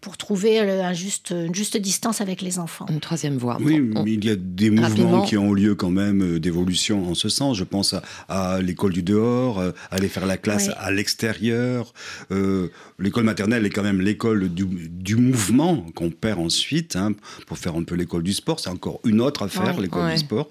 pour 0.00 0.16
trouver 0.16 0.60
un 0.60 0.92
juste, 0.92 1.30
une 1.30 1.54
juste 1.54 1.76
distance 1.76 2.20
avec 2.20 2.40
les 2.40 2.58
enfants. 2.58 2.86
Une 2.88 3.00
troisième 3.00 3.36
voie. 3.36 3.58
Oui, 3.60 3.80
mais 3.80 4.12
il 4.12 4.24
y 4.24 4.30
a 4.30 4.36
des 4.36 4.70
mouvements 4.70 5.22
qui 5.22 5.36
ont 5.36 5.52
lieu 5.52 5.74
quand 5.74 5.90
même 5.90 6.38
d'évolution 6.38 7.10
en 7.10 7.14
ce 7.14 7.28
sens. 7.28 7.56
Je 7.56 7.64
pense 7.64 7.94
à, 8.28 8.60
l'école 8.60 8.92
du 8.92 9.02
dehors, 9.02 9.62
aller 9.90 10.08
faire 10.08 10.26
la 10.26 10.36
classe 10.36 10.70
à 10.78 10.92
l'extérieur. 10.92 11.92
l'école 12.98 13.24
maternelle 13.24 13.66
est 13.66 13.70
quand 13.70 13.82
même 13.82 13.87
l'école 13.92 14.48
du, 14.48 15.16
mouvement 15.16 15.84
qu'on 15.94 16.10
perd 16.10 16.38
ensuite, 16.38 16.96
hein, 16.96 17.12
pour 17.46 17.58
faire 17.58 17.74
un 17.74 17.82
peu 17.82 17.94
l'école 17.94 18.22
du 18.22 18.32
sport. 18.32 18.60
C'est 18.60 18.70
encore 18.70 19.00
une 19.04 19.20
autre 19.20 19.42
affaire, 19.42 19.80
l'école 19.80 20.12
du 20.12 20.18
sport. 20.18 20.48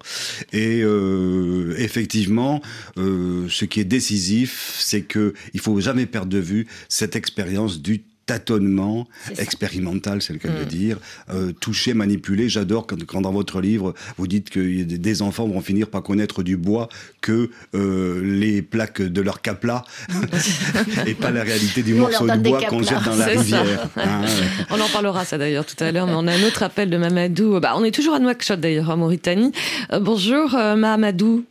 Et 0.52 0.82
euh, 0.82 1.74
effectivement, 1.78 2.60
euh, 2.96 3.46
ce 3.48 3.64
qui 3.64 3.80
est 3.80 3.84
décisif, 3.84 4.76
c'est 4.78 5.02
que 5.02 5.34
il 5.54 5.60
faut 5.60 5.80
jamais 5.80 6.06
perdre 6.06 6.30
de 6.30 6.38
vue 6.38 6.66
cette 6.88 7.16
expérience 7.16 7.80
du 7.80 8.02
tâtonnement 8.28 9.06
expérimental, 9.38 10.20
c'est 10.22 10.32
le 10.34 10.38
cas 10.38 10.48
de 10.48 10.58
le 10.58 10.64
Mm. 10.64 10.68
dire, 10.82 10.96
euh, 11.30 11.52
toucher, 11.52 11.94
manipuler. 11.94 12.48
J'adore 12.48 12.86
quand, 12.86 13.02
quand 13.06 13.22
dans 13.22 13.32
votre 13.32 13.60
livre, 13.60 13.94
vous 14.18 14.26
dites 14.28 14.50
que 14.50 14.60
des- 14.82 15.22
enfants 15.22 15.48
vont 15.48 15.60
finir 15.62 15.88
par 15.88 16.02
connaître 16.02 16.42
du 16.44 16.56
bois 16.56 16.88
que 17.22 17.50
euh, 17.74 18.20
les 18.22 18.62
plaques 18.62 19.02
de 19.02 19.20
leur 19.20 19.40
capla 19.42 19.84
et 21.06 21.14
pas 21.14 21.30
la 21.30 21.42
réalité 21.42 21.82
du 21.82 21.94
Nous, 21.94 22.00
morceau 22.02 22.26
de 22.28 22.36
bois 22.36 22.62
qu'on 22.62 22.82
jette 22.82 23.02
dans 23.04 23.16
la 23.16 23.26
rivière. 23.26 23.88
hein. 23.96 24.22
On 24.70 24.78
en 24.80 24.88
parlera 24.88 25.24
ça 25.24 25.38
d'ailleurs 25.38 25.64
tout 25.66 25.82
à 25.82 25.90
l'heure, 25.90 26.06
mais 26.06 26.12
on 26.14 26.26
a 26.28 26.32
un 26.34 26.42
autre 26.44 26.62
appel 26.62 26.90
de 26.90 26.96
Mamadou. 26.98 27.58
Bah, 27.60 27.72
on 27.76 27.82
est 27.84 27.90
toujours 27.90 28.14
à 28.14 28.18
Nouakchott 28.20 28.60
d'ailleurs, 28.60 28.90
en 28.90 28.96
Mauritanie. 28.98 29.50
Euh, 29.92 29.98
bonjour 30.00 30.54
euh, 30.54 30.76
Mahamadou. 30.76 31.44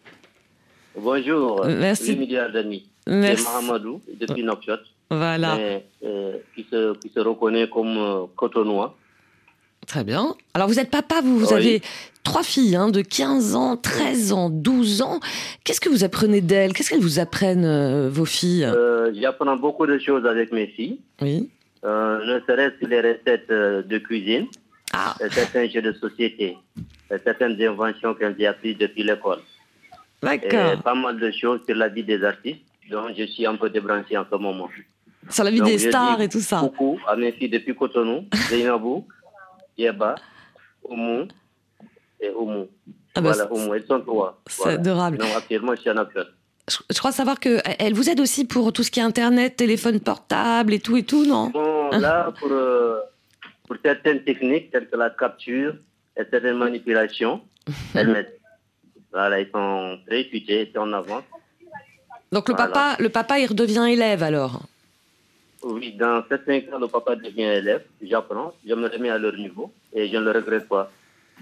Bonjour, 1.00 1.66
Euh, 1.66 1.78
merci. 1.80 2.14
8 2.14 2.18
milliards 2.20 2.52
d'amis. 2.52 2.86
Merci. 3.08 3.44
C'est 3.44 3.50
Mahamadou, 3.62 4.02
depuis 4.20 4.44
Nouakchott. 4.44 4.82
Voilà. 5.10 5.56
mais, 5.56 5.86
euh, 6.04 6.38
qui, 6.56 6.66
se, 6.70 6.94
qui 6.98 7.10
se 7.10 7.20
reconnaît 7.20 7.70
comme 7.70 7.98
euh, 7.98 8.26
cotonois. 8.36 8.96
Très 9.86 10.04
bien. 10.04 10.36
Alors 10.54 10.68
vous 10.68 10.80
êtes 10.80 10.90
papa, 10.92 11.22
vous, 11.24 11.40
vous 11.40 11.48
Oui. 11.48 11.54
avez 11.54 11.82
trois 12.24 12.44
filles 12.44 12.76
hein, 12.76 12.90
de 12.90 13.02
15 13.02 13.56
ans, 13.56 13.78
13 13.78 14.34
ans, 14.34 14.50
12 14.50 15.02
ans. 15.02 15.20
Qu'est-ce 15.64 15.80
que 15.80 15.88
vous 15.90 16.04
apprenez 16.04 16.42
d'elles? 16.42 16.74
Qu'est-ce 16.74 16.90
qu'elles 16.90 17.00
vous 17.00 17.20
apprennent, 17.20 17.64
euh, 17.64 18.10
vos 18.10 18.26
filles? 18.26 18.66
Euh, 18.66 19.14
J'apprends 19.14 19.56
beaucoup 19.56 19.86
de 19.86 19.98
choses 19.98 20.26
avec 20.26 20.52
mes 20.52 20.68
filles. 20.68 21.00
Oui. 21.22 21.50
Ne 21.84 22.42
serait-ce 22.46 22.82
que 22.84 22.86
les 22.90 23.00
recettes 23.00 23.50
de 23.50 23.98
cuisine, 24.00 24.48
Ah. 24.92 25.16
certains 25.32 25.70
jeux 25.70 25.82
de 25.82 25.94
société, 25.94 26.58
certaines 27.24 27.62
inventions 27.62 28.14
qu'elles 28.14 28.36
ont 28.42 28.50
apprises 28.50 28.78
depuis 28.78 29.04
l'école. 29.04 29.40
D'accord. 30.22 30.82
Pas 30.84 30.96
mal 30.96 31.18
de 31.18 31.32
choses 31.32 31.62
sur 31.66 31.76
la 31.78 31.88
vie 31.88 32.04
des 32.04 32.22
artistes, 32.26 32.60
dont 32.92 33.08
je 33.18 33.24
suis 33.26 33.46
un 33.46 33.56
peu 33.56 33.70
débranché 33.70 34.18
en 34.18 34.26
ce 34.30 34.36
moment. 34.36 34.68
Sur 35.30 35.44
la 35.44 35.52
vie 35.52 35.60
Donc, 35.60 35.68
des 35.68 35.78
stars 35.80 36.22
et 36.22 36.30
tout 36.30 36.40
ça. 36.42 36.60
Coucou 36.60 37.00
à 37.08 37.16
mes 37.16 37.32
filles 37.32 37.50
depuis 37.50 37.76
Cotonou, 37.76 38.26
Zainabou, 38.50 39.08
Yeba, 39.78 40.16
Oumou 40.84 41.28
et 42.20 42.30
Oumou. 42.32 42.68
Ah 43.16 43.22
bah, 43.22 43.34
voilà, 43.34 43.52
Oumou, 43.52 43.74
elles 43.74 43.86
sont 43.86 44.00
trois. 44.02 44.40
c'est 44.48 44.62
Voilà. 44.64 44.80
adorable. 44.80 45.18
Sinon, 45.22 45.36
actuellement, 45.36 45.76
je 45.76 45.82
suis 45.82 45.90
en 45.90 45.98
Afrique. 45.98 46.28
Je, 46.90 47.00
crois 47.00 47.12
savoir 47.14 47.40
que 47.40 47.60
elle 47.80 47.94
vous 47.94 48.10
aide 48.10 48.20
aussi 48.20 48.44
pour 48.46 48.74
tout 48.74 48.84
ce 48.84 48.92
qui 48.92 49.00
est 49.00 49.04
internet, 49.04 49.56
téléphone 49.56 50.00
portable 50.02 50.74
et 50.74 50.80
tout 50.80 50.98
et 50.98 51.04
tout, 51.04 51.26
non? 51.26 51.50
Bon, 51.50 51.90
Hein 51.94 52.00
là, 52.00 52.32
pour, 52.40 52.50
euh, 52.52 53.00
pour 53.68 53.78
certaines 53.84 54.22
techniques, 54.24 54.72
telles 54.72 54.90
que 54.90 54.98
la 54.98 55.10
capture 55.10 55.76
et 56.18 56.24
certaines 56.30 56.58
manipulations, 56.58 57.42
elles 57.96 58.10
m'aident. 58.10 58.34
Voilà, 59.14 59.40
ils 59.40 59.50
sont 59.50 59.98
très 60.06 60.26
futés, 60.26 60.68
ils 60.70 60.74
sont 60.74 60.82
en 60.82 60.92
avance. 60.94 61.24
Donc 62.34 62.50
le 62.50 62.56
Voilà. 62.56 62.70
papa, 62.72 62.96
le 63.02 63.10
papa, 63.10 63.40
il 63.40 63.46
redevient 63.48 63.86
élève 63.90 64.22
alors? 64.22 64.62
Oui, 65.70 65.94
dans 66.00 66.24
certains 66.30 66.62
cas, 66.62 66.78
le 66.80 66.88
papa 66.88 67.16
devient 67.16 67.42
élève, 67.44 67.84
j'apprends, 68.02 68.54
je 68.66 68.74
me 68.74 68.88
remets 68.88 69.10
à 69.10 69.18
leur 69.18 69.34
niveau 69.36 69.72
et 69.94 70.08
je 70.08 70.16
ne 70.16 70.22
le 70.24 70.32
regrette 70.32 70.68
pas. 70.70 70.90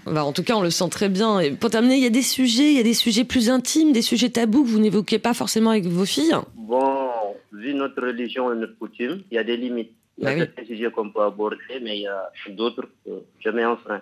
Bah, 0.04 0.24
en 0.24 0.32
tout 0.32 0.42
cas, 0.42 0.54
on 0.54 0.62
le 0.62 0.70
sent 0.70 0.88
très 0.90 1.08
bien. 1.08 1.38
Et 1.40 1.52
pour 1.52 1.70
terminer, 1.70 1.96
il 1.96 2.02
y 2.02 2.06
a 2.06 2.10
des 2.10 2.22
sujets, 2.22 2.70
il 2.72 2.76
y 2.76 2.80
a 2.80 2.82
des 2.82 2.94
sujets 2.94 3.24
plus 3.24 3.50
intimes, 3.50 3.92
des 3.92 4.02
sujets 4.02 4.30
tabous 4.30 4.64
que 4.64 4.68
vous 4.68 4.78
n'évoquez 4.80 5.18
pas 5.18 5.32
forcément 5.34 5.70
avec 5.70 5.84
vos 5.86 6.04
filles? 6.04 6.34
Bon, 6.56 7.08
vu 7.52 7.72
notre 7.74 8.00
religion 8.02 8.52
et 8.52 8.56
notre 8.56 8.76
coutume, 8.78 9.22
il 9.30 9.34
y 9.34 9.38
a 9.38 9.44
des 9.44 9.56
limites. 9.56 9.92
Il 10.18 10.24
y 10.24 10.26
a 10.26 10.30
Bah 10.30 10.36
oui. 10.40 10.46
certains 10.46 10.64
sujets 10.66 10.90
qu'on 10.90 11.10
peut 11.10 11.22
aborder, 11.22 11.80
mais 11.82 11.98
il 11.98 12.02
y 12.02 12.06
a 12.08 12.30
d'autres 12.50 12.82
que 13.04 13.10
je 13.44 13.50
mets 13.50 13.64
en 13.64 13.76
frein. 13.76 14.00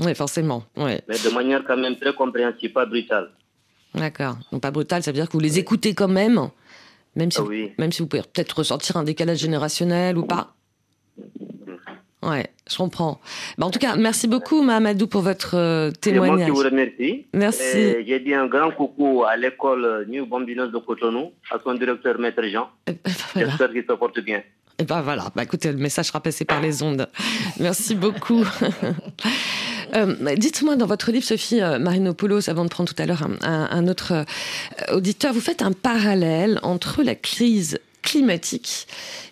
Oui, 0.00 0.14
forcément. 0.14 0.64
Ouais. 0.76 1.02
Mais 1.08 1.16
de 1.18 1.28
manière 1.34 1.62
quand 1.64 1.76
même 1.76 1.96
très 1.96 2.14
compréhensible, 2.14 2.72
pas 2.72 2.86
brutale. 2.86 3.30
D'accord. 3.94 4.36
Donc 4.50 4.62
pas 4.62 4.70
brutal, 4.70 5.02
ça 5.02 5.10
veut 5.10 5.16
dire 5.16 5.26
que 5.28 5.32
vous 5.32 5.40
les 5.40 5.58
écoutez 5.58 5.94
quand 5.94 6.08
même, 6.08 6.48
même 7.16 7.30
si, 7.30 7.38
Ah 7.40 7.44
oui. 7.44 7.72
même 7.78 7.92
si 7.92 8.02
vous 8.02 8.08
pouvez 8.08 8.22
peut-être 8.22 8.52
ressentir 8.58 8.96
un 8.96 9.04
décalage 9.04 9.38
générationnel 9.38 10.16
ou 10.18 10.24
pas. 10.24 10.54
Ouais, 12.22 12.48
je 12.70 12.76
comprends. 12.76 13.18
Bah, 13.56 13.64
en 13.66 13.70
tout 13.70 13.78
cas, 13.78 13.96
merci 13.96 14.28
beaucoup, 14.28 14.62
Mahamadou, 14.62 15.06
pour 15.06 15.22
votre 15.22 15.56
euh, 15.56 15.90
C'est 16.02 16.12
moi 16.12 16.26
témoignage. 16.26 16.48
qui 16.50 16.54
vous 16.54 16.62
remercie. 16.62 17.26
Merci. 17.32 18.04
J'ai 18.06 18.20
dit 18.20 18.34
un 18.34 18.46
grand 18.46 18.70
coucou 18.72 19.24
à 19.24 19.36
l'école 19.38 20.04
New 20.08 20.26
Bambinos 20.26 20.70
de 20.70 20.78
Cotonou, 20.78 21.32
à 21.50 21.58
son 21.64 21.74
directeur 21.74 22.18
Maître 22.18 22.42
Jean. 22.44 22.68
J'espère 23.34 23.72
qu'il 23.72 23.84
se 23.88 23.92
porte 23.94 24.20
bien. 24.20 24.42
Et 24.78 24.84
ben 24.84 25.00
voilà, 25.02 25.30
bah 25.34 25.42
écoutez, 25.44 25.72
le 25.72 25.78
message 25.78 26.06
sera 26.06 26.20
passé 26.20 26.44
par 26.44 26.60
les 26.60 26.82
ondes. 26.82 27.06
Merci 27.58 27.94
beaucoup. 27.94 28.44
Euh, 29.94 30.36
Dites-moi, 30.36 30.76
dans 30.76 30.86
votre 30.86 31.10
livre, 31.10 31.24
Sophie 31.24 31.60
euh, 31.60 31.78
Marinopoulos, 31.78 32.48
avant 32.48 32.64
de 32.64 32.70
prendre 32.70 32.92
tout 32.92 33.02
à 33.02 33.06
l'heure 33.06 33.26
un, 33.42 33.88
autre 33.88 34.12
euh, 34.12 34.94
auditeur, 34.94 35.32
vous 35.32 35.40
faites 35.40 35.62
un 35.62 35.72
parallèle 35.72 36.58
entre 36.62 37.02
la 37.02 37.14
crise 37.14 37.78
climatique 38.02 38.86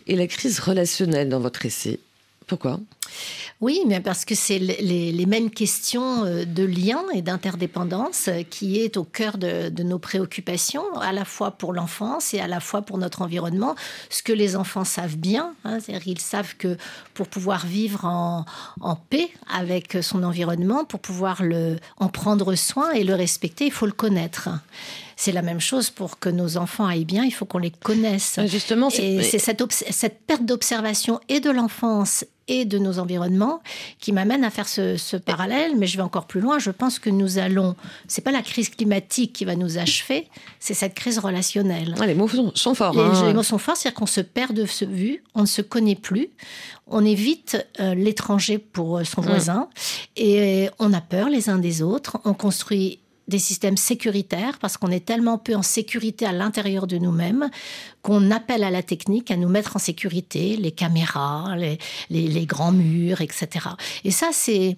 et 0.07 0.17
la 0.17 0.27
crise 0.27 0.59
relationnelle 0.61 1.29
dans 1.29 1.41
votre 1.41 1.65
essai. 1.67 2.01
Pourquoi? 2.47 2.81
Oui, 3.61 3.81
mais 3.87 4.01
parce 4.01 4.25
que 4.25 4.35
c'est 4.35 4.59
les, 4.59 5.13
les- 5.13 5.27
mêmes 5.27 5.51
questions 5.51 6.25
euh, 6.25 6.45
de 6.45 6.65
lien 6.65 7.03
et 7.13 7.23
d'interdépendance 7.23 8.29
euh, 8.29 8.43
qui 8.49 8.79
est 8.81 8.97
au 8.97 9.05
cœur 9.05 9.37
de, 9.37 9.69
de 9.69 9.83
nos 9.83 9.99
préoccupations, 9.99 10.85
à 11.01 11.13
la 11.13 11.25
fois 11.25 11.51
pour 11.53 11.73
l'enfance 11.73 12.35
et 12.35 12.41
à 12.41 12.47
la 12.47 12.61
fois 12.61 12.83
pour 12.83 12.99
notre 12.99 13.21
environnement. 13.23 13.75
Ce 14.11 14.23
que 14.23 14.33
les 14.33 14.55
enfants 14.57 14.85
savent 14.85 15.17
bien, 15.17 15.55
hein, 15.65 15.79
c'est-à-dire 15.81 16.03
qu'ils 16.05 16.21
savent 16.21 16.55
que 16.57 16.77
pour 17.15 17.27
pouvoir 17.29 17.67
vivre 17.67 18.05
en, 18.05 18.45
en 18.81 18.97
paix 18.97 19.29
avec 19.53 19.99
son 20.03 20.23
environnement, 20.23 20.85
pour 20.85 21.01
pouvoir 21.01 21.43
le, 21.43 21.77
en 21.99 22.09
prendre 22.09 22.55
soin 22.55 22.93
et 22.93 23.05
le 23.05 23.15
respecter, 23.15 23.67
il 23.67 23.73
faut 23.73 23.87
le 23.87 23.93
connaître. 23.93 24.49
C'est 25.17 25.33
la 25.33 25.43
même 25.43 25.61
chose 25.61 25.91
pour 25.91 26.21
que 26.21 26.29
nos 26.29 26.57
enfants 26.59 26.87
aillent 26.87 27.05
bien, 27.05 27.25
il 27.25 27.33
faut 27.33 27.45
qu'on 27.45 27.59
les 27.59 27.73
connaisse. 27.73 28.39
Justement, 28.47 28.89
c'est- 28.89 29.39
cette 29.91 30.21
perte 30.27 30.45
d'observation 30.45 31.19
et 31.29 31.41
de 31.41 31.51
l'enfance 31.51 32.25
et 32.49 32.65
de 32.65 32.79
nos 32.79 32.99
environnements 32.99 33.61
qui 34.01 34.13
m'amène 34.13 34.43
à 34.43 34.51
faire 34.51 34.69
ce, 34.69 34.97
ce 34.97 35.17
parallèle, 35.17 35.77
mais 35.77 35.87
je 35.87 35.97
vais 35.97 36.03
encore 36.03 36.27
plus 36.27 36.41
loin. 36.41 36.59
Je 36.59 36.71
pense 36.71 36.99
que 36.99 37.11
nous 37.11 37.39
allons. 37.39 37.77
C'est 38.09 38.23
pas 38.23 38.33
la 38.33 38.43
crise 38.43 38.71
climatique 38.71 39.33
qui 39.35 39.45
va 39.45 39.55
nous 39.55 39.79
achever, 39.79 40.29
c'est 40.59 40.75
cette 40.75 40.95
crise 40.95 41.19
relationnelle. 41.19 41.95
les 42.07 42.15
mots 42.15 42.29
sont, 42.29 42.53
sont 42.55 42.75
forts. 42.75 42.95
Les, 42.95 43.01
hein. 43.01 43.27
les 43.27 43.35
mots 43.35 43.43
sont 43.43 43.59
forts, 43.59 43.77
c'est-à-dire 43.77 43.99
qu'on 43.99 44.07
se 44.07 44.21
perd 44.21 44.55
de 44.55 44.67
ce 44.67 44.85
vue, 44.85 45.23
on 45.35 45.43
ne 45.43 45.47
se 45.47 45.63
connaît 45.63 45.95
plus, 45.95 46.31
on 46.87 47.05
évite 47.05 47.65
euh, 47.81 47.95
l'étranger 47.95 48.59
pour 48.59 48.99
euh, 48.99 49.05
son 49.05 49.23
Mm. 49.23 49.25
voisin, 49.27 49.69
et 50.17 50.71
on 50.79 50.93
a 50.93 51.01
peur 51.01 51.29
les 51.29 51.51
uns 51.51 51.59
des 51.59 51.83
autres, 51.83 52.19
on 52.25 52.33
construit 52.35 53.01
des 53.29 53.39
systèmes 53.39 53.77
sécuritaires 53.77 54.59
parce 54.59 54.77
qu'on 54.77 54.91
est 54.91 55.05
tellement 55.05 55.39
peu 55.39 55.55
en 55.55 55.63
sécurité 55.63 56.27
à 56.27 56.33
l'intérieur 56.33 56.87
de 56.87 56.99
nous-mêmes 56.99 57.51
qu'on 58.03 58.31
appelle 58.31 58.65
à 58.65 58.71
la 58.71 58.83
technique 58.83 59.31
à 59.31 59.37
nous 59.37 59.49
mettre 59.49 59.77
en 59.77 59.79
sécurité, 59.79 60.57
les 60.57 60.73
caméras, 60.73 61.55
les, 61.57 61.79
les- 62.11 62.47
grands 62.47 62.73
murs, 62.73 63.21
etc. 63.21 63.49
Et 64.05 64.11
ça, 64.11 64.31
c'est 64.33 64.75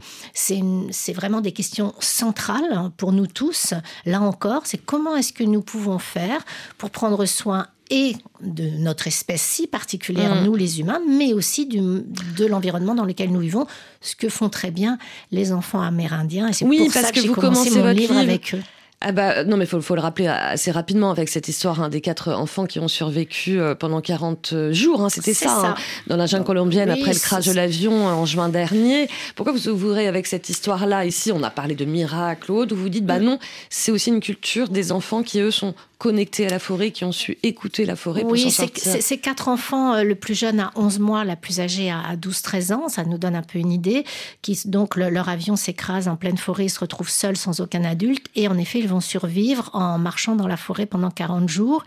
vraiment 1.15 1.41
des 1.41 1.53
questions 1.53 1.95
centrales 2.01 2.91
pour 2.97 3.13
nous 3.13 3.27
tous. 3.27 3.75
Là 4.07 4.21
encore, 4.21 4.63
c'est 4.65 4.79
comment 4.85 5.15
est-ce 5.17 5.33
que 5.33 5.45
nous 5.45 5.63
pouvons 5.63 5.99
faire 5.99 6.45
pour 6.79 6.91
prendre 6.91 7.25
soin 7.27 7.67
et 7.91 8.15
de 8.41 8.65
notre 8.79 9.07
espèce 9.07 9.43
si 9.43 9.67
particulière, 9.67 10.35
Mm. 10.37 10.45
nous 10.45 10.55
les 10.55 10.81
humains, 10.81 11.01
mais 11.09 11.33
aussi 11.33 11.67
du, 11.67 11.79
de 11.81 12.47
l'environnement 12.47 12.95
dans 12.95 13.05
lequel 13.05 13.31
nous 13.31 13.41
vivons, 13.41 13.67
ce 14.01 14.15
que 14.17 14.29
font 14.29 14.49
très 14.49 14.71
bien 14.71 14.97
les 15.33 15.53
enfants 15.53 15.81
amérindiens. 15.81 16.49
Et 16.49 16.53
c'est 16.53 16.65
Oui, 16.65 16.79
pour 16.79 16.93
parce 16.93 17.07
ça 17.07 17.13
que, 17.13 17.21
vous 17.21 17.35
commencé 17.35 17.71
commencez 17.71 17.71
mon 17.71 17.87
votre 17.87 17.99
livre 17.99 18.15
livre 18.15 18.23
avec 18.23 18.55
eux. 18.55 18.63
Ah 19.03 19.13
bah 19.13 19.45
non 19.45 19.57
mais 19.57 19.65
faut 19.65 19.81
faut 19.81 19.95
le 19.95 20.03
rappeler 20.03 20.27
assez 20.27 20.71
rapidement 20.71 21.11
avec 21.11 21.31
cette 21.31 21.49
histoire 21.49 21.81
hein, 21.83 21.89
des 21.89 22.03
quatre 22.03 22.35
enfants 22.35 22.67
qui 22.67 22.79
ont 22.81 22.87
survécu 22.87 23.59
euh, 23.59 23.75
pendant 23.75 24.03
40 24.03 24.73
jours 24.73 25.03
hein, 25.03 25.09
c'était 25.09 25.33
ça, 25.33 25.47
ça. 25.47 25.67
hein, 25.69 25.75
dans 26.07 26.17
la 26.19 26.27
jungle 26.27 26.45
colombienne 26.45 26.91
Oui, 26.93 27.01
après 27.01 27.15
le 27.15 27.19
crash 27.19 27.47
de 27.47 27.53
l'avion 27.53 27.93
euh, 28.09 28.13
en 28.13 28.27
juin 28.27 28.51
dernier. 28.51 29.09
Pourquoi 29.37 29.55
vous 29.55 29.69
ouvrez 29.69 30.07
avec 30.07 30.27
cette 30.27 30.51
histoire 30.51 30.85
là 30.87 31.07
ici 31.07 31.33
on 31.33 31.43
a 31.43 31.49
parlé 31.49 31.75
de 31.75 31.87
miracle 31.87 32.53
autre 32.53 32.75
vous 32.75 32.91
dites 32.91 33.07
bah 33.07 33.21
non 33.21 33.39
c'est 33.71 33.91
aussi 33.91 34.11
une 34.11 34.21
culture 34.21 34.69
des 34.69 34.93
enfants 34.93 35.23
qui 35.23 35.41
eux 35.41 35.51
sont 35.51 35.75
connectés 36.01 36.47
à 36.47 36.51
la 36.51 36.59
forêt 36.59 36.91
qui 36.93 37.05
ont 37.05 37.13
su 37.13 37.37
écouter 37.43 37.85
la 37.85 37.95
forêt 37.95 38.23
pour 38.23 38.33
Oui, 38.33 38.51
c'est 38.51 38.63
sortir. 38.75 38.97
c'est 39.03 39.19
quatre 39.19 39.49
enfants, 39.49 39.95
euh, 39.95 40.03
le 40.03 40.15
plus 40.15 40.35
jeune 40.35 40.59
a 40.59 40.73
11 40.75 40.99
mois, 40.99 41.25
la 41.25 41.37
plus 41.37 41.61
âgée 41.61 41.91
a 41.91 42.17
12-13 42.17 42.73
ans, 42.73 42.89
ça 42.89 43.05
nous 43.05 43.19
donne 43.19 43.37
un 43.37 43.43
peu 43.43 43.59
une 43.59 43.71
idée, 43.71 44.05
qui 44.41 44.59
donc 44.65 44.97
le- 44.97 45.11
leur 45.11 45.29
avion 45.29 45.57
s'écrase 45.57 46.09
en 46.09 46.17
pleine 46.17 46.39
forêt, 46.39 46.65
ils 46.65 46.71
se 46.71 46.81
retrouvent 46.81 47.11
seuls 47.11 47.37
sans 47.37 47.61
aucun 47.61 47.85
adulte, 47.85 48.27
et 48.35 48.49
en 48.49 48.57
effet 48.57 48.79
ils 48.81 48.89
vont 48.89 49.01
survivre 49.03 49.69
en 49.75 49.99
marchant 49.99 50.35
dans 50.37 50.49
la 50.49 50.57
forêt 50.57 50.87
pendant 50.87 51.11
40 51.11 51.49
jours. 51.49 51.85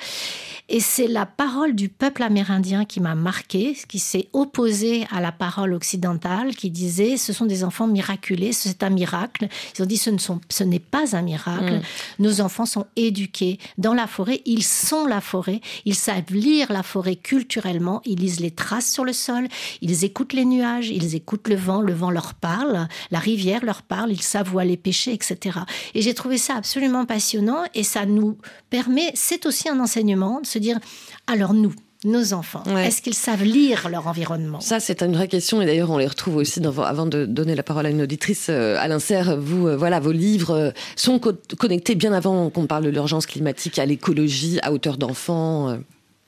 Et 0.70 0.80
c'est 0.80 1.08
la 1.08 1.26
parole 1.26 1.76
du 1.76 1.90
peuple 1.90 2.24
amérindien 2.24 2.86
qui 2.86 3.02
m'a 3.02 3.16
marqué, 3.16 3.76
qui 3.90 4.00
s'est 4.00 4.30
opposé 4.32 5.06
à 5.12 5.20
la 5.20 5.34
parole 5.34 5.74
occidentale, 5.74 6.56
qui 6.56 6.70
disait 6.70 7.18
ce 7.18 7.34
sont 7.34 7.46
des 7.46 7.66
enfants 7.66 7.86
miraculés, 7.88 8.54
c'est 8.54 8.82
un 8.82 8.90
miracle. 8.90 9.50
Ils 9.78 9.84
ont 9.84 9.86
dit 9.86 9.98
ce 9.98 10.10
ne 10.10 10.18
sont, 10.20 10.40
ce 10.50 10.64
n'est 10.64 10.80
pas 10.80 11.18
un 11.18 11.22
miracle. 11.22 11.74
Mm. 12.20 12.24
Nos 12.24 12.40
enfants 12.42 12.66
sont 12.66 12.86
éduqués 12.96 13.60
dans 13.78 13.94
la 13.94 14.03
forêt, 14.08 14.42
ils 14.46 14.64
sont 14.64 15.06
la 15.06 15.22
forêt, 15.22 15.62
ils 15.86 15.96
savent 15.96 16.32
lire 16.32 16.72
la 16.72 16.84
forêt 16.84 17.16
culturellement, 17.16 18.02
ils 18.06 18.20
lisent 18.20 18.40
les 18.40 18.52
traces 18.52 18.92
sur 18.92 19.06
le 19.06 19.14
sol, 19.14 19.48
ils 19.82 20.04
écoutent 20.04 20.34
les 20.34 20.46
nuages, 20.46 20.90
ils 20.90 21.16
écoutent 21.16 21.48
le 21.48 21.56
vent, 21.56 21.82
le 21.82 21.94
vent 21.94 22.12
leur 22.12 22.34
parle, 22.34 22.88
la 23.12 23.20
rivière 23.20 23.64
leur 23.64 23.82
parle, 23.82 24.12
ils 24.12 24.22
savent 24.22 24.54
où 24.54 24.60
aller 24.60 24.78
pêcher, 24.78 25.14
etc. 25.14 25.60
Et 25.94 26.02
j'ai 26.02 26.14
trouvé 26.14 26.38
ça 26.38 26.56
absolument 26.56 27.06
passionnant 27.06 27.64
et 27.74 27.84
ça 27.84 28.06
nous 28.06 28.38
permet, 28.70 29.12
c'est 29.16 29.46
aussi 29.46 29.70
un 29.70 29.80
enseignement 29.80 30.42
de 30.42 30.46
se 30.46 30.60
dire, 30.60 30.80
alors 31.28 31.54
nous, 31.54 31.74
nos 32.06 32.34
enfants 32.34 32.64
Est-ce 32.78 33.02
qu'ils 33.02 33.14
savent 33.14 33.44
lire 33.44 33.90
leur 33.90 34.08
environnement? 34.08 34.60
Ça, 34.60 34.80
c'est 34.80 35.02
une 35.02 35.14
vraie 35.14 35.28
question. 35.28 35.62
Et 35.62 35.66
d'ailleurs, 35.66 35.92
on 35.92 35.98
les 35.98 36.08
retrouve 36.08 36.38
aussi 36.38 36.60
dans, 36.60 36.82
avant 36.82 37.06
de 37.06 37.26
donner 37.26 37.56
la 37.56 37.64
parole 37.64 37.86
à 37.86 37.90
une 37.90 38.02
auditrice. 38.02 38.48
Euh, 38.50 38.78
Alain 38.80 39.00
Serre, 39.00 39.40
vous, 39.40 39.68
euh, 39.68 39.76
voilà, 39.76 40.00
vos 40.00 40.12
livres 40.12 40.52
euh, 40.52 40.72
sont 40.96 41.20
connectés 41.58 41.96
bien 41.96 42.14
avant 42.14 42.50
qu'on 42.50 42.68
parle 42.68 42.86
de 42.86 42.90
l'urgence 42.90 43.26
climatique 43.26 43.80
à 43.80 43.86
l'écologie, 43.86 44.60
à 44.64 44.72
hauteur 44.72 44.98
d'enfants. 44.98 45.78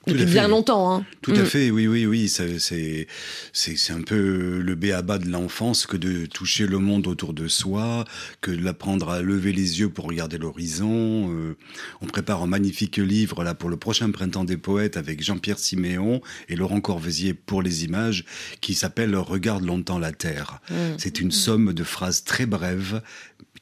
Depuis 0.08 0.26
bien 0.26 0.47
longtemps. 0.47 0.93
Hein. 0.93 1.06
Tout 1.22 1.32
à 1.32 1.41
mm. 1.41 1.45
fait, 1.45 1.72
oui, 1.72 1.88
oui, 1.88 2.06
oui. 2.06 2.30
C'est 2.30 3.93
un 3.93 4.01
peu 4.01 4.60
le 4.60 4.76
béaba 4.76 5.18
de 5.18 5.30
l'enfance 5.30 5.86
que 5.86 5.97
de 5.97 6.26
toucher 6.26 6.68
le 6.68 6.80
monde 6.80 7.08
autour 7.08 7.34
de 7.34 7.47
soi, 7.47 8.06
que 8.41 8.51
de 8.51 8.64
l'apprendre 8.64 9.10
à 9.10 9.22
lever 9.22 9.51
les 9.51 9.80
yeux 9.80 9.89
pour 9.89 10.06
regarder 10.06 10.38
l'horizon. 10.38 11.32
Euh, 11.34 11.58
on 12.01 12.06
prépare 12.06 12.43
un 12.43 12.47
magnifique 12.47 12.97
livre 12.97 13.43
là 13.43 13.53
pour 13.53 13.70
le 13.70 13.78
prochain 13.78 14.12
printemps 14.12 14.43
des 14.43 14.58
poètes 14.58 14.97
avec 14.97 15.24
Jean-Pierre 15.24 15.60
Siméon 15.60 16.22
et 16.49 16.56
Laurent 16.56 16.82
Corvesier 16.82 17.34
pour 17.34 17.62
les 17.62 17.84
images 17.84 18.26
qui 18.62 18.74
s'appelle 18.74 19.16
Regarde 19.16 19.66
longtemps 19.66 19.99
la 19.99 20.12
terre. 20.12 20.62
Mm. 20.70 20.76
C'est 20.97 21.20
une 21.20 21.32
somme 21.32 21.74
de 21.74 21.84
phrases 21.84 22.24
très 22.24 22.45
brèves 22.45 23.01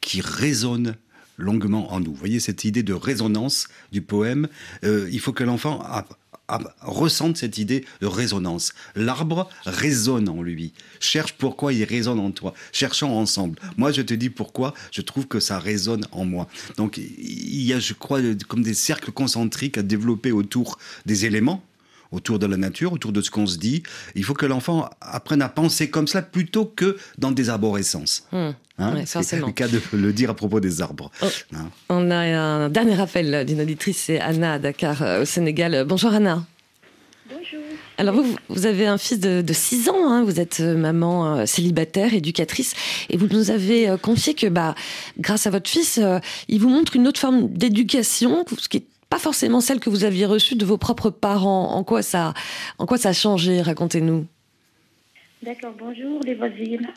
qui 0.01 0.21
résonnent 0.21 0.95
longuement 1.37 1.93
en 1.93 1.99
nous. 1.99 2.11
Vous 2.11 2.19
voyez 2.19 2.39
cette 2.39 2.63
idée 2.63 2.83
de 2.83 2.93
résonance 2.93 3.67
du 3.91 4.01
poème. 4.01 4.47
Euh, 4.83 5.09
il 5.11 5.19
faut 5.19 5.33
que 5.33 5.43
l'enfant 5.43 5.83
ressentent 6.81 7.37
cette 7.37 7.57
idée 7.57 7.85
de 8.01 8.07
résonance. 8.07 8.73
L'arbre 8.95 9.49
résonne 9.65 10.29
en 10.29 10.41
lui. 10.41 10.73
Cherche 10.99 11.33
pourquoi 11.33 11.73
il 11.73 11.83
résonne 11.83 12.19
en 12.19 12.31
toi. 12.31 12.53
Cherchons 12.71 13.17
ensemble. 13.17 13.59
Moi, 13.77 13.91
je 13.91 14.01
te 14.01 14.13
dis 14.13 14.29
pourquoi 14.29 14.73
je 14.91 15.01
trouve 15.01 15.27
que 15.27 15.39
ça 15.39 15.59
résonne 15.59 16.05
en 16.11 16.25
moi. 16.25 16.47
Donc, 16.77 16.97
il 16.97 17.61
y 17.61 17.73
a, 17.73 17.79
je 17.79 17.93
crois, 17.93 18.19
comme 18.47 18.63
des 18.63 18.73
cercles 18.73 19.11
concentriques 19.11 19.77
à 19.77 19.83
développer 19.83 20.31
autour 20.31 20.77
des 21.05 21.25
éléments 21.25 21.63
autour 22.13 22.39
de 22.39 22.45
la 22.45 22.57
nature, 22.57 22.93
autour 22.93 23.11
de 23.11 23.21
ce 23.21 23.31
qu'on 23.31 23.47
se 23.47 23.57
dit. 23.57 23.83
Il 24.15 24.23
faut 24.23 24.33
que 24.33 24.45
l'enfant 24.45 24.89
apprenne 25.01 25.41
à 25.41 25.49
penser 25.49 25.89
comme 25.89 26.07
cela 26.07 26.21
plutôt 26.21 26.65
que 26.65 26.97
dans 27.17 27.31
des 27.31 27.49
arborescences. 27.49 28.25
Mmh. 28.31 28.49
Hein 28.79 29.03
c'est 29.05 29.39
le 29.39 29.51
cas 29.51 29.67
de 29.67 29.79
le 29.93 30.13
dire 30.13 30.29
à 30.29 30.35
propos 30.35 30.59
des 30.59 30.81
arbres. 30.81 31.11
Oh. 31.21 31.27
Hein. 31.55 31.69
On 31.89 32.09
a 32.09 32.17
un 32.17 32.69
dernier 32.69 32.99
appel 32.99 33.45
d'une 33.45 33.61
auditrice, 33.61 34.03
c'est 34.05 34.19
Anna 34.19 34.53
à 34.53 34.59
Dakar, 34.59 35.01
euh, 35.03 35.21
au 35.21 35.25
Sénégal. 35.25 35.85
Bonjour 35.87 36.11
Anna. 36.11 36.43
Bonjour. 37.29 37.61
Alors 37.99 38.15
vous, 38.15 38.35
vous 38.49 38.65
avez 38.65 38.87
un 38.87 38.97
fils 38.97 39.19
de, 39.19 39.43
6 39.53 39.89
ans, 39.89 40.09
hein. 40.09 40.23
vous 40.23 40.39
êtes 40.39 40.59
euh, 40.59 40.75
maman 40.75 41.35
euh, 41.35 41.45
célibataire, 41.45 42.15
éducatrice, 42.15 42.73
et 43.11 43.17
vous 43.17 43.27
nous 43.27 43.51
avez 43.51 43.95
confié 44.01 44.33
que 44.33 44.47
bah, 44.47 44.73
grâce 45.19 45.45
à 45.45 45.51
votre 45.51 45.69
fils, 45.69 45.99
il 46.47 46.59
vous 46.59 46.69
montre 46.69 46.95
une 46.95 47.07
autre 47.07 47.19
forme 47.19 47.49
d'éducation, 47.49 48.43
ce 48.57 48.67
qui 48.67 48.77
est 48.77 48.85
pas 49.13 49.19
forcément 49.19 49.61
celle 49.61 49.79
que 49.79 49.91
vous 49.91 50.05
aviez 50.05 50.25
reçue 50.25 50.55
de 50.55 50.65
vos 50.65 50.79
propres 50.79 51.11
parents. 51.11 51.75
En 51.75 51.83
quoi 51.83 52.01
ça, 52.01 52.33
en 52.79 52.87
quoi 52.87 52.97
ça 52.97 53.09
a 53.09 53.13
changé 53.13 53.61
Racontez-nous. 53.61 54.25
D'accord, 55.43 55.75
bonjour 55.77 56.19
les 56.25 56.33
voisines. 56.33 56.87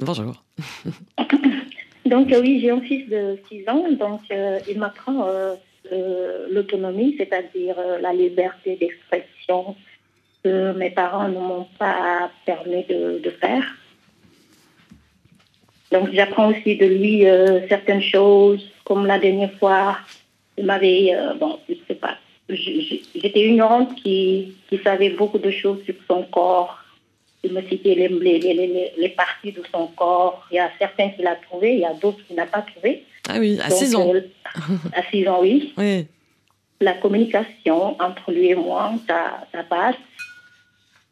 Bonjour. 0.00 0.42
donc 2.06 2.32
euh, 2.32 2.40
oui, 2.40 2.60
j'ai 2.62 2.70
un 2.70 2.80
fils 2.80 3.06
de 3.10 3.38
6 3.50 3.68
ans, 3.68 3.84
donc 4.00 4.22
euh, 4.30 4.58
il 4.66 4.78
m'apprend 4.78 5.28
euh, 5.28 5.56
l'autonomie, 6.50 7.16
c'est-à-dire 7.18 7.76
la 8.00 8.14
liberté 8.14 8.76
d'expression 8.76 9.76
que 10.42 10.72
mes 10.72 10.88
parents 10.88 11.28
ne 11.28 11.34
m'ont 11.38 11.68
pas 11.78 12.30
permis 12.46 12.84
de, 12.84 13.20
de, 13.22 13.28
faire. 13.28 13.76
Donc 15.92 16.14
j'apprends 16.14 16.48
aussi 16.48 16.76
de 16.76 16.86
lui 16.86 17.26
certaines 17.68 18.00
choses, 18.00 18.70
comme 18.84 19.04
la 19.04 19.18
dernière 19.18 19.52
fois, 19.58 19.98
il 20.58 20.64
m'avait, 20.64 21.14
euh, 21.14 21.34
bon, 21.34 21.58
je 21.68 21.74
sais 21.86 21.94
pas, 21.94 22.16
j'étais 22.48 23.48
ignorante 23.48 23.94
qui, 24.02 24.54
qui 24.68 24.78
savait 24.78 25.10
beaucoup 25.10 25.38
de 25.38 25.50
choses 25.50 25.82
sur 25.84 25.94
son 26.08 26.22
corps. 26.24 26.78
Il 27.44 27.52
me 27.52 27.62
citait 27.62 27.94
les, 27.94 28.08
les, 28.08 28.92
les, 28.96 29.08
parties 29.10 29.52
de 29.52 29.62
son 29.72 29.86
corps. 29.88 30.44
Il 30.50 30.56
y 30.56 30.58
a 30.58 30.70
certains 30.78 31.10
qu'il 31.10 31.26
a 31.26 31.36
trouvés, 31.36 31.74
il 31.74 31.80
y 31.80 31.84
a 31.84 31.94
d'autres 31.94 32.18
qu'il 32.26 32.34
n'a 32.34 32.46
pas 32.46 32.62
trouvés. 32.62 33.04
Ah 33.28 33.36
oui, 33.38 33.58
à 33.62 33.70
6 33.70 33.94
ans. 33.94 34.12
Euh, 34.12 34.22
à 34.92 35.02
6 35.08 35.28
ans, 35.28 35.38
oui. 35.40 35.72
oui. 35.78 36.06
La 36.80 36.94
communication 36.94 38.00
entre 38.00 38.32
lui 38.32 38.48
et 38.48 38.54
moi, 38.54 38.92
ça, 39.06 39.46
ça 39.52 39.62
passe. 39.62 39.96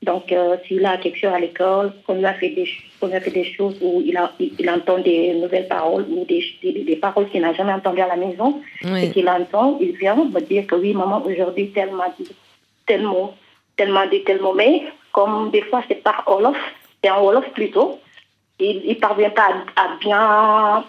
Donc, 0.03 0.31
euh, 0.31 0.57
s'il 0.67 0.85
a 0.85 0.99
quelque 0.99 1.19
chose 1.19 1.33
à 1.33 1.41
l'école, 1.41 1.93
qu'on 2.07 2.17
lui 2.17 2.27
a 2.27 2.35
fait 2.35 2.51
des, 2.51 2.69
a 3.03 3.21
fait 3.21 3.31
des 3.31 3.45
choses 3.45 3.79
où 3.81 4.03
il, 4.05 4.17
a, 4.17 4.33
il, 4.39 4.69
entend 4.69 4.99
des 4.99 5.33
nouvelles 5.35 5.69
paroles 5.69 6.05
ou 6.11 6.25
des, 6.27 6.45
des, 6.63 6.97
paroles 6.97 7.29
qu'il 7.31 7.41
n'a 7.41 7.55
jamais 7.55 7.73
entendues 7.73 8.03
à 8.03 8.09
la 8.09 8.17
maison, 8.17 8.61
et 8.85 9.11
qu'il 9.11 9.29
entend, 9.29 9.79
il 9.81 9.93
vient 9.97 10.17
me 10.17 10.41
dire 10.41 10.67
que 10.67 10.75
oui, 10.75 10.93
maman, 10.93 11.25
aujourd'hui, 11.25 11.71
tel 11.71 11.93
m'a 11.93 12.11
dit 12.19 12.29
tel 12.87 13.03
mot, 13.03 13.33
tel 13.77 13.91
m'a 13.91 14.07
dit 14.07 14.23
tel 14.23 14.41
mot. 14.41 14.53
Mais 14.53 14.85
comme 15.13 15.51
des 15.51 15.63
fois, 15.63 15.83
c'est 15.89 16.03
par 16.03 16.23
Olof, 16.27 16.59
c'est 17.03 17.11
en 17.11 17.25
Olof 17.25 17.49
plutôt, 17.53 17.99
il 18.61 18.87
ne 18.87 18.95
parvient 18.95 19.31
pas 19.31 19.49
à, 19.77 19.97
bien 19.99 20.85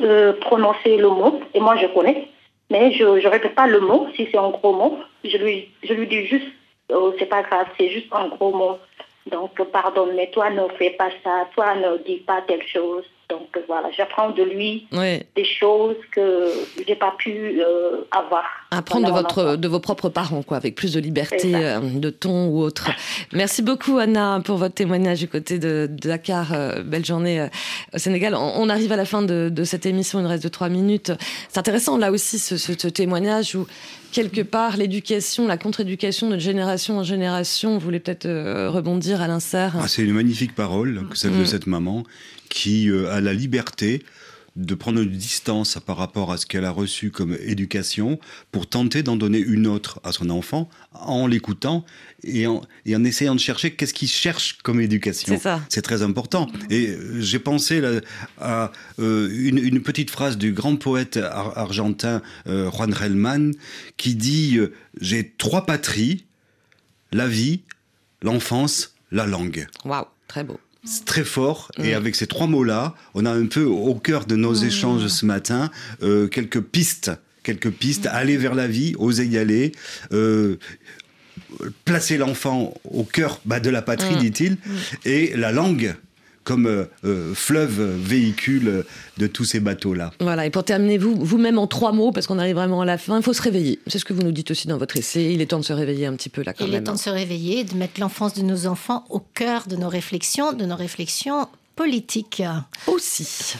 euh, 0.00 0.32
prononcer 0.40 0.96
le 0.96 1.08
mot, 1.08 1.40
et 1.54 1.60
moi, 1.60 1.76
je 1.76 1.86
connais. 1.88 2.28
Mais 2.70 2.92
je 2.92 3.04
ne 3.04 3.28
répète 3.28 3.54
pas 3.56 3.66
le 3.66 3.80
mot, 3.80 4.06
si 4.16 4.28
c'est 4.30 4.38
un 4.38 4.48
gros 4.48 4.72
mot. 4.72 4.98
Je 5.24 5.36
lui, 5.36 5.68
je 5.82 5.92
lui 5.92 6.06
dis 6.06 6.24
juste 6.24 6.46
oh, 6.94 7.14
c'est 7.18 7.26
pas 7.26 7.42
grave, 7.42 7.68
c'est 7.78 7.88
juste 7.88 8.12
un 8.12 8.28
gros 8.28 8.52
mot. 8.52 8.78
Donc, 9.30 9.62
pardon, 9.70 10.08
mais 10.14 10.30
toi 10.30 10.50
ne 10.50 10.66
fais 10.78 10.90
pas 10.90 11.10
ça, 11.22 11.48
toi 11.54 11.74
ne 11.74 11.98
dis 11.98 12.18
pas 12.18 12.42
telle 12.42 12.66
chose. 12.66 13.04
Donc 13.32 13.48
voilà, 13.66 13.90
j'apprends 13.96 14.30
de 14.30 14.42
lui 14.42 14.86
des 14.92 15.44
choses 15.44 15.96
que 16.10 16.50
j'ai 16.86 16.96
pas 16.96 17.14
pu 17.18 17.62
euh, 17.62 18.02
avoir. 18.10 18.44
Apprendre 18.70 19.06
de, 19.06 19.12
votre, 19.12 19.56
de 19.56 19.68
vos 19.68 19.80
propres 19.80 20.10
parents, 20.10 20.42
quoi, 20.42 20.58
avec 20.58 20.74
plus 20.74 20.92
de 20.92 21.00
liberté 21.00 21.54
euh, 21.54 21.80
de 21.80 22.10
ton 22.10 22.48
ou 22.48 22.60
autre. 22.60 22.90
Merci 23.32 23.62
beaucoup, 23.62 23.96
Anna, 23.96 24.42
pour 24.44 24.58
votre 24.58 24.74
témoignage 24.74 25.20
du 25.20 25.28
côté 25.28 25.58
de, 25.58 25.88
Dakar. 25.90 26.52
Euh, 26.52 26.82
belle 26.82 27.06
journée 27.06 27.48
au 27.94 27.98
Sénégal. 27.98 28.34
On, 28.34 28.68
arrive 28.68 28.92
à 28.92 28.96
la 28.96 29.06
fin 29.06 29.22
de, 29.22 29.64
cette 29.64 29.86
émission, 29.86 30.18
il 30.18 30.24
nous 30.24 30.28
reste 30.28 30.44
de 30.44 30.50
trois 30.50 30.68
minutes. 30.68 31.12
C'est 31.48 31.58
intéressant, 31.58 31.96
là 31.96 32.10
aussi, 32.10 32.38
ce, 32.38 32.58
ce 32.58 32.88
témoignage 32.88 33.54
où 33.54 33.66
quelque 34.12 34.42
part, 34.42 34.76
l'éducation, 34.76 35.48
la 35.48 35.56
contre-éducation 35.56 36.30
de 36.30 36.38
génération 36.38 36.98
en 36.98 37.02
génération, 37.02 37.74
vous 37.74 37.84
voulez 37.84 37.98
peut-être 37.98 38.26
euh, 38.26 38.70
rebondir 38.70 39.20
à 39.20 39.26
l'insert 39.26 39.74
ah, 39.80 39.88
C'est 39.88 40.02
une 40.02 40.12
magnifique 40.12 40.54
parole, 40.54 41.04
celle 41.14 41.32
de 41.32 41.42
mm. 41.42 41.46
cette 41.46 41.66
maman, 41.66 42.04
qui 42.52 42.90
euh, 42.90 43.10
a 43.10 43.20
la 43.20 43.32
liberté 43.32 44.04
de 44.56 44.74
prendre 44.74 45.00
une 45.00 45.10
distance 45.10 45.78
par 45.84 45.96
rapport 45.96 46.30
à 46.30 46.36
ce 46.36 46.44
qu'elle 46.44 46.66
a 46.66 46.70
reçu 46.70 47.10
comme 47.10 47.36
éducation 47.40 48.20
pour 48.50 48.68
tenter 48.68 49.02
d'en 49.02 49.16
donner 49.16 49.38
une 49.38 49.66
autre 49.66 49.98
à 50.04 50.12
son 50.12 50.28
enfant 50.28 50.68
en 50.92 51.26
l'écoutant 51.26 51.86
et 52.22 52.46
en, 52.46 52.60
essayant 52.86 53.34
de 53.34 53.40
chercher 53.40 53.74
qu'est-ce 53.74 53.94
qu'il 53.94 54.08
cherche 54.08 54.58
comme 54.62 54.80
éducation. 54.80 55.40
C'est 55.70 55.82
très 55.82 56.02
important. 56.02 56.48
Et 56.68 56.88
euh, 56.88 57.20
j'ai 57.20 57.38
pensé 57.38 57.82
à 58.38 58.72
euh, 58.98 59.30
une, 59.32 59.82
petite 59.82 60.10
phrase 60.10 60.36
du 60.36 60.52
grand 60.52 60.76
poète 60.76 61.16
argentin 61.16 62.20
euh, 62.46 62.70
Juan 62.70 62.92
Relman 62.92 63.52
qui 63.96 64.14
dit 64.14 64.58
J'ai 65.00 65.32
trois 65.38 65.64
patries, 65.64 66.26
la 67.10 67.26
vie, 67.26 67.62
l'enfance, 68.20 68.94
la 69.10 69.26
langue. 69.26 69.66
Waouh, 69.84 70.06
très 70.28 70.44
beau. 70.44 70.60
C'est 70.84 71.04
très 71.04 71.24
fort. 71.24 71.70
Et 71.82 71.92
mm. 71.92 71.96
avec 71.96 72.14
ces 72.16 72.26
trois 72.26 72.46
mots-là, 72.46 72.94
on 73.14 73.24
a 73.24 73.30
un 73.30 73.46
peu 73.46 73.64
au 73.64 73.94
cœur 73.94 74.26
de 74.26 74.36
nos 74.36 74.62
mm. 74.62 74.64
échanges 74.64 75.06
ce 75.06 75.26
matin 75.26 75.70
euh, 76.02 76.28
quelques 76.28 76.60
pistes. 76.60 77.12
Quelques 77.42 77.70
pistes. 77.70 78.06
Mm. 78.06 78.12
Aller 78.12 78.36
vers 78.36 78.54
la 78.54 78.66
vie, 78.66 78.94
oser 78.98 79.26
y 79.26 79.38
aller. 79.38 79.72
Euh, 80.12 80.56
placer 81.84 82.16
l'enfant 82.16 82.74
au 82.84 83.04
cœur 83.04 83.40
bah, 83.44 83.60
de 83.60 83.70
la 83.70 83.82
patrie, 83.82 84.16
dit-il. 84.16 84.56
Et 85.04 85.32
la 85.36 85.52
langue 85.52 85.94
comme 86.44 86.66
euh, 86.66 86.84
euh, 87.04 87.34
fleuve 87.34 87.80
véhicule 87.98 88.84
de 89.18 89.26
tous 89.26 89.44
ces 89.44 89.60
bateaux-là. 89.60 90.12
Voilà, 90.20 90.46
et 90.46 90.50
pour 90.50 90.64
terminer, 90.64 90.98
vous, 90.98 91.14
vous-même 91.14 91.58
en 91.58 91.66
trois 91.66 91.92
mots, 91.92 92.12
parce 92.12 92.26
qu'on 92.26 92.38
arrive 92.38 92.56
vraiment 92.56 92.80
à 92.80 92.84
la 92.84 92.98
fin, 92.98 93.18
il 93.18 93.22
faut 93.22 93.32
se 93.32 93.42
réveiller. 93.42 93.78
C'est 93.86 93.98
ce 93.98 94.04
que 94.04 94.12
vous 94.12 94.22
nous 94.22 94.32
dites 94.32 94.50
aussi 94.50 94.68
dans 94.68 94.78
votre 94.78 94.96
essai. 94.96 95.32
Il 95.32 95.40
est 95.40 95.46
temps 95.46 95.60
de 95.60 95.64
se 95.64 95.72
réveiller 95.72 96.06
un 96.06 96.14
petit 96.14 96.28
peu 96.28 96.42
là 96.42 96.52
quand 96.52 96.64
même. 96.64 96.72
Il 96.72 96.76
est 96.76 96.82
temps 96.82 96.94
de 96.94 96.98
se 96.98 97.10
réveiller, 97.10 97.64
de 97.64 97.74
mettre 97.74 98.00
l'enfance 98.00 98.34
de 98.34 98.42
nos 98.42 98.66
enfants 98.66 99.04
au 99.10 99.20
cœur 99.20 99.66
de 99.68 99.76
nos 99.76 99.88
réflexions, 99.88 100.52
de 100.52 100.64
nos 100.64 100.76
réflexions 100.76 101.48
politique. 101.74 102.42
Aussi. 102.86 103.54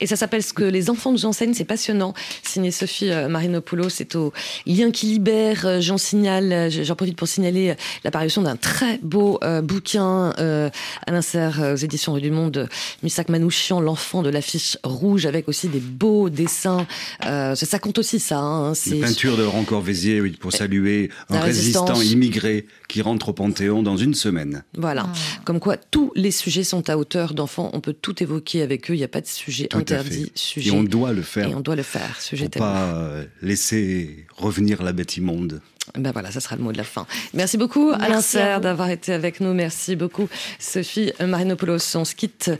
Et 0.00 0.06
ça 0.06 0.16
s'appelle 0.16 0.42
Ce 0.42 0.52
que 0.52 0.64
les 0.64 0.90
enfants 0.90 1.12
nous 1.12 1.26
enseignent, 1.26 1.54
c'est 1.54 1.64
passionnant. 1.64 2.14
Signé 2.42 2.70
Sophie 2.70 3.10
euh, 3.10 3.28
Marinopoulos, 3.28 3.90
c'est 3.90 4.14
au 4.16 4.32
Lien 4.66 4.90
qui 4.90 5.06
libère. 5.06 5.66
Euh, 5.66 5.80
j'en 5.80 5.98
signale, 5.98 6.52
euh, 6.52 6.70
j'en 6.70 6.94
profite 6.94 7.16
pour 7.16 7.28
signaler 7.28 7.74
l'apparition 8.04 8.42
d'un 8.42 8.56
très 8.56 8.98
beau 9.02 9.40
bouquin 9.62 10.30
à 10.36 11.10
l'insert 11.10 11.72
aux 11.74 11.76
éditions 11.76 12.12
Rue 12.12 12.20
du 12.20 12.30
Monde, 12.30 12.68
Misak 13.02 13.28
Manouchian, 13.28 13.80
l'enfant 13.80 14.22
de 14.22 14.30
l'affiche 14.30 14.78
rouge, 14.84 15.26
avec 15.26 15.48
aussi 15.48 15.68
des 15.68 15.80
beaux 15.80 16.30
dessins. 16.30 16.86
ça, 17.22 17.78
compte 17.78 17.98
aussi 17.98 18.20
ça. 18.20 18.38
Hein, 18.38 18.72
Une 18.74 19.00
peinture 19.00 19.36
de 19.36 19.44
Rancor 19.44 19.80
Vézier, 19.80 20.20
oui, 20.20 20.32
pour 20.32 20.52
saluer 20.52 21.10
un 21.30 21.40
résistant 21.40 22.00
immigré 22.00 22.66
qui 22.88 23.02
rentre 23.02 23.30
au 23.30 23.32
Panthéon 23.32 23.82
dans 23.82 23.96
une 23.96 24.14
semaine. 24.14 24.62
Voilà. 24.76 25.06
Ah. 25.08 25.40
Comme 25.44 25.60
quoi, 25.60 25.76
tous 25.76 26.12
les 26.14 26.30
sujets 26.30 26.64
sont 26.64 26.88
à 26.88 26.96
hauteur 26.96 27.25
d'enfants, 27.34 27.70
on 27.72 27.80
peut 27.80 27.92
tout 27.94 28.22
évoquer 28.22 28.62
avec 28.62 28.90
eux, 28.90 28.94
il 28.94 28.98
n'y 28.98 29.04
a 29.04 29.08
pas 29.08 29.20
de 29.20 29.26
sujet 29.26 29.68
interdit. 29.72 30.32
Sujet... 30.34 30.70
Et 30.70 30.72
on 30.72 30.82
doit 30.84 31.12
le 31.12 31.22
faire. 31.22 31.48
Et 31.48 31.54
on 31.54 31.60
doit 31.60 31.76
le 31.76 31.82
faire, 31.82 32.20
sujet 32.20 32.48
Pour 32.48 32.60
pas 32.60 32.92
euh, 32.94 33.24
laisser 33.42 34.26
revenir 34.36 34.82
la 34.82 34.92
bête 34.92 35.16
immonde. 35.16 35.60
Ben 35.94 36.10
voilà, 36.12 36.30
ça 36.30 36.40
sera 36.40 36.56
le 36.56 36.62
mot 36.62 36.72
de 36.72 36.76
la 36.76 36.84
fin. 36.84 37.06
Merci 37.32 37.56
beaucoup 37.56 37.92
Alain 37.98 38.20
Serre 38.20 38.60
d'avoir 38.60 38.90
été 38.90 39.12
avec 39.12 39.40
nous. 39.40 39.54
Merci 39.54 39.96
beaucoup 39.96 40.28
Sophie 40.58 41.12
Marinopoulos. 41.24 41.96
On 41.96 42.04
se 42.04 42.14
quitte 42.14 42.50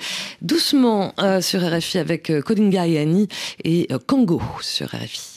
doucement 0.42 1.12
euh, 1.18 1.40
sur 1.40 1.60
RFI 1.60 1.98
avec 1.98 2.30
euh, 2.30 2.40
Kodinga 2.40 2.86
et 2.86 2.98
Annie 2.98 3.28
et 3.64 3.88
euh, 3.90 3.98
Congo 3.98 4.40
sur 4.60 4.86
RFI. 4.88 5.35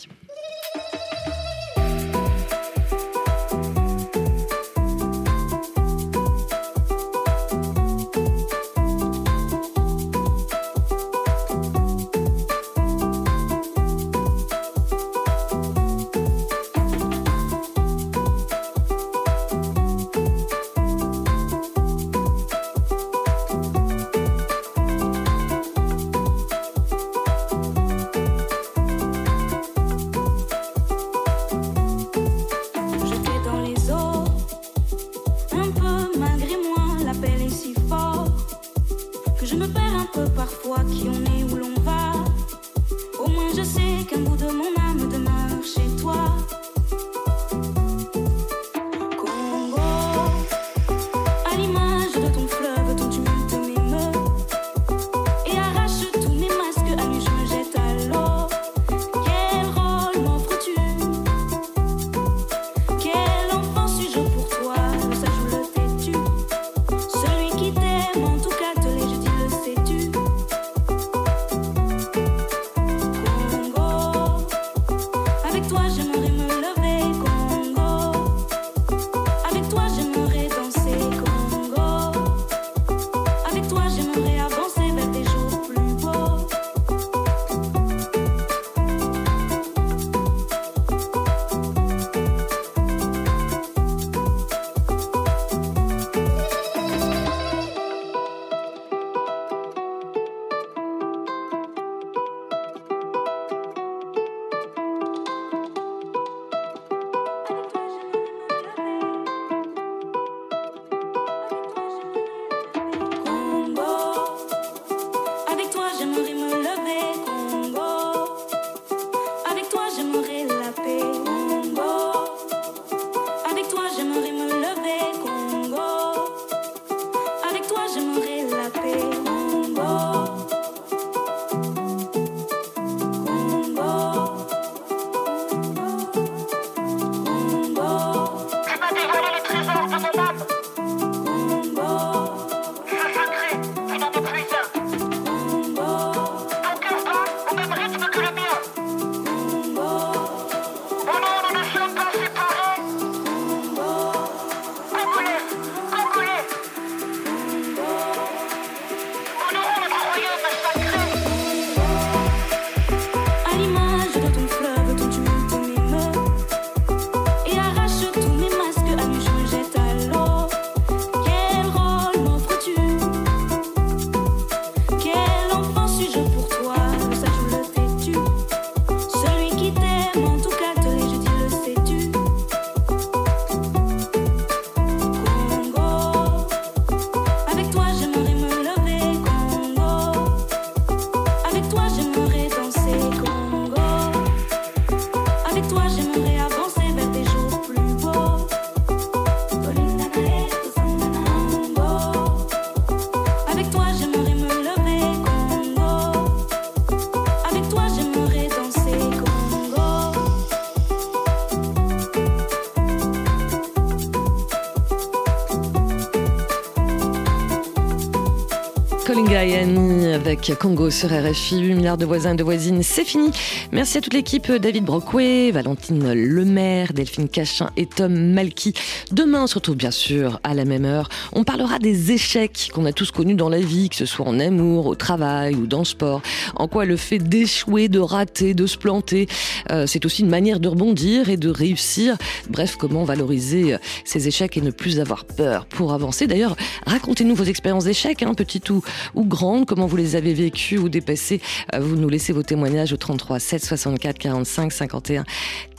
Congo 220.38 220.92
sur 220.92 221.10
RFI, 221.10 221.60
8 221.60 221.74
milliards 221.74 221.98
de 221.98 222.06
voisins 222.06 222.34
et 222.34 222.36
de 222.36 222.44
voisines, 222.44 222.84
c'est 222.84 223.04
fini. 223.04 223.32
Merci 223.72 223.98
à 223.98 224.02
toute 224.02 224.14
l'équipe, 224.14 224.52
David 224.52 224.86
Brockway, 224.86 225.50
Valentine 225.50 226.14
Lemaire, 226.14 226.94
Delphine 226.94 227.28
Cachin 227.28 227.72
et 227.78 227.88
Tom 227.88 228.14
Malky. 228.14 228.74
Demain, 229.12 229.44
on 229.44 229.48
se 229.48 229.56
retrouve 229.56 229.76
bien 229.76 229.90
sûr 229.90 230.40
à 230.44 230.54
la 230.54 230.66
même 230.66 230.86
heure. 230.86 231.10
On 231.34 231.44
parlera 231.44 231.80
des 231.80 232.12
échecs 232.12 232.70
qu'on 232.74 232.86
a 232.86 232.92
tous 232.92 233.10
connus 233.10 233.34
dans 233.34 233.50
la 233.50 233.60
vie, 233.60 233.90
que 233.90 233.96
ce 233.96 234.06
soit 234.06 234.28
en 234.28 234.40
amour, 234.40 234.86
au 234.86 234.94
travail 234.94 235.56
ou 235.56 235.66
dans 235.66 235.80
le 235.80 235.86
sport. 235.86 236.22
En 236.56 236.68
quoi 236.68 236.86
le 236.86 236.96
fait 236.96 237.18
d'échouer, 237.18 237.88
de 237.88 238.00
rater, 238.00 238.54
de 238.54 238.68
se 238.68 238.78
planter, 238.78 239.28
euh, 239.72 239.88
c'est 239.88 240.06
aussi 240.06 240.22
une 240.22 240.30
manière 240.30 240.60
de 240.60 240.68
rebondir 240.68 241.30
et 241.30 241.38
de 241.38 241.50
réussir. 241.50 242.18
Bref, 242.50 242.76
comment 242.78 243.04
valoriser 243.04 243.74
euh, 243.74 243.78
ces 244.06 244.28
échecs 244.28 244.58
et 244.58 244.62
ne 244.62 244.72
plus 244.72 245.00
avoir 245.00 245.26
peur 245.26 245.66
pour 245.66 245.92
avancer. 245.92 246.28
D'ailleurs, 246.28 246.56
racontez-nous 246.86 247.34
vos 247.34 247.46
expériences 247.46 247.86
d'échecs, 247.86 248.22
hein, 248.22 248.36
petites 248.36 248.70
ou, 248.70 248.84
ou 249.16 249.26
grandes, 249.26 249.66
comment 249.66 249.88
vous 249.88 249.98
les 249.98 250.16
avez 250.16 250.19
vécues 250.22 250.78
ou 250.78 250.90
dépassées. 250.90 251.42
Euh, 251.74 251.80
vous 251.80 251.96
nous 251.96 252.10
laissez 252.10 252.34
vos 252.34 252.44
témoignages 252.44 252.94
au 252.94 252.98
33 252.98 253.40
7 253.40 253.66
64 253.66 254.18
45 254.18 254.72
51 254.72 255.24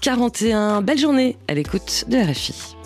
41. 0.00 0.82
Belle 0.82 0.98
journée 0.98 1.36
à 1.48 1.54
l'écoute 1.54 2.04
de 2.08 2.16
RFI. 2.18 2.76